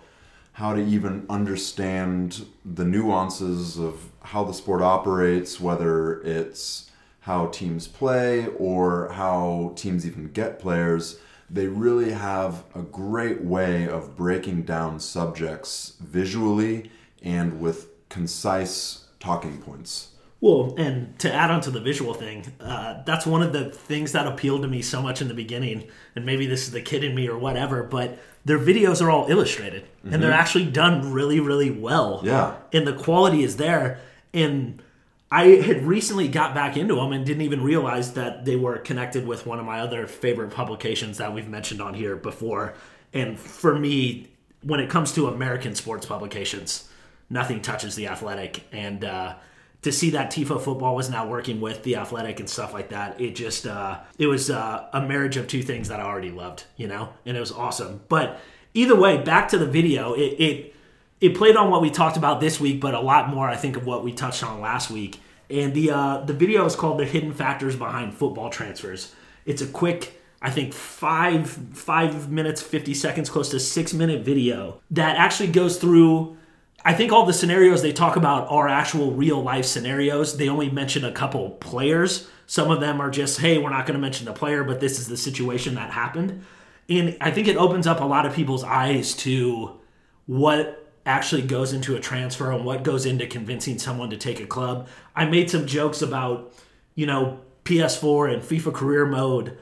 how 0.52 0.74
to 0.74 0.84
even 0.84 1.26
understand 1.30 2.46
the 2.64 2.84
nuances 2.84 3.78
of 3.78 4.10
how 4.22 4.44
the 4.44 4.52
sport 4.52 4.82
operates, 4.82 5.60
whether 5.60 6.20
it's 6.22 6.90
how 7.20 7.46
teams 7.46 7.86
play 7.86 8.46
or 8.58 9.08
how 9.12 9.72
teams 9.76 10.06
even 10.06 10.30
get 10.32 10.58
players, 10.58 11.18
they 11.48 11.66
really 11.66 12.12
have 12.12 12.64
a 12.74 12.82
great 12.82 13.42
way 13.42 13.88
of 13.88 14.16
breaking 14.16 14.62
down 14.62 15.00
subjects 15.00 15.94
visually 16.00 16.90
and 17.22 17.60
with 17.60 17.88
concise 18.08 19.06
talking 19.18 19.58
points. 19.58 20.09
Well, 20.40 20.74
and 20.78 21.18
to 21.18 21.32
add 21.32 21.50
on 21.50 21.60
to 21.62 21.70
the 21.70 21.80
visual 21.80 22.14
thing, 22.14 22.46
uh, 22.60 23.02
that's 23.04 23.26
one 23.26 23.42
of 23.42 23.52
the 23.52 23.70
things 23.70 24.12
that 24.12 24.26
appealed 24.26 24.62
to 24.62 24.68
me 24.68 24.80
so 24.80 25.02
much 25.02 25.20
in 25.20 25.28
the 25.28 25.34
beginning. 25.34 25.88
And 26.16 26.24
maybe 26.24 26.46
this 26.46 26.62
is 26.62 26.72
the 26.72 26.80
kid 26.80 27.04
in 27.04 27.14
me 27.14 27.28
or 27.28 27.38
whatever, 27.38 27.82
but 27.82 28.18
their 28.44 28.58
videos 28.58 29.02
are 29.02 29.10
all 29.10 29.30
illustrated 29.30 29.86
and 30.02 30.22
they're 30.22 30.32
actually 30.32 30.64
done 30.64 31.12
really, 31.12 31.40
really 31.40 31.70
well. 31.70 32.22
Yeah. 32.24 32.54
And 32.72 32.86
the 32.86 32.94
quality 32.94 33.42
is 33.42 33.58
there. 33.58 34.00
And 34.32 34.82
I 35.30 35.46
had 35.46 35.82
recently 35.82 36.26
got 36.26 36.54
back 36.54 36.76
into 36.76 36.94
them 36.94 37.12
and 37.12 37.26
didn't 37.26 37.42
even 37.42 37.62
realize 37.62 38.14
that 38.14 38.46
they 38.46 38.56
were 38.56 38.78
connected 38.78 39.26
with 39.26 39.46
one 39.46 39.60
of 39.60 39.66
my 39.66 39.80
other 39.80 40.06
favorite 40.06 40.52
publications 40.52 41.18
that 41.18 41.34
we've 41.34 41.48
mentioned 41.48 41.82
on 41.82 41.92
here 41.92 42.16
before. 42.16 42.74
And 43.12 43.38
for 43.38 43.78
me, 43.78 44.28
when 44.62 44.80
it 44.80 44.88
comes 44.88 45.12
to 45.12 45.28
American 45.28 45.74
sports 45.74 46.06
publications, 46.06 46.88
nothing 47.28 47.60
touches 47.60 47.94
the 47.94 48.08
athletic. 48.08 48.64
And 48.72 49.04
uh, 49.04 49.34
to 49.82 49.92
see 49.92 50.10
that 50.10 50.30
Tifo 50.30 50.60
football 50.60 50.94
was 50.94 51.08
now 51.08 51.26
working 51.26 51.60
with 51.60 51.82
the 51.84 51.96
athletic 51.96 52.38
and 52.38 52.48
stuff 52.48 52.74
like 52.74 52.90
that, 52.90 53.20
it 53.20 53.34
just 53.34 53.66
uh, 53.66 54.00
it 54.18 54.26
was 54.26 54.50
uh, 54.50 54.88
a 54.92 55.00
marriage 55.00 55.36
of 55.36 55.46
two 55.46 55.62
things 55.62 55.88
that 55.88 56.00
I 56.00 56.04
already 56.04 56.30
loved, 56.30 56.64
you 56.76 56.86
know, 56.86 57.10
and 57.24 57.36
it 57.36 57.40
was 57.40 57.52
awesome. 57.52 58.02
But 58.08 58.40
either 58.74 58.94
way, 58.94 59.22
back 59.22 59.48
to 59.48 59.58
the 59.58 59.66
video, 59.66 60.12
it, 60.12 60.36
it 60.38 60.74
it 61.20 61.36
played 61.36 61.56
on 61.56 61.70
what 61.70 61.82
we 61.82 61.90
talked 61.90 62.16
about 62.16 62.40
this 62.40 62.60
week, 62.60 62.80
but 62.80 62.94
a 62.94 63.00
lot 63.00 63.28
more, 63.28 63.48
I 63.48 63.56
think, 63.56 63.76
of 63.76 63.86
what 63.86 64.04
we 64.04 64.12
touched 64.12 64.42
on 64.42 64.60
last 64.60 64.90
week. 64.90 65.20
And 65.48 65.74
the 65.74 65.90
uh, 65.90 66.24
the 66.24 66.34
video 66.34 66.64
is 66.66 66.76
called 66.76 66.98
"The 66.98 67.06
Hidden 67.06 67.32
Factors 67.32 67.76
Behind 67.76 68.12
Football 68.12 68.50
Transfers." 68.50 69.14
It's 69.46 69.62
a 69.62 69.66
quick, 69.66 70.20
I 70.42 70.50
think, 70.50 70.74
five 70.74 71.50
five 71.72 72.30
minutes 72.30 72.60
fifty 72.60 72.92
seconds, 72.92 73.30
close 73.30 73.48
to 73.50 73.60
six 73.60 73.94
minute 73.94 74.24
video 74.24 74.82
that 74.90 75.16
actually 75.16 75.52
goes 75.52 75.78
through. 75.78 76.36
I 76.84 76.94
think 76.94 77.12
all 77.12 77.26
the 77.26 77.32
scenarios 77.32 77.82
they 77.82 77.92
talk 77.92 78.16
about 78.16 78.50
are 78.50 78.68
actual 78.68 79.12
real 79.12 79.42
life 79.42 79.66
scenarios. 79.66 80.36
They 80.36 80.48
only 80.48 80.70
mention 80.70 81.04
a 81.04 81.12
couple 81.12 81.50
players. 81.50 82.28
Some 82.46 82.70
of 82.70 82.80
them 82.80 83.00
are 83.00 83.10
just, 83.10 83.40
hey, 83.40 83.58
we're 83.58 83.70
not 83.70 83.86
going 83.86 83.94
to 83.94 84.00
mention 84.00 84.24
the 84.26 84.32
player, 84.32 84.64
but 84.64 84.80
this 84.80 84.98
is 84.98 85.06
the 85.06 85.16
situation 85.16 85.74
that 85.74 85.90
happened. 85.90 86.42
And 86.88 87.16
I 87.20 87.30
think 87.30 87.48
it 87.48 87.56
opens 87.56 87.86
up 87.86 88.00
a 88.00 88.04
lot 88.04 88.26
of 88.26 88.34
people's 88.34 88.64
eyes 88.64 89.14
to 89.16 89.78
what 90.26 90.90
actually 91.06 91.42
goes 91.42 91.72
into 91.72 91.96
a 91.96 92.00
transfer 92.00 92.50
and 92.50 92.64
what 92.64 92.82
goes 92.82 93.06
into 93.06 93.26
convincing 93.26 93.78
someone 93.78 94.10
to 94.10 94.16
take 94.16 94.40
a 94.40 94.46
club. 94.46 94.88
I 95.14 95.26
made 95.26 95.50
some 95.50 95.66
jokes 95.66 96.02
about, 96.02 96.52
you 96.94 97.06
know, 97.06 97.40
PS4 97.64 98.32
and 98.32 98.42
FIFA 98.42 98.74
career 98.74 99.06
mode 99.06 99.56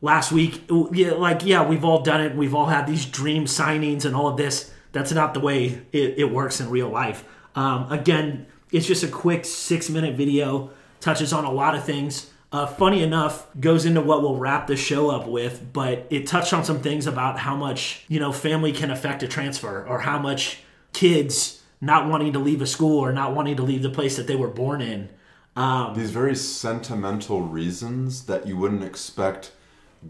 last 0.00 0.32
week. 0.32 0.62
Yeah, 0.92 1.12
like, 1.12 1.44
yeah, 1.44 1.66
we've 1.66 1.84
all 1.84 2.02
done 2.02 2.20
it. 2.20 2.34
We've 2.36 2.54
all 2.54 2.66
had 2.66 2.86
these 2.86 3.06
dream 3.06 3.44
signings 3.44 4.04
and 4.04 4.14
all 4.14 4.28
of 4.28 4.36
this. 4.36 4.72
That's 4.92 5.12
not 5.12 5.34
the 5.34 5.40
way 5.40 5.82
it, 5.92 6.18
it 6.18 6.32
works 6.32 6.60
in 6.60 6.70
real 6.70 6.88
life. 6.88 7.24
Um, 7.54 7.90
again, 7.90 8.46
it's 8.72 8.86
just 8.86 9.02
a 9.02 9.08
quick 9.08 9.44
six 9.44 9.90
minute 9.90 10.16
video, 10.16 10.70
touches 11.00 11.32
on 11.32 11.44
a 11.44 11.50
lot 11.52 11.74
of 11.74 11.84
things. 11.84 12.30
Uh, 12.52 12.66
funny 12.66 13.02
enough, 13.02 13.46
goes 13.60 13.86
into 13.86 14.00
what 14.00 14.22
we'll 14.22 14.36
wrap 14.36 14.66
the 14.66 14.76
show 14.76 15.08
up 15.08 15.28
with, 15.28 15.72
but 15.72 16.06
it 16.10 16.26
touched 16.26 16.52
on 16.52 16.64
some 16.64 16.80
things 16.80 17.06
about 17.06 17.38
how 17.38 17.54
much, 17.54 18.04
you 18.08 18.18
know, 18.18 18.32
family 18.32 18.72
can 18.72 18.90
affect 18.90 19.22
a 19.22 19.28
transfer 19.28 19.86
or 19.86 20.00
how 20.00 20.18
much 20.18 20.62
kids 20.92 21.62
not 21.80 22.08
wanting 22.08 22.32
to 22.32 22.40
leave 22.40 22.60
a 22.60 22.66
school 22.66 22.98
or 22.98 23.12
not 23.12 23.34
wanting 23.34 23.56
to 23.56 23.62
leave 23.62 23.82
the 23.82 23.90
place 23.90 24.16
that 24.16 24.26
they 24.26 24.34
were 24.34 24.48
born 24.48 24.80
in. 24.80 25.08
Um, 25.54 25.94
These 25.94 26.10
very 26.10 26.34
sentimental 26.34 27.40
reasons 27.42 28.26
that 28.26 28.46
you 28.46 28.56
wouldn't 28.56 28.82
expect 28.82 29.52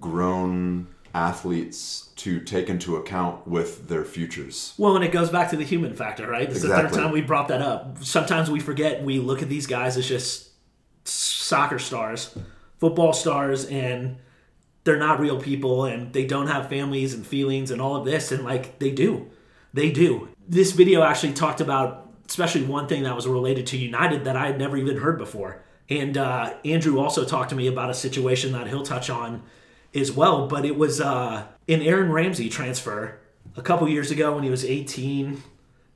grown 0.01 0.87
athletes 1.15 2.11
to 2.17 2.41
take 2.41 2.69
into 2.69 2.97
account 2.97 3.47
with 3.47 3.89
their 3.89 4.05
futures. 4.05 4.75
Well, 4.79 4.97
and 4.97 5.05
it 5.05 5.13
goes 5.13 5.31
back 5.31 5.51
to 5.51 5.57
the 5.57 5.65
human 5.65 5.95
factor, 5.95 6.29
right? 6.29 6.49
This 6.49 6.63
is 6.63 6.69
the 6.69 6.77
third 6.77 6.93
time 6.93 7.13
we 7.13 7.23
brought 7.23 7.49
that 7.49 7.63
up. 7.63 8.03
Sometimes 8.03 8.51
we 8.51 8.61
forget 8.61 9.03
we 9.03 9.19
look 9.19 9.43
at 9.43 9.49
these 9.49 9.67
guys 9.67 9.97
as 9.97 10.07
just 10.07 10.51
soccer 11.05 11.79
stars, 11.79 12.37
football 12.79 13.13
stars, 13.13 13.65
and 13.67 14.17
they're 14.85 14.99
not 14.99 15.21
real 15.21 15.41
people 15.41 15.85
and 15.85 16.13
they 16.13 16.25
don't 16.25 16.47
have 16.47 16.69
families 16.69 17.15
and 17.15 17.27
feelings 17.27 17.71
and 17.71 17.81
all 17.81 17.97
of 17.97 18.05
this. 18.05 18.33
And 18.33 18.45
like 18.45 18.79
they 18.79 18.91
do. 18.91 19.31
They 19.73 19.91
do. 19.91 20.29
This 20.49 20.73
video 20.73 21.03
actually 21.03 21.33
talked 21.33 21.61
about, 21.61 22.13
especially 22.29 22.65
one 22.65 22.89
thing 22.89 23.05
that 23.05 23.15
was 23.15 23.27
related 23.27 23.67
to 23.69 23.79
United 23.79 24.25
that 24.25 24.37
I 24.37 24.47
had 24.47 24.59
never 24.59 24.77
even 24.77 24.97
heard 24.97 25.19
before. 25.19 25.63
And 25.89 26.17
uh, 26.17 26.55
Andrew 26.65 26.99
also 27.01 27.25
talked 27.25 27.51
to 27.51 27.57
me 27.57 27.67
about 27.67 27.91
a 27.91 27.95
situation 27.95 28.53
that 28.53 28.69
he'll 28.69 28.83
touch 28.83 29.11
on 29.11 29.43
as 29.95 30.13
well. 30.13 30.47
But 30.47 30.65
it 30.65 30.77
was 30.77 31.01
uh, 31.01 31.47
an 31.69 31.83
Aaron 31.83 32.11
Ramsey 32.13 32.49
transfer 32.49 33.19
a 33.57 33.63
couple 33.63 33.89
years 33.89 34.11
ago 34.11 34.35
when 34.35 34.45
he 34.45 34.51
was 34.51 34.65
18, 34.65 35.43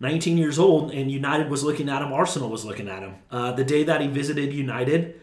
19 0.01 0.39
years 0.39 0.59
old, 0.59 0.91
and 0.91 1.11
United 1.11 1.51
was 1.51 1.63
looking 1.63 1.89
at 1.89 2.03
him. 2.03 2.13
Arsenal 2.13 2.49
was 2.49 2.65
looking 2.65 2.89
at 2.89 3.03
him. 3.03 3.15
Uh, 3.31 3.53
the 3.53 3.65
day 3.65 3.85
that 3.85 4.01
he 4.01 4.07
visited 4.07 4.53
United, 4.53 5.21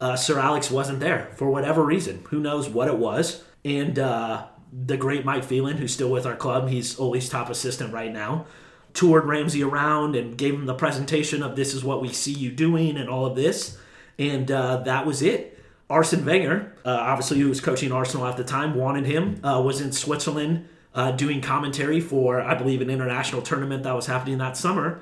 uh, 0.00 0.16
Sir 0.16 0.38
Alex 0.38 0.70
wasn't 0.70 1.00
there 1.00 1.30
for 1.36 1.50
whatever 1.50 1.84
reason. 1.84 2.24
Who 2.30 2.40
knows 2.40 2.68
what 2.68 2.88
it 2.88 2.96
was? 2.96 3.44
And 3.64 3.98
uh, 3.98 4.46
the 4.72 4.96
great 4.96 5.24
Mike 5.24 5.44
Phelan, 5.44 5.76
who's 5.76 5.92
still 5.92 6.10
with 6.10 6.26
our 6.26 6.36
club, 6.36 6.68
he's 6.68 6.98
Ole's 6.98 7.28
top 7.28 7.50
assistant 7.50 7.92
right 7.92 8.12
now, 8.12 8.46
toured 8.94 9.26
Ramsey 9.26 9.62
around 9.62 10.16
and 10.16 10.36
gave 10.36 10.54
him 10.54 10.66
the 10.66 10.74
presentation 10.74 11.42
of 11.42 11.56
this 11.56 11.74
is 11.74 11.84
what 11.84 12.02
we 12.02 12.08
see 12.08 12.32
you 12.32 12.50
doing 12.50 12.96
and 12.96 13.08
all 13.08 13.26
of 13.26 13.36
this. 13.36 13.78
And 14.18 14.50
uh, 14.50 14.78
that 14.78 15.06
was 15.06 15.22
it. 15.22 15.57
Arsene 15.90 16.24
Wenger, 16.24 16.72
uh, 16.84 16.90
obviously 16.90 17.38
who 17.40 17.48
was 17.48 17.60
coaching 17.60 17.92
Arsenal 17.92 18.26
at 18.26 18.36
the 18.36 18.44
time, 18.44 18.74
wanted 18.74 19.06
him, 19.06 19.40
uh, 19.44 19.60
was 19.62 19.80
in 19.80 19.92
Switzerland 19.92 20.68
uh, 20.94 21.12
doing 21.12 21.40
commentary 21.40 22.00
for, 22.00 22.40
I 22.40 22.54
believe, 22.54 22.80
an 22.80 22.90
international 22.90 23.40
tournament 23.42 23.84
that 23.84 23.94
was 23.94 24.06
happening 24.06 24.38
that 24.38 24.56
summer. 24.56 25.00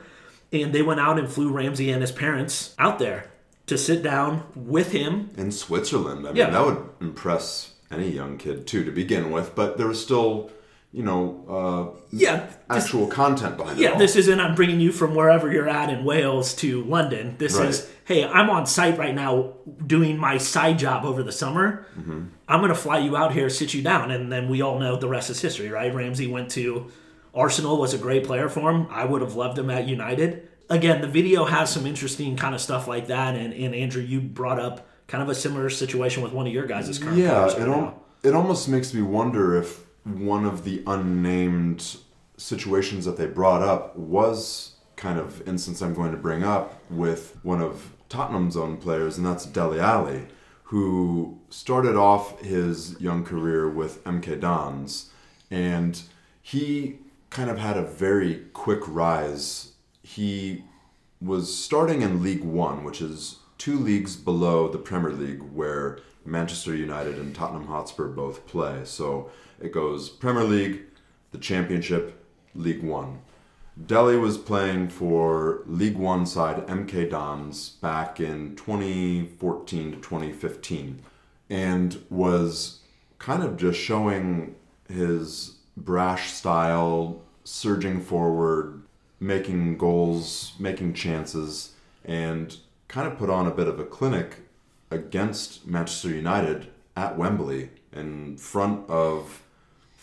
And 0.52 0.72
they 0.72 0.82
went 0.82 1.00
out 1.00 1.18
and 1.18 1.28
flew 1.28 1.50
Ramsey 1.50 1.90
and 1.90 2.00
his 2.02 2.12
parents 2.12 2.74
out 2.78 2.98
there 2.98 3.30
to 3.66 3.76
sit 3.76 4.02
down 4.02 4.44
with 4.54 4.92
him. 4.92 5.30
In 5.36 5.50
Switzerland. 5.50 6.20
I 6.24 6.28
mean, 6.30 6.36
Yeah. 6.36 6.50
that 6.50 6.64
would 6.64 6.78
impress 7.00 7.72
any 7.90 8.08
young 8.10 8.38
kid, 8.38 8.66
too, 8.66 8.84
to 8.84 8.92
begin 8.92 9.32
with. 9.32 9.56
But 9.56 9.76
there 9.78 9.88
was 9.88 10.00
still, 10.00 10.50
you 10.92 11.02
know, 11.02 11.96
Yeah, 12.12 12.32
uh, 12.34 12.46
this, 12.74 12.84
actual 12.84 13.08
content 13.08 13.56
behind 13.56 13.80
it. 13.80 13.82
yeah. 13.82 13.98
This 13.98 14.14
isn't 14.14 14.38
I'm 14.38 14.54
bringing 14.54 14.78
you 14.78 14.92
from 14.92 15.16
wherever 15.16 15.50
you're 15.50 15.68
at 15.68 15.90
in 15.90 16.04
Wales 16.04 16.54
to 16.56 16.84
London. 16.84 17.34
This 17.38 17.56
Right. 17.56 17.68
is 17.70 17.88
hey, 18.06 18.24
I'm 18.24 18.48
on 18.50 18.66
site 18.66 18.96
right 18.98 19.14
now 19.14 19.54
doing 19.86 20.16
my 20.16 20.38
side 20.38 20.78
job 20.78 21.04
over 21.04 21.22
the 21.22 21.32
summer. 21.32 21.86
Mm-hmm. 21.98 22.26
I'm 22.48 22.60
going 22.60 22.68
to 22.72 22.78
fly 22.78 22.98
you 22.98 23.16
out 23.16 23.32
here, 23.32 23.50
sit 23.50 23.74
you 23.74 23.82
down, 23.82 24.10
and 24.12 24.30
then 24.32 24.48
we 24.48 24.62
all 24.62 24.78
know 24.78 24.96
the 24.96 25.08
rest 25.08 25.28
is 25.28 25.40
history, 25.40 25.68
right? 25.70 25.92
Ramsey 25.94 26.26
went 26.28 26.50
to 26.52 26.90
Arsenal, 27.34 27.78
was 27.78 27.94
a 27.94 27.98
great 27.98 28.24
player 28.24 28.48
for 28.48 28.70
him. 28.70 28.86
I 28.90 29.04
would 29.04 29.22
have 29.22 29.34
loved 29.34 29.58
him 29.58 29.68
at 29.70 29.86
United. 29.88 30.48
Again, 30.70 31.00
the 31.00 31.08
video 31.08 31.44
has 31.44 31.68
some 31.70 31.84
interesting 31.84 32.36
kind 32.36 32.54
of 32.54 32.60
stuff 32.60 32.86
like 32.88 33.08
that, 33.08 33.34
and, 33.34 33.52
and 33.52 33.74
Andrew, 33.74 34.02
you 34.02 34.20
brought 34.20 34.58
up 34.60 34.86
kind 35.08 35.22
of 35.22 35.28
a 35.28 35.34
similar 35.34 35.68
situation 35.68 36.22
with 36.22 36.32
one 36.32 36.46
of 36.46 36.52
your 36.52 36.66
guys' 36.66 36.98
current 36.98 37.18
Yeah, 37.18 37.46
it, 37.48 37.58
right 37.58 37.68
al- 37.68 37.80
now. 37.80 38.00
it 38.22 38.34
almost 38.34 38.68
makes 38.68 38.94
me 38.94 39.02
wonder 39.02 39.56
if 39.56 39.84
one 40.04 40.44
of 40.44 40.62
the 40.64 40.82
unnamed 40.86 41.96
situations 42.36 43.04
that 43.04 43.16
they 43.16 43.26
brought 43.26 43.62
up 43.62 43.96
was 43.96 44.76
kind 44.96 45.18
of 45.18 45.46
instance 45.48 45.82
I'm 45.82 45.94
going 45.94 46.10
to 46.12 46.16
bring 46.16 46.42
up 46.42 46.80
with 46.90 47.36
one 47.42 47.60
of 47.60 47.92
Tottenham's 48.08 48.56
own 48.56 48.76
players, 48.76 49.16
and 49.16 49.26
that's 49.26 49.46
Dele 49.46 49.80
Alli, 49.80 50.26
who 50.64 51.38
started 51.48 51.96
off 51.96 52.40
his 52.40 53.00
young 53.00 53.24
career 53.24 53.68
with 53.68 54.02
MK 54.04 54.40
Dons, 54.40 55.10
and 55.50 56.02
he 56.42 56.98
kind 57.30 57.50
of 57.50 57.58
had 57.58 57.76
a 57.76 57.82
very 57.82 58.46
quick 58.52 58.80
rise. 58.86 59.72
He 60.02 60.64
was 61.20 61.56
starting 61.56 62.02
in 62.02 62.22
League 62.22 62.44
One, 62.44 62.84
which 62.84 63.00
is 63.00 63.38
two 63.58 63.78
leagues 63.78 64.16
below 64.16 64.68
the 64.68 64.78
Premier 64.78 65.12
League, 65.12 65.42
where 65.42 65.98
Manchester 66.24 66.74
United 66.74 67.16
and 67.18 67.34
Tottenham 67.34 67.66
Hotspur 67.66 68.08
both 68.08 68.46
play. 68.46 68.80
So 68.84 69.30
it 69.60 69.72
goes 69.72 70.08
Premier 70.08 70.44
League, 70.44 70.82
the 71.32 71.38
Championship, 71.38 72.24
League 72.54 72.82
One. 72.82 73.20
Dele 73.84 74.16
was 74.16 74.38
playing 74.38 74.88
for 74.88 75.62
League 75.66 75.98
One 75.98 76.24
side 76.24 76.66
MK 76.66 77.10
Dons 77.10 77.68
back 77.68 78.18
in 78.18 78.56
2014 78.56 79.92
to 79.92 79.96
2015 79.98 81.02
and 81.50 82.02
was 82.08 82.80
kind 83.18 83.42
of 83.42 83.58
just 83.58 83.78
showing 83.78 84.54
his 84.88 85.56
brash 85.76 86.32
style, 86.32 87.22
surging 87.44 88.00
forward, 88.00 88.82
making 89.20 89.76
goals, 89.76 90.54
making 90.58 90.94
chances, 90.94 91.74
and 92.04 92.56
kind 92.88 93.06
of 93.06 93.18
put 93.18 93.28
on 93.28 93.46
a 93.46 93.54
bit 93.54 93.68
of 93.68 93.78
a 93.78 93.84
clinic 93.84 94.36
against 94.90 95.66
Manchester 95.66 96.08
United 96.08 96.68
at 96.96 97.18
Wembley 97.18 97.70
in 97.92 98.38
front 98.38 98.88
of 98.88 99.42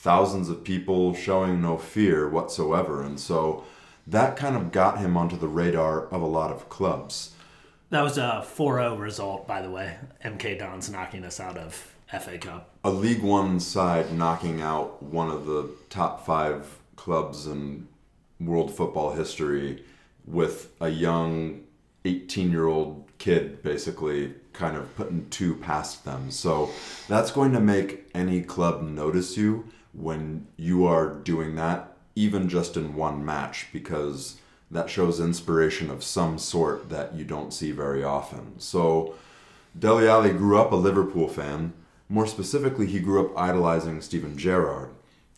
thousands 0.04 0.50
of 0.50 0.66
people 0.66 1.16
showing 1.16 1.62
no 1.62 1.78
fear 1.78 2.28
whatsoever. 2.28 3.02
And 3.02 3.18
so 3.18 3.64
that 4.06 4.36
kind 4.36 4.58
of 4.58 4.70
got 4.70 5.00
him 5.00 5.16
onto 5.16 5.38
the 5.38 5.48
radar 5.48 6.08
of 6.08 6.22
a 6.22 6.26
lot 6.26 6.52
of 6.52 6.68
clubs. 6.68 7.32
That 7.90 8.02
was 8.02 8.18
a 8.18 8.46
4-0 8.46 9.00
result, 9.00 9.48
by 9.48 9.62
the 9.62 9.72
way. 9.72 9.96
MK 10.26 10.60
Dons 10.60 10.90
knocking 10.90 11.24
us 11.24 11.40
out 11.40 11.58
of 11.58 11.96
FA 12.08 12.38
Cup. 12.38 12.70
A 12.84 12.92
League 12.92 13.22
One 13.22 13.62
side 13.62 14.12
knocking 14.12 14.60
out 14.60 15.02
one 15.02 15.30
of 15.30 15.46
the 15.46 15.70
top 15.90 16.26
five 16.26 16.80
clubs 16.98 17.48
in 17.48 17.88
world 18.42 18.76
football 18.76 19.14
history 19.14 19.86
with 20.28 20.70
a 20.82 20.90
young 20.90 21.62
18 22.04 22.52
year 22.52 22.68
old 22.68 23.06
kid 23.20 23.64
basically 23.64 24.34
kind 24.52 24.76
of 24.76 24.94
putting 24.98 25.30
two 25.30 25.56
past 25.56 26.04
them. 26.04 26.30
So 26.30 26.72
that's 27.08 27.32
going 27.32 27.54
to 27.54 27.62
make 27.62 28.10
any 28.14 28.42
club 28.42 28.82
notice 28.82 29.38
you 29.38 29.70
when 29.94 30.48
you 30.58 30.86
are 30.86 31.14
doing 31.14 31.56
that, 31.56 31.96
even 32.16 32.50
just 32.50 32.76
in 32.76 32.96
one 32.96 33.24
match, 33.24 33.68
because 33.72 34.38
that 34.70 34.90
shows 34.90 35.20
inspiration 35.20 35.90
of 35.90 36.04
some 36.04 36.38
sort 36.38 36.90
that 36.90 37.14
you 37.16 37.24
don't 37.24 37.54
see 37.54 37.72
very 37.72 38.04
often. 38.04 38.60
So 38.60 39.16
Dele 39.78 40.08
Alli 40.08 40.32
grew 40.32 40.58
up 40.60 40.72
a 40.72 40.76
Liverpool 40.76 41.28
fan. 41.28 41.74
More 42.10 42.28
specifically, 42.28 42.86
he 42.86 43.00
grew 43.00 43.26
up 43.26 43.38
idolizing 43.38 44.02
Steven 44.02 44.38
Gerrard. 44.38 44.92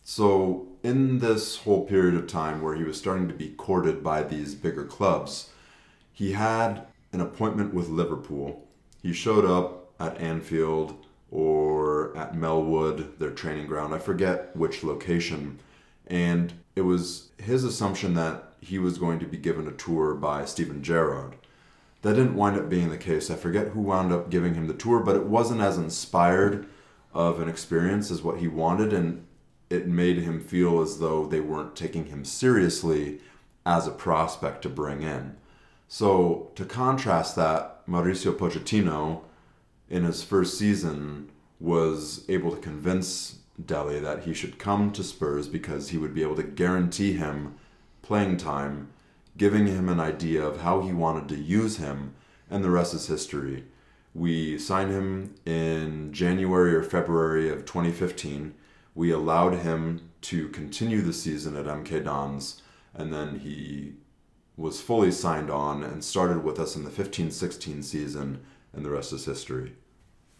So, 0.04 0.68
in 0.82 1.18
this 1.18 1.58
whole 1.58 1.84
period 1.84 2.14
of 2.14 2.28
time 2.28 2.62
where 2.62 2.76
he 2.76 2.84
was 2.84 2.98
starting 2.98 3.26
to 3.28 3.34
be 3.34 3.48
courted 3.48 4.04
by 4.04 4.22
these 4.22 4.54
bigger 4.54 4.84
clubs, 4.84 5.50
he 6.12 6.32
had 6.32 6.86
an 7.12 7.20
appointment 7.20 7.74
with 7.74 7.88
Liverpool. 7.88 8.68
He 9.02 9.12
showed 9.12 9.44
up 9.44 9.90
at 9.98 10.20
Anfield 10.20 11.05
or 11.30 12.16
at 12.16 12.34
Melwood, 12.34 13.18
their 13.18 13.30
training 13.30 13.66
ground. 13.66 13.94
I 13.94 13.98
forget 13.98 14.54
which 14.56 14.84
location. 14.84 15.58
And 16.06 16.54
it 16.74 16.82
was 16.82 17.30
his 17.38 17.64
assumption 17.64 18.14
that 18.14 18.52
he 18.60 18.78
was 18.78 18.98
going 18.98 19.18
to 19.18 19.26
be 19.26 19.36
given 19.36 19.66
a 19.66 19.72
tour 19.72 20.14
by 20.14 20.44
Steven 20.44 20.82
Gerrard. 20.82 21.36
That 22.02 22.14
didn't 22.14 22.36
wind 22.36 22.56
up 22.56 22.68
being 22.68 22.90
the 22.90 22.98
case. 22.98 23.30
I 23.30 23.34
forget 23.34 23.68
who 23.68 23.80
wound 23.80 24.12
up 24.12 24.30
giving 24.30 24.54
him 24.54 24.66
the 24.66 24.74
tour, 24.74 25.00
but 25.00 25.16
it 25.16 25.26
wasn't 25.26 25.60
as 25.60 25.78
inspired 25.78 26.66
of 27.12 27.40
an 27.40 27.48
experience 27.48 28.10
as 28.10 28.22
what 28.22 28.38
he 28.38 28.46
wanted, 28.46 28.92
and 28.92 29.26
it 29.70 29.88
made 29.88 30.18
him 30.18 30.40
feel 30.40 30.80
as 30.80 30.98
though 30.98 31.26
they 31.26 31.40
weren't 31.40 31.74
taking 31.74 32.06
him 32.06 32.24
seriously 32.24 33.20
as 33.64 33.86
a 33.86 33.90
prospect 33.90 34.62
to 34.62 34.68
bring 34.68 35.02
in. 35.02 35.36
So, 35.88 36.50
to 36.54 36.64
contrast 36.64 37.36
that, 37.36 37.86
Mauricio 37.86 38.36
Pochettino, 38.36 39.22
in 39.88 40.04
his 40.04 40.22
first 40.22 40.58
season, 40.58 41.30
was 41.58 42.24
able 42.28 42.50
to 42.50 42.60
convince 42.60 43.38
Dele 43.64 44.00
that 44.00 44.24
he 44.24 44.34
should 44.34 44.58
come 44.58 44.92
to 44.92 45.02
Spurs 45.02 45.48
because 45.48 45.88
he 45.88 45.98
would 45.98 46.14
be 46.14 46.22
able 46.22 46.36
to 46.36 46.42
guarantee 46.42 47.14
him 47.14 47.54
playing 48.02 48.36
time, 48.36 48.88
giving 49.36 49.66
him 49.66 49.88
an 49.88 50.00
idea 50.00 50.44
of 50.44 50.60
how 50.60 50.82
he 50.82 50.92
wanted 50.92 51.28
to 51.28 51.42
use 51.42 51.78
him, 51.78 52.14
and 52.50 52.62
the 52.62 52.70
rest 52.70 52.94
is 52.94 53.06
history. 53.06 53.64
We 54.14 54.58
signed 54.58 54.90
him 54.90 55.34
in 55.44 56.12
January 56.12 56.74
or 56.74 56.82
February 56.82 57.50
of 57.50 57.64
2015. 57.64 58.54
We 58.94 59.10
allowed 59.10 59.54
him 59.54 60.10
to 60.22 60.48
continue 60.48 61.02
the 61.02 61.12
season 61.12 61.56
at 61.56 61.66
MK 61.66 62.04
Dons, 62.04 62.62
and 62.94 63.12
then 63.12 63.40
he 63.40 63.94
was 64.56 64.80
fully 64.80 65.12
signed 65.12 65.50
on 65.50 65.82
and 65.82 66.02
started 66.02 66.42
with 66.42 66.58
us 66.58 66.76
in 66.76 66.84
the 66.84 66.90
15 66.90 67.30
16 67.30 67.82
season, 67.82 68.42
and 68.76 68.84
the 68.84 68.90
rest 68.90 69.12
is 69.12 69.24
history. 69.24 69.72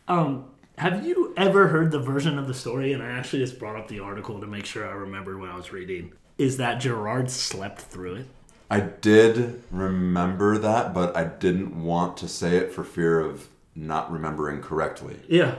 Um, 0.08 0.50
have 0.78 1.06
you 1.06 1.32
ever 1.36 1.68
heard 1.68 1.90
the 1.90 1.98
version 1.98 2.38
of 2.38 2.46
the 2.46 2.54
story? 2.54 2.92
And 2.92 3.02
I 3.02 3.08
actually 3.08 3.40
just 3.40 3.58
brought 3.58 3.76
up 3.76 3.88
the 3.88 4.00
article 4.00 4.40
to 4.40 4.46
make 4.46 4.66
sure 4.66 4.86
I 4.86 4.92
remembered 4.92 5.40
what 5.40 5.48
I 5.48 5.56
was 5.56 5.72
reading. 5.72 6.12
Is 6.38 6.58
that 6.58 6.80
Gerrard 6.80 7.30
slept 7.30 7.80
through 7.80 8.16
it? 8.16 8.26
I 8.70 8.80
did 8.80 9.62
remember 9.70 10.58
that, 10.58 10.92
but 10.92 11.16
I 11.16 11.24
didn't 11.24 11.82
want 11.82 12.16
to 12.18 12.28
say 12.28 12.56
it 12.56 12.72
for 12.72 12.84
fear 12.84 13.20
of 13.20 13.48
not 13.74 14.10
remembering 14.10 14.60
correctly. 14.60 15.16
Yeah, 15.28 15.54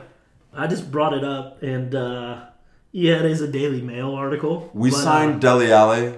I 0.53 0.67
just 0.67 0.91
brought 0.91 1.13
it 1.13 1.23
up, 1.23 1.63
and 1.63 1.95
uh, 1.95 2.45
yeah, 2.91 3.19
it 3.19 3.25
is 3.25 3.41
a 3.41 3.47
Daily 3.47 3.81
Mail 3.81 4.13
article. 4.13 4.69
We 4.73 4.89
but, 4.89 4.97
signed 4.97 5.41
Dele 5.41 5.71
Alli 5.71 6.15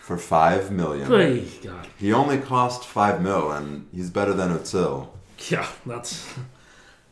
for 0.00 0.18
five 0.18 0.70
million. 0.70 1.10
Uh, 1.10 1.44
God, 1.62 1.88
He 1.96 2.12
only 2.12 2.38
cost 2.38 2.84
five 2.84 3.22
mil, 3.22 3.50
and 3.50 3.88
he's 3.92 4.10
better 4.10 4.34
than 4.34 4.50
Özil. 4.50 5.08
Yeah, 5.50 5.66
that's 5.86 6.26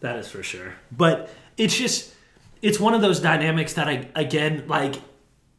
that 0.00 0.16
is 0.16 0.28
for 0.30 0.42
sure. 0.42 0.74
But 0.92 1.30
it's 1.56 1.76
just 1.76 2.12
it's 2.62 2.78
one 2.80 2.94
of 2.94 3.00
those 3.02 3.20
dynamics 3.20 3.74
that 3.74 3.88
I 3.88 4.08
again 4.14 4.64
like. 4.66 4.96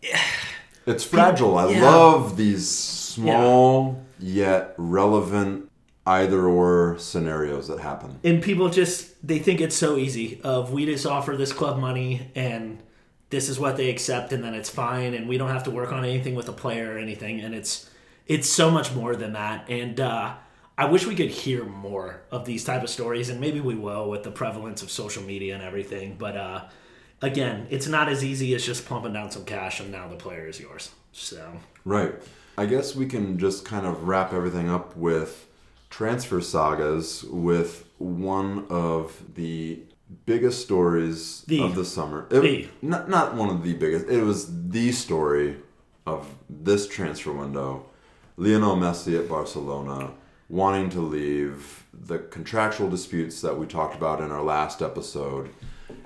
It's 0.88 1.04
fragile. 1.04 1.60
I 1.60 1.70
Yeah. 1.70 1.84
love 1.92 2.38
these 2.38 2.68
small 2.68 4.04
yet 4.20 4.74
relevant 4.78 5.70
either 6.08 6.48
or 6.48 6.96
scenarios 6.98 7.68
that 7.68 7.80
happen. 7.80 8.20
and 8.24 8.42
people 8.42 8.68
just 8.70 9.16
they 9.26 9.38
think 9.38 9.62
it's 9.62 9.76
so 9.76 9.98
easy 9.98 10.42
of 10.44 10.72
we 10.74 10.86
just 10.88 11.06
offer 11.06 11.38
this 11.38 11.54
club 11.54 11.78
money 11.78 12.32
and 12.34 12.80
this 13.30 13.48
is 13.48 13.60
what 13.60 13.78
they 13.78 13.92
accept 13.92 14.34
and 14.34 14.44
then 14.44 14.56
it's 14.56 14.70
fine 14.72 15.14
and 15.14 15.30
we 15.30 15.38
don't 15.38 15.52
have 15.52 15.64
to 15.64 15.70
work 15.72 15.92
on 15.92 16.04
anything 16.04 16.34
with 16.34 16.50
a 16.50 16.52
player 16.54 16.96
or 16.96 16.98
anything 16.98 17.40
and 17.42 17.54
it's 17.54 17.88
it's 18.26 18.50
so 18.50 18.72
much 18.72 18.92
more 18.96 19.16
than 19.16 19.34
that 19.34 19.70
and 19.70 20.00
uh, 20.00 20.34
i 20.82 20.86
wish 20.94 21.04
we 21.12 21.16
could 21.16 21.30
hear 21.30 21.64
more 21.88 22.10
of 22.32 22.42
these 22.46 22.64
type 22.70 22.84
of 22.84 22.90
stories 22.90 23.30
and 23.30 23.40
maybe 23.46 23.60
we 23.72 23.76
will 23.76 24.06
with 24.10 24.24
the 24.24 24.32
prevalence 24.42 24.82
of 24.84 24.90
social 24.92 25.24
media 25.24 25.54
and 25.56 25.64
everything 25.64 26.08
but 26.18 26.36
uh, 26.48 26.60
again 27.22 27.68
it's 27.70 27.88
not 27.88 28.10
as 28.10 28.24
easy 28.32 28.54
as 28.56 28.66
just 28.66 28.86
plumping 28.86 29.14
down 29.14 29.30
some 29.36 29.46
cash 29.46 29.80
and 29.80 29.92
now 29.92 30.08
the 30.08 30.16
player 30.26 30.48
is 30.48 30.60
yours 30.60 30.92
so 31.12 31.42
Right. 31.86 32.14
I 32.58 32.66
guess 32.68 32.96
we 32.96 33.06
can 33.08 33.26
just 33.40 33.66
kind 33.66 33.86
of 33.86 34.08
wrap 34.08 34.34
everything 34.34 34.70
up 34.70 34.96
with 34.96 35.48
transfer 35.90 36.42
sagas 36.42 37.24
with 37.24 37.86
one 37.98 38.66
of 38.70 39.22
the 39.36 39.80
biggest 40.26 40.62
stories 40.62 41.44
The- 41.48 41.64
of 41.64 41.76
the 41.76 41.86
summer. 41.86 42.28
It- 42.30 42.42
the. 42.42 42.68
Not, 42.82 43.10
not 43.10 43.36
one 43.36 43.50
of 43.50 43.64
the 43.64 43.74
biggest. 43.74 44.06
It 44.10 44.24
was 44.24 44.40
the 44.70 44.92
story 44.92 45.58
of 46.06 46.28
this 46.50 46.88
transfer 46.88 47.32
window. 47.32 47.86
Lionel 48.38 48.76
Messi 48.78 49.18
at 49.20 49.28
Barcelona 49.30 50.12
wanting 50.52 50.90
to 50.90 51.00
leave, 51.00 51.86
the 51.94 52.20
contractual 52.20 52.90
disputes 52.90 53.40
that 53.42 53.58
we 53.58 53.66
talked 53.66 53.96
about 53.96 54.20
in 54.20 54.32
our 54.32 54.44
last 54.44 54.82
episode, 54.82 55.50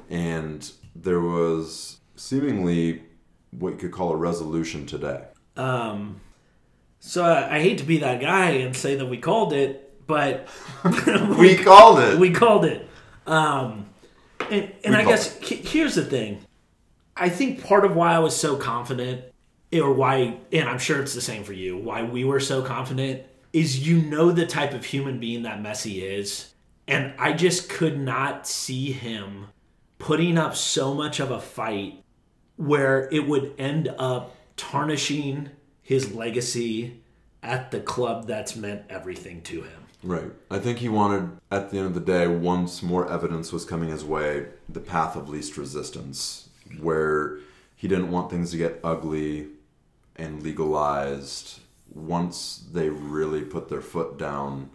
and 0.09 0.71
there 0.95 1.19
was 1.19 1.97
seemingly 2.15 3.01
what 3.51 3.71
you 3.71 3.77
could 3.77 3.91
call 3.91 4.11
a 4.11 4.15
resolution 4.15 4.85
today. 4.85 5.23
Um, 5.57 6.21
so 6.99 7.23
I, 7.25 7.55
I 7.55 7.59
hate 7.59 7.79
to 7.79 7.83
be 7.85 7.97
that 7.99 8.21
guy 8.21 8.51
and 8.51 8.75
say 8.75 8.95
that 8.95 9.07
we 9.07 9.17
called 9.17 9.51
it, 9.51 10.05
but 10.05 10.47
We 11.39 11.55
called 11.57 11.99
it. 11.99 12.19
we 12.19 12.29
called 12.31 12.65
it. 12.65 12.87
Um, 13.25 13.87
and 14.51 14.71
and 14.83 14.93
We 14.95 15.01
I 15.01 15.05
guess 15.05 15.37
he- 15.39 15.55
here's 15.55 15.95
the 15.95 16.05
thing. 16.05 16.45
I 17.17 17.29
think 17.29 17.63
part 17.63 17.83
of 17.85 17.95
why 17.95 18.13
I 18.13 18.19
was 18.19 18.35
so 18.35 18.57
confident, 18.57 19.23
or 19.73 19.91
why, 19.93 20.37
and 20.51 20.69
I'm 20.69 20.77
sure 20.77 21.01
it's 21.01 21.15
the 21.15 21.21
same 21.21 21.43
for 21.43 21.53
you, 21.53 21.77
why 21.77 22.03
we 22.03 22.23
were 22.25 22.39
so 22.39 22.61
confident 22.61 23.23
is 23.55 23.87
you 23.87 24.01
know 24.01 24.33
the 24.33 24.45
type 24.45 24.73
of 24.73 24.83
human 24.83 25.17
being 25.17 25.43
that 25.43 25.63
Messi 25.63 26.01
is, 26.01 26.53
and 26.89 27.13
I 27.17 27.31
just 27.31 27.69
could 27.69 27.97
not 27.97 28.45
see 28.45 28.91
him 28.91 29.47
putting 29.97 30.37
up 30.37 30.57
so 30.57 30.93
much 30.93 31.21
of 31.21 31.31
a 31.31 31.39
fight 31.39 32.03
where 32.57 33.07
it 33.13 33.25
would 33.25 33.53
end 33.57 33.95
up 33.97 34.35
tarnishing 34.57 35.51
his 35.81 36.13
legacy 36.13 36.99
at 37.41 37.71
the 37.71 37.79
club 37.79 38.27
that's 38.27 38.57
meant 38.57 38.81
everything 38.89 39.41
to 39.43 39.61
him. 39.61 39.85
Right. 40.03 40.33
I 40.51 40.59
think 40.59 40.79
he 40.79 40.89
wanted, 40.89 41.37
at 41.49 41.71
the 41.71 41.77
end 41.77 41.87
of 41.87 41.93
the 41.93 42.01
day, 42.01 42.27
once 42.27 42.83
more 42.83 43.09
evidence 43.09 43.53
was 43.53 43.63
coming 43.63 43.87
his 43.87 44.03
way, 44.03 44.47
the 44.67 44.81
path 44.81 45.15
of 45.15 45.29
least 45.29 45.55
resistance, 45.55 46.49
where 46.81 47.37
he 47.77 47.87
didn't 47.87 48.11
want 48.11 48.29
things 48.29 48.51
to 48.51 48.57
get 48.57 48.81
ugly 48.83 49.47
and 50.17 50.43
legalized 50.43 51.61
once 51.95 52.65
they 52.71 52.89
really 52.89 53.41
put 53.41 53.69
their 53.69 53.81
foot 53.81 54.17
down 54.17 54.69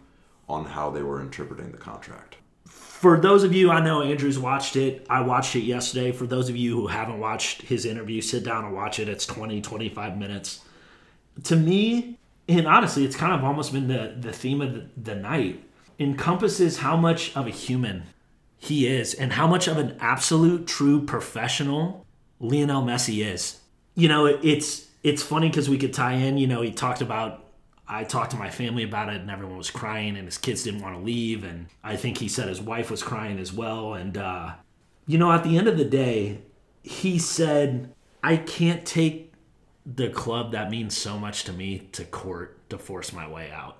on 0.49 0.65
how 0.65 0.89
they 0.89 1.03
were 1.03 1.21
interpreting 1.21 1.71
the 1.71 1.77
contract. 1.77 2.35
For 2.65 3.19
those 3.19 3.43
of 3.43 3.53
you, 3.53 3.71
I 3.71 3.79
know 3.79 4.01
Andrew's 4.01 4.37
watched 4.37 4.75
it. 4.75 5.05
I 5.09 5.21
watched 5.21 5.55
it 5.55 5.61
yesterday. 5.61 6.11
For 6.11 6.27
those 6.27 6.49
of 6.49 6.57
you 6.57 6.75
who 6.75 6.87
haven't 6.87 7.19
watched 7.19 7.63
his 7.63 7.85
interview, 7.85 8.21
sit 8.21 8.43
down 8.43 8.65
and 8.65 8.73
watch 8.73 8.99
it. 8.99 9.07
It's 9.07 9.25
20, 9.25 9.61
25 9.61 10.17
minutes. 10.17 10.61
To 11.45 11.55
me, 11.55 12.19
and 12.47 12.67
honestly, 12.67 13.05
it's 13.05 13.15
kind 13.15 13.33
of 13.33 13.43
almost 13.43 13.71
been 13.73 13.87
the, 13.87 14.15
the 14.19 14.33
theme 14.33 14.61
of 14.61 14.73
the, 14.73 14.89
the 14.97 15.15
night, 15.15 15.63
encompasses 15.99 16.79
how 16.79 16.95
much 16.95 17.35
of 17.35 17.47
a 17.47 17.51
human 17.51 18.03
he 18.57 18.87
is 18.87 19.13
and 19.13 19.33
how 19.33 19.47
much 19.47 19.67
of 19.67 19.77
an 19.77 19.97
absolute 19.99 20.67
true 20.67 21.03
professional 21.03 22.05
Lionel 22.39 22.83
Messi 22.83 23.25
is. 23.25 23.59
You 23.95 24.07
know, 24.07 24.25
it, 24.25 24.39
it's 24.43 24.87
it's 25.03 25.23
funny 25.23 25.49
because 25.49 25.69
we 25.69 25.77
could 25.77 25.93
tie 25.93 26.13
in. 26.13 26.37
You 26.37 26.47
know, 26.47 26.61
he 26.61 26.71
talked 26.71 27.01
about 27.01 27.51
I 27.87 28.05
talked 28.05 28.31
to 28.31 28.37
my 28.37 28.49
family 28.49 28.83
about 28.83 29.09
it, 29.09 29.19
and 29.19 29.29
everyone 29.29 29.57
was 29.57 29.69
crying, 29.69 30.15
and 30.15 30.25
his 30.25 30.37
kids 30.37 30.63
didn't 30.63 30.81
want 30.81 30.95
to 30.95 31.01
leave, 31.01 31.43
and 31.43 31.67
I 31.83 31.97
think 31.97 32.19
he 32.19 32.29
said 32.29 32.47
his 32.47 32.61
wife 32.61 32.89
was 32.89 33.03
crying 33.03 33.37
as 33.37 33.51
well. 33.51 33.93
And 33.93 34.17
uh, 34.17 34.53
you 35.07 35.17
know, 35.17 35.31
at 35.31 35.43
the 35.43 35.57
end 35.57 35.67
of 35.67 35.77
the 35.77 35.85
day, 35.85 36.39
he 36.83 37.19
said, 37.19 37.93
"I 38.23 38.37
can't 38.37 38.85
take 38.85 39.33
the 39.85 40.09
club 40.09 40.51
that 40.51 40.69
means 40.69 40.95
so 40.95 41.17
much 41.17 41.43
to 41.45 41.53
me 41.53 41.89
to 41.91 42.05
court 42.05 42.69
to 42.69 42.77
force 42.77 43.11
my 43.11 43.27
way 43.27 43.51
out." 43.51 43.77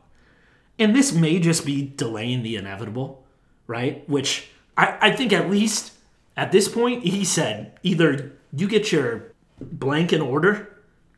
And 0.77 0.95
this 0.95 1.13
may 1.13 1.39
just 1.39 1.65
be 1.65 1.93
delaying 1.95 2.43
the 2.43 2.55
inevitable, 2.55 3.23
right? 3.67 4.07
Which 4.09 4.49
I, 4.75 4.97
I 4.99 5.11
think 5.11 5.31
at 5.31 5.49
least 5.49 5.93
at 6.35 6.51
this 6.51 6.67
point, 6.67 7.03
he 7.03 7.23
said 7.23 7.79
either 7.83 8.33
you 8.51 8.67
get 8.67 8.91
your 8.91 9.31
blank 9.61 10.11
in 10.11 10.21
order 10.21 10.70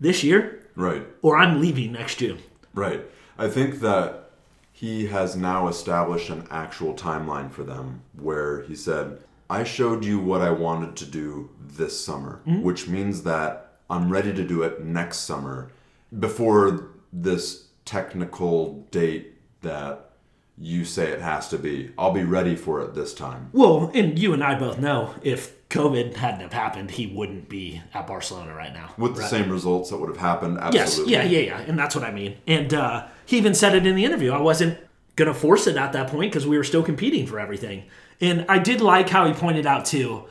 this 0.04 0.24
year 0.24 0.60
Right. 0.76 1.06
or 1.22 1.38
I'm 1.38 1.62
leaving 1.62 1.93
next 1.93 2.22
year. 2.22 2.38
Right. 2.74 3.01
I 3.38 3.47
think 3.47 3.80
that 3.80 4.32
he 4.72 5.08
has 5.08 5.36
now 5.36 5.68
established 5.68 6.30
an 6.30 6.47
actual 6.51 6.93
timeline 6.93 7.49
for 7.51 7.64
them 7.64 8.01
where 8.14 8.62
he 8.64 8.76
said, 8.76 9.20
I 9.49 9.64
showed 9.64 10.04
you 10.04 10.20
what 10.20 10.41
I 10.41 10.49
wanted 10.51 10.95
to 10.97 11.06
do 11.06 11.49
this 11.60 12.04
summer, 12.04 12.41
mm-hmm. 12.45 12.64
which 12.64 12.88
means 12.88 13.24
that 13.24 13.76
I'm 13.89 14.10
ready 14.10 14.34
to 14.34 14.43
do 14.43 14.64
it 14.64 14.84
next 14.84 15.20
summer 15.20 15.72
before 16.20 16.89
this 17.12 17.68
technical 17.86 18.88
date 18.91 19.36
that 19.62 20.10
you 20.58 20.86
say 20.86 21.10
it 21.10 21.22
has 21.22 21.49
to 21.49 21.58
be. 21.58 21.91
I'll 21.97 22.12
be 22.12 22.24
ready 22.24 22.56
for 22.56 22.82
it 22.82 22.93
this 22.93 23.14
time. 23.14 23.49
Well, 23.54 23.91
and 23.93 24.18
you 24.20 24.34
and 24.34 24.43
I 24.43 24.56
both 24.58 24.80
know 24.80 25.14
if 25.24 25.68
COVID 25.70 26.16
hadn't 26.16 26.41
have 26.41 26.54
happened, 26.54 26.91
he 26.91 27.08
wouldn't 27.08 27.49
be 27.49 27.82
at 27.93 28.06
Barcelona 28.06 28.54
right 28.54 28.74
now. 28.74 28.93
With 28.97 29.16
the 29.16 29.22
Right. 29.22 29.30
same 29.30 29.49
results 29.51 29.89
that 29.89 29.97
would 29.97 30.10
have 30.10 30.18
happened, 30.20 30.60
Yes, 30.72 30.99
yeah, 31.08 31.24
yeah, 31.24 31.39
yeah, 31.39 31.60
and 31.62 31.78
that's 31.78 31.95
what 31.95 32.04
I 32.04 32.12
mean. 32.12 32.38
And 32.45 32.74
uh, 32.74 33.08
he 33.26 33.38
even 33.38 33.56
said 33.56 33.76
it 33.76 33.88
in 33.88 33.95
the 33.95 34.06
interview. 34.06 34.32
I 34.32 34.39
wasn't 34.41 34.78
gonna 35.16 35.34
force 35.34 35.66
it 35.68 35.76
at 35.76 35.93
that 35.93 36.08
point 36.10 36.32
because 36.32 36.45
we 36.47 36.58
were 36.58 36.64
still 36.64 36.84
competing 36.84 37.26
for 37.26 37.39
everything. 37.39 37.84
And 38.22 38.45
I 38.47 38.60
did 38.60 38.80
like 38.82 39.10
how 39.10 39.26
he 39.26 39.34
pointed 39.34 39.66
out 39.66 39.86
too. 39.86 40.26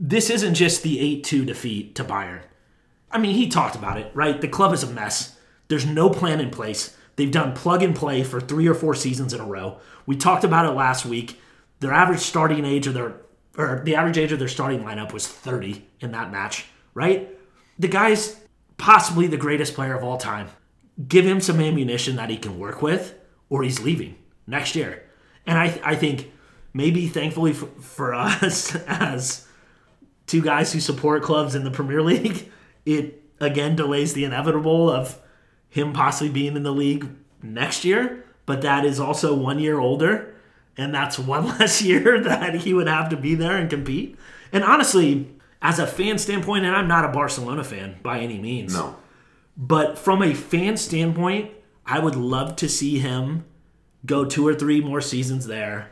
This 0.00 0.28
isn't 0.30 0.54
just 0.54 0.82
the 0.82 0.98
eight-two 1.00 1.44
defeat 1.44 1.94
to 1.96 2.04
Bayern. 2.04 2.40
I 3.10 3.18
mean, 3.18 3.34
he 3.36 3.48
talked 3.48 3.74
about 3.76 3.98
it, 3.98 4.10
right? 4.14 4.40
The 4.40 4.48
club 4.48 4.72
is 4.72 4.82
a 4.82 4.86
mess. 4.90 5.36
There's 5.68 5.86
no 5.86 6.10
plan 6.10 6.40
in 6.40 6.50
place. 6.50 6.96
They've 7.18 7.28
done 7.28 7.52
plug 7.52 7.82
and 7.82 7.96
play 7.96 8.22
for 8.22 8.40
three 8.40 8.68
or 8.68 8.74
four 8.74 8.94
seasons 8.94 9.34
in 9.34 9.40
a 9.40 9.44
row. 9.44 9.80
We 10.06 10.14
talked 10.14 10.44
about 10.44 10.66
it 10.66 10.76
last 10.76 11.04
week. 11.04 11.40
Their 11.80 11.92
average 11.92 12.20
starting 12.20 12.64
age 12.64 12.86
of 12.86 12.94
their 12.94 13.16
or 13.56 13.82
the 13.84 13.96
average 13.96 14.16
age 14.16 14.30
of 14.30 14.38
their 14.38 14.46
starting 14.46 14.84
lineup 14.84 15.12
was 15.12 15.26
30 15.26 15.84
in 15.98 16.12
that 16.12 16.30
match, 16.30 16.66
right? 16.94 17.28
The 17.76 17.88
guy's 17.88 18.38
possibly 18.76 19.26
the 19.26 19.36
greatest 19.36 19.74
player 19.74 19.96
of 19.96 20.04
all 20.04 20.16
time. 20.16 20.46
Give 21.08 21.26
him 21.26 21.40
some 21.40 21.58
ammunition 21.58 22.14
that 22.14 22.30
he 22.30 22.36
can 22.36 22.56
work 22.56 22.82
with, 22.82 23.16
or 23.50 23.64
he's 23.64 23.80
leaving 23.80 24.14
next 24.46 24.76
year. 24.76 25.02
And 25.44 25.58
I, 25.58 25.80
I 25.82 25.96
think 25.96 26.30
maybe 26.72 27.08
thankfully 27.08 27.52
for, 27.52 27.66
for 27.80 28.14
us 28.14 28.76
as 28.86 29.44
two 30.28 30.40
guys 30.40 30.72
who 30.72 30.78
support 30.78 31.24
clubs 31.24 31.56
in 31.56 31.64
the 31.64 31.72
Premier 31.72 32.00
League, 32.00 32.52
it 32.86 33.24
again 33.40 33.74
delays 33.74 34.12
the 34.12 34.24
inevitable 34.24 34.88
of 34.88 35.18
him 35.68 35.92
possibly 35.92 36.32
being 36.32 36.56
in 36.56 36.62
the 36.62 36.72
league 36.72 37.08
next 37.42 37.84
year. 37.84 38.24
But 38.46 38.62
that 38.62 38.84
is 38.84 38.98
also 38.98 39.34
one 39.34 39.58
year 39.58 39.78
older, 39.78 40.34
and 40.76 40.94
that's 40.94 41.18
one 41.18 41.46
less 41.58 41.82
year 41.82 42.20
that 42.22 42.54
he 42.56 42.72
would 42.74 42.88
have 42.88 43.10
to 43.10 43.16
be 43.16 43.34
there 43.34 43.56
and 43.56 43.68
compete. 43.68 44.16
And 44.52 44.64
honestly, 44.64 45.28
as 45.60 45.78
a 45.78 45.86
fan 45.86 46.16
standpoint, 46.18 46.64
and 46.64 46.74
I'm 46.74 46.88
not 46.88 47.04
a 47.04 47.08
Barcelona 47.08 47.62
fan 47.64 47.96
by 48.02 48.20
any 48.20 48.38
means, 48.38 48.72
No. 48.74 48.96
but 49.56 49.98
from 49.98 50.22
a 50.22 50.32
fan 50.34 50.76
standpoint, 50.78 51.50
I 51.84 51.98
would 51.98 52.16
love 52.16 52.56
to 52.56 52.68
see 52.68 52.98
him 52.98 53.44
go 54.06 54.24
two 54.24 54.46
or 54.46 54.54
three 54.54 54.80
more 54.80 55.00
seasons 55.00 55.46
there 55.46 55.90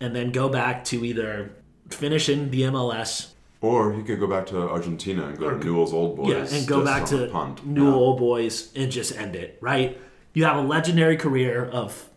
and 0.00 0.14
then 0.16 0.32
go 0.32 0.48
back 0.48 0.84
to 0.86 1.04
either 1.04 1.52
finish 1.88 2.28
in 2.28 2.50
the 2.50 2.62
MLS 2.62 3.28
Or 3.62 3.92
he 3.92 4.02
could 4.02 4.18
go 4.18 4.26
back 4.26 4.44
to 4.46 4.58
Argentina 4.68 5.26
and 5.28 5.38
go 5.38 5.48
to 5.50 5.64
Newell's 5.64 5.92
Old 5.94 6.16
Boys. 6.16 6.52
yeah, 6.52 6.58
and 6.58 6.66
go 6.66 6.84
back 6.84 7.06
to 7.06 7.24
a 7.24 7.28
punt. 7.28 7.64
New 7.64 7.88
Yeah. 7.88 7.94
Old 7.94 8.18
Boys 8.18 8.70
and 8.74 8.90
just 8.90 9.16
end 9.16 9.36
it, 9.36 9.56
right? 9.60 9.96
You 10.34 10.44
have 10.44 10.56
a 10.56 10.62
legendary 10.62 11.16
career 11.16 11.64
of 11.64 12.08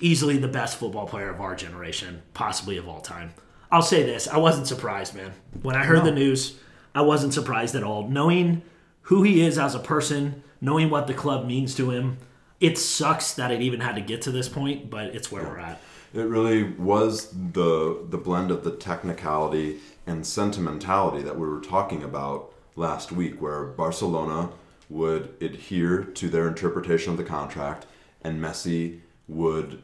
easily 0.00 0.36
the 0.38 0.48
best 0.48 0.78
football 0.78 1.06
player 1.06 1.28
of 1.28 1.40
our 1.40 1.56
generation, 1.56 2.22
possibly 2.34 2.76
of 2.76 2.88
all 2.88 3.00
time. 3.00 3.34
I'll 3.72 3.82
say 3.82 4.04
this 4.04 4.28
I 4.28 4.38
wasn't 4.38 4.68
surprised, 4.68 5.14
man. 5.14 5.32
When 5.62 5.74
I 5.74 5.84
heard 5.84 6.04
the 6.04 6.12
news, 6.12 6.56
I 6.94 7.00
wasn't 7.02 7.34
surprised 7.34 7.74
at 7.74 7.82
all. 7.82 8.06
Knowing 8.08 8.62
who 9.02 9.22
he 9.24 9.44
is 9.44 9.58
as 9.58 9.74
a 9.74 9.80
person, 9.80 10.44
knowing 10.60 10.88
what 10.88 11.08
the 11.08 11.14
club 11.14 11.46
means 11.46 11.74
to 11.76 11.90
him, 11.90 12.18
it 12.60 12.78
sucks 12.78 13.34
that 13.34 13.50
it 13.50 13.60
even 13.60 13.80
had 13.80 13.96
to 13.96 14.00
get 14.00 14.22
to 14.22 14.30
this 14.30 14.48
point, 14.48 14.88
but 14.88 15.06
it's 15.16 15.32
where 15.32 15.42
we're 15.42 15.58
at. 15.58 15.80
It 16.14 16.22
really 16.22 16.62
was 16.62 17.28
the 17.32 18.06
the 18.08 18.18
blend 18.18 18.50
of 18.52 18.62
the 18.62 18.70
technicality 18.70 19.80
and 20.06 20.26
sentimentality 20.26 21.22
that 21.22 21.38
we 21.38 21.46
were 21.46 21.60
talking 21.60 22.02
about 22.02 22.52
last 22.76 23.10
week, 23.10 23.40
where 23.40 23.64
Barcelona 23.64 24.50
would 24.88 25.34
adhere 25.40 26.04
to 26.04 26.28
their 26.28 26.46
interpretation 26.46 27.10
of 27.12 27.18
the 27.18 27.24
contract 27.24 27.86
and 28.22 28.40
Messi 28.40 29.00
would 29.28 29.82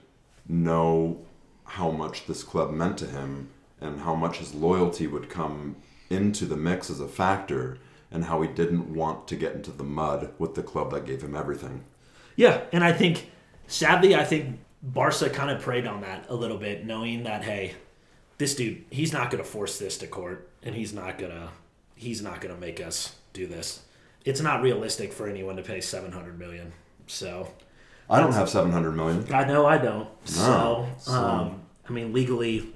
know 0.49 1.19
how 1.65 1.91
much 1.91 2.27
this 2.27 2.43
club 2.43 2.71
meant 2.71 2.99
to 2.99 3.07
him 3.07 3.49
and 3.81 4.01
how 4.01 4.15
much 4.15 4.39
his 4.39 4.55
loyalty 4.55 5.07
would 5.07 5.29
come 5.29 5.77
into 6.11 6.45
the 6.45 6.57
mix 6.57 6.91
as 6.91 7.01
a 7.01 7.09
factor 7.09 7.79
and 8.11 8.25
how 8.25 8.43
he 8.43 8.49
didn't 8.49 8.93
want 8.95 9.27
to 9.27 9.37
get 9.37 9.55
into 9.55 9.71
the 9.71 9.85
mud 9.85 10.33
with 10.39 10.55
the 10.55 10.63
club 10.63 10.93
that 10.93 11.07
gave 11.07 11.23
him 11.23 11.35
everything. 11.35 11.83
Yeah, 12.37 12.63
and 12.73 12.85
I 12.85 12.93
think 12.93 13.31
sadly, 13.67 14.15
I 14.15 14.25
think 14.25 14.61
Barca 14.83 15.31
kind 15.31 15.51
of 15.51 15.63
preyed 15.63 15.87
on 15.87 16.03
that 16.03 16.27
a 16.29 16.35
little 16.35 16.59
bit, 16.59 16.85
knowing 16.85 17.23
that 17.25 17.43
hey, 17.43 17.75
this 18.43 18.57
dude, 18.57 18.83
he's 18.91 19.13
not 19.13 19.31
going 19.31 19.43
to 19.43 19.49
force 19.49 19.79
this 19.79 19.97
to 19.99 20.09
court, 20.09 20.51
and 20.65 20.75
he's 20.75 20.93
not 20.93 21.17
gonna, 21.17 21.51
he's 21.95 22.21
not 22.21 22.41
gonna 22.41 22.57
make 22.57 22.81
us 22.81 23.15
do 23.33 23.47
this. 23.47 23.85
It's 24.25 24.41
not 24.41 24.63
realistic 24.63 25.13
for 25.13 25.29
anyone 25.29 25.55
to 25.57 25.63
pay 25.63 25.81
seven 25.81 26.11
hundred 26.11 26.41
million. 26.41 26.73
So 27.07 27.47
I 28.11 28.19
don't 28.19 28.33
have 28.33 28.49
700 28.49 28.93
million. 28.93 29.33
I 29.33 29.45
know 29.45 29.65
I 29.65 29.79
don't. 29.79 30.09
so, 30.25 30.89
so- 30.99 31.13
um, 31.13 31.61
I 31.89 31.93
mean, 31.93 32.13
legally, 32.13 32.73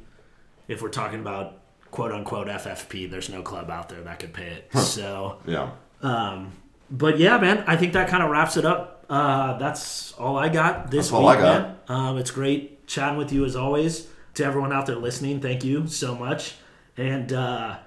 if 0.68 0.82
we're 0.82 0.88
talking 0.88 1.18
about 1.18 1.58
quote 1.90 2.12
unquote 2.12 2.46
FFP, 2.46 3.10
there's 3.10 3.28
no 3.28 3.42
club 3.42 3.68
out 3.68 3.88
there 3.88 4.02
that 4.02 4.20
could 4.20 4.32
pay 4.32 4.46
it. 4.46 4.72
So. 4.78 5.40
Yeah. 5.46 5.70
Um, 6.00 6.52
but 6.90 7.18
yeah, 7.18 7.38
man, 7.38 7.64
I 7.66 7.76
think 7.76 7.92
that 7.94 8.08
kind 8.08 8.22
of 8.22 8.30
wraps 8.30 8.56
it 8.56 8.64
up. 8.64 9.04
Uh, 9.10 9.58
that's 9.58 10.12
all 10.12 10.36
I 10.38 10.48
got 10.48 10.92
this 10.92 11.06
That's 11.06 11.12
all 11.12 11.26
I 11.26 11.34
got. 11.36 11.42
man. 11.62 11.76
Um, 11.88 12.18
it's 12.18 12.30
great 12.30 12.86
chatting 12.86 13.18
with 13.18 13.32
you 13.32 13.44
as 13.44 13.56
always. 13.56 14.06
To 14.36 14.44
everyone 14.44 14.72
out 14.72 14.86
there 14.86 14.96
listening, 14.96 15.40
thank 15.40 15.64
you 15.64 15.86
so 15.86 16.14
much. 16.14 16.56
And 16.96 17.32
uh, 17.32 17.78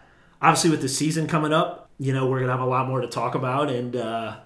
obviously, 0.42 0.70
with 0.72 0.82
the 0.82 0.90
season 0.90 1.28
coming 1.28 1.54
up, 1.54 1.90
you 2.00 2.14
know 2.14 2.28
we're 2.28 2.40
gonna 2.40 2.52
have 2.52 2.62
a 2.62 2.66
lot 2.66 2.88
more 2.88 3.02
to 3.02 3.08
talk 3.08 3.36
about, 3.36 3.70
and 3.70 3.96
uh, 3.96 4.38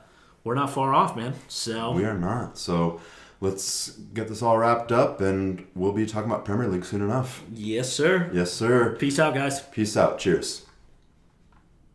we're 0.43 0.55
not 0.55 0.69
far 0.69 0.93
off, 0.93 1.15
man. 1.15 1.33
So 1.47 1.91
We 1.93 2.03
are 2.05 2.17
not. 2.17 2.57
So 2.57 2.99
let's 3.39 3.89
get 4.13 4.27
this 4.27 4.41
all 4.41 4.57
wrapped 4.57 4.91
up 4.91 5.19
and 5.21 5.65
we'll 5.75 5.91
be 5.91 6.05
talking 6.05 6.29
about 6.31 6.45
Premier 6.45 6.67
League 6.67 6.85
soon 6.85 7.01
enough. 7.01 7.43
yes, 7.51 7.91
sir. 7.91 8.29
Yes, 8.33 8.51
sir. 8.53 8.95
Peace 8.97 9.19
out, 9.19 9.33
guys. 9.33 9.61
Peace 9.61 9.97
out. 9.97 10.17
Cheers. 10.17 10.62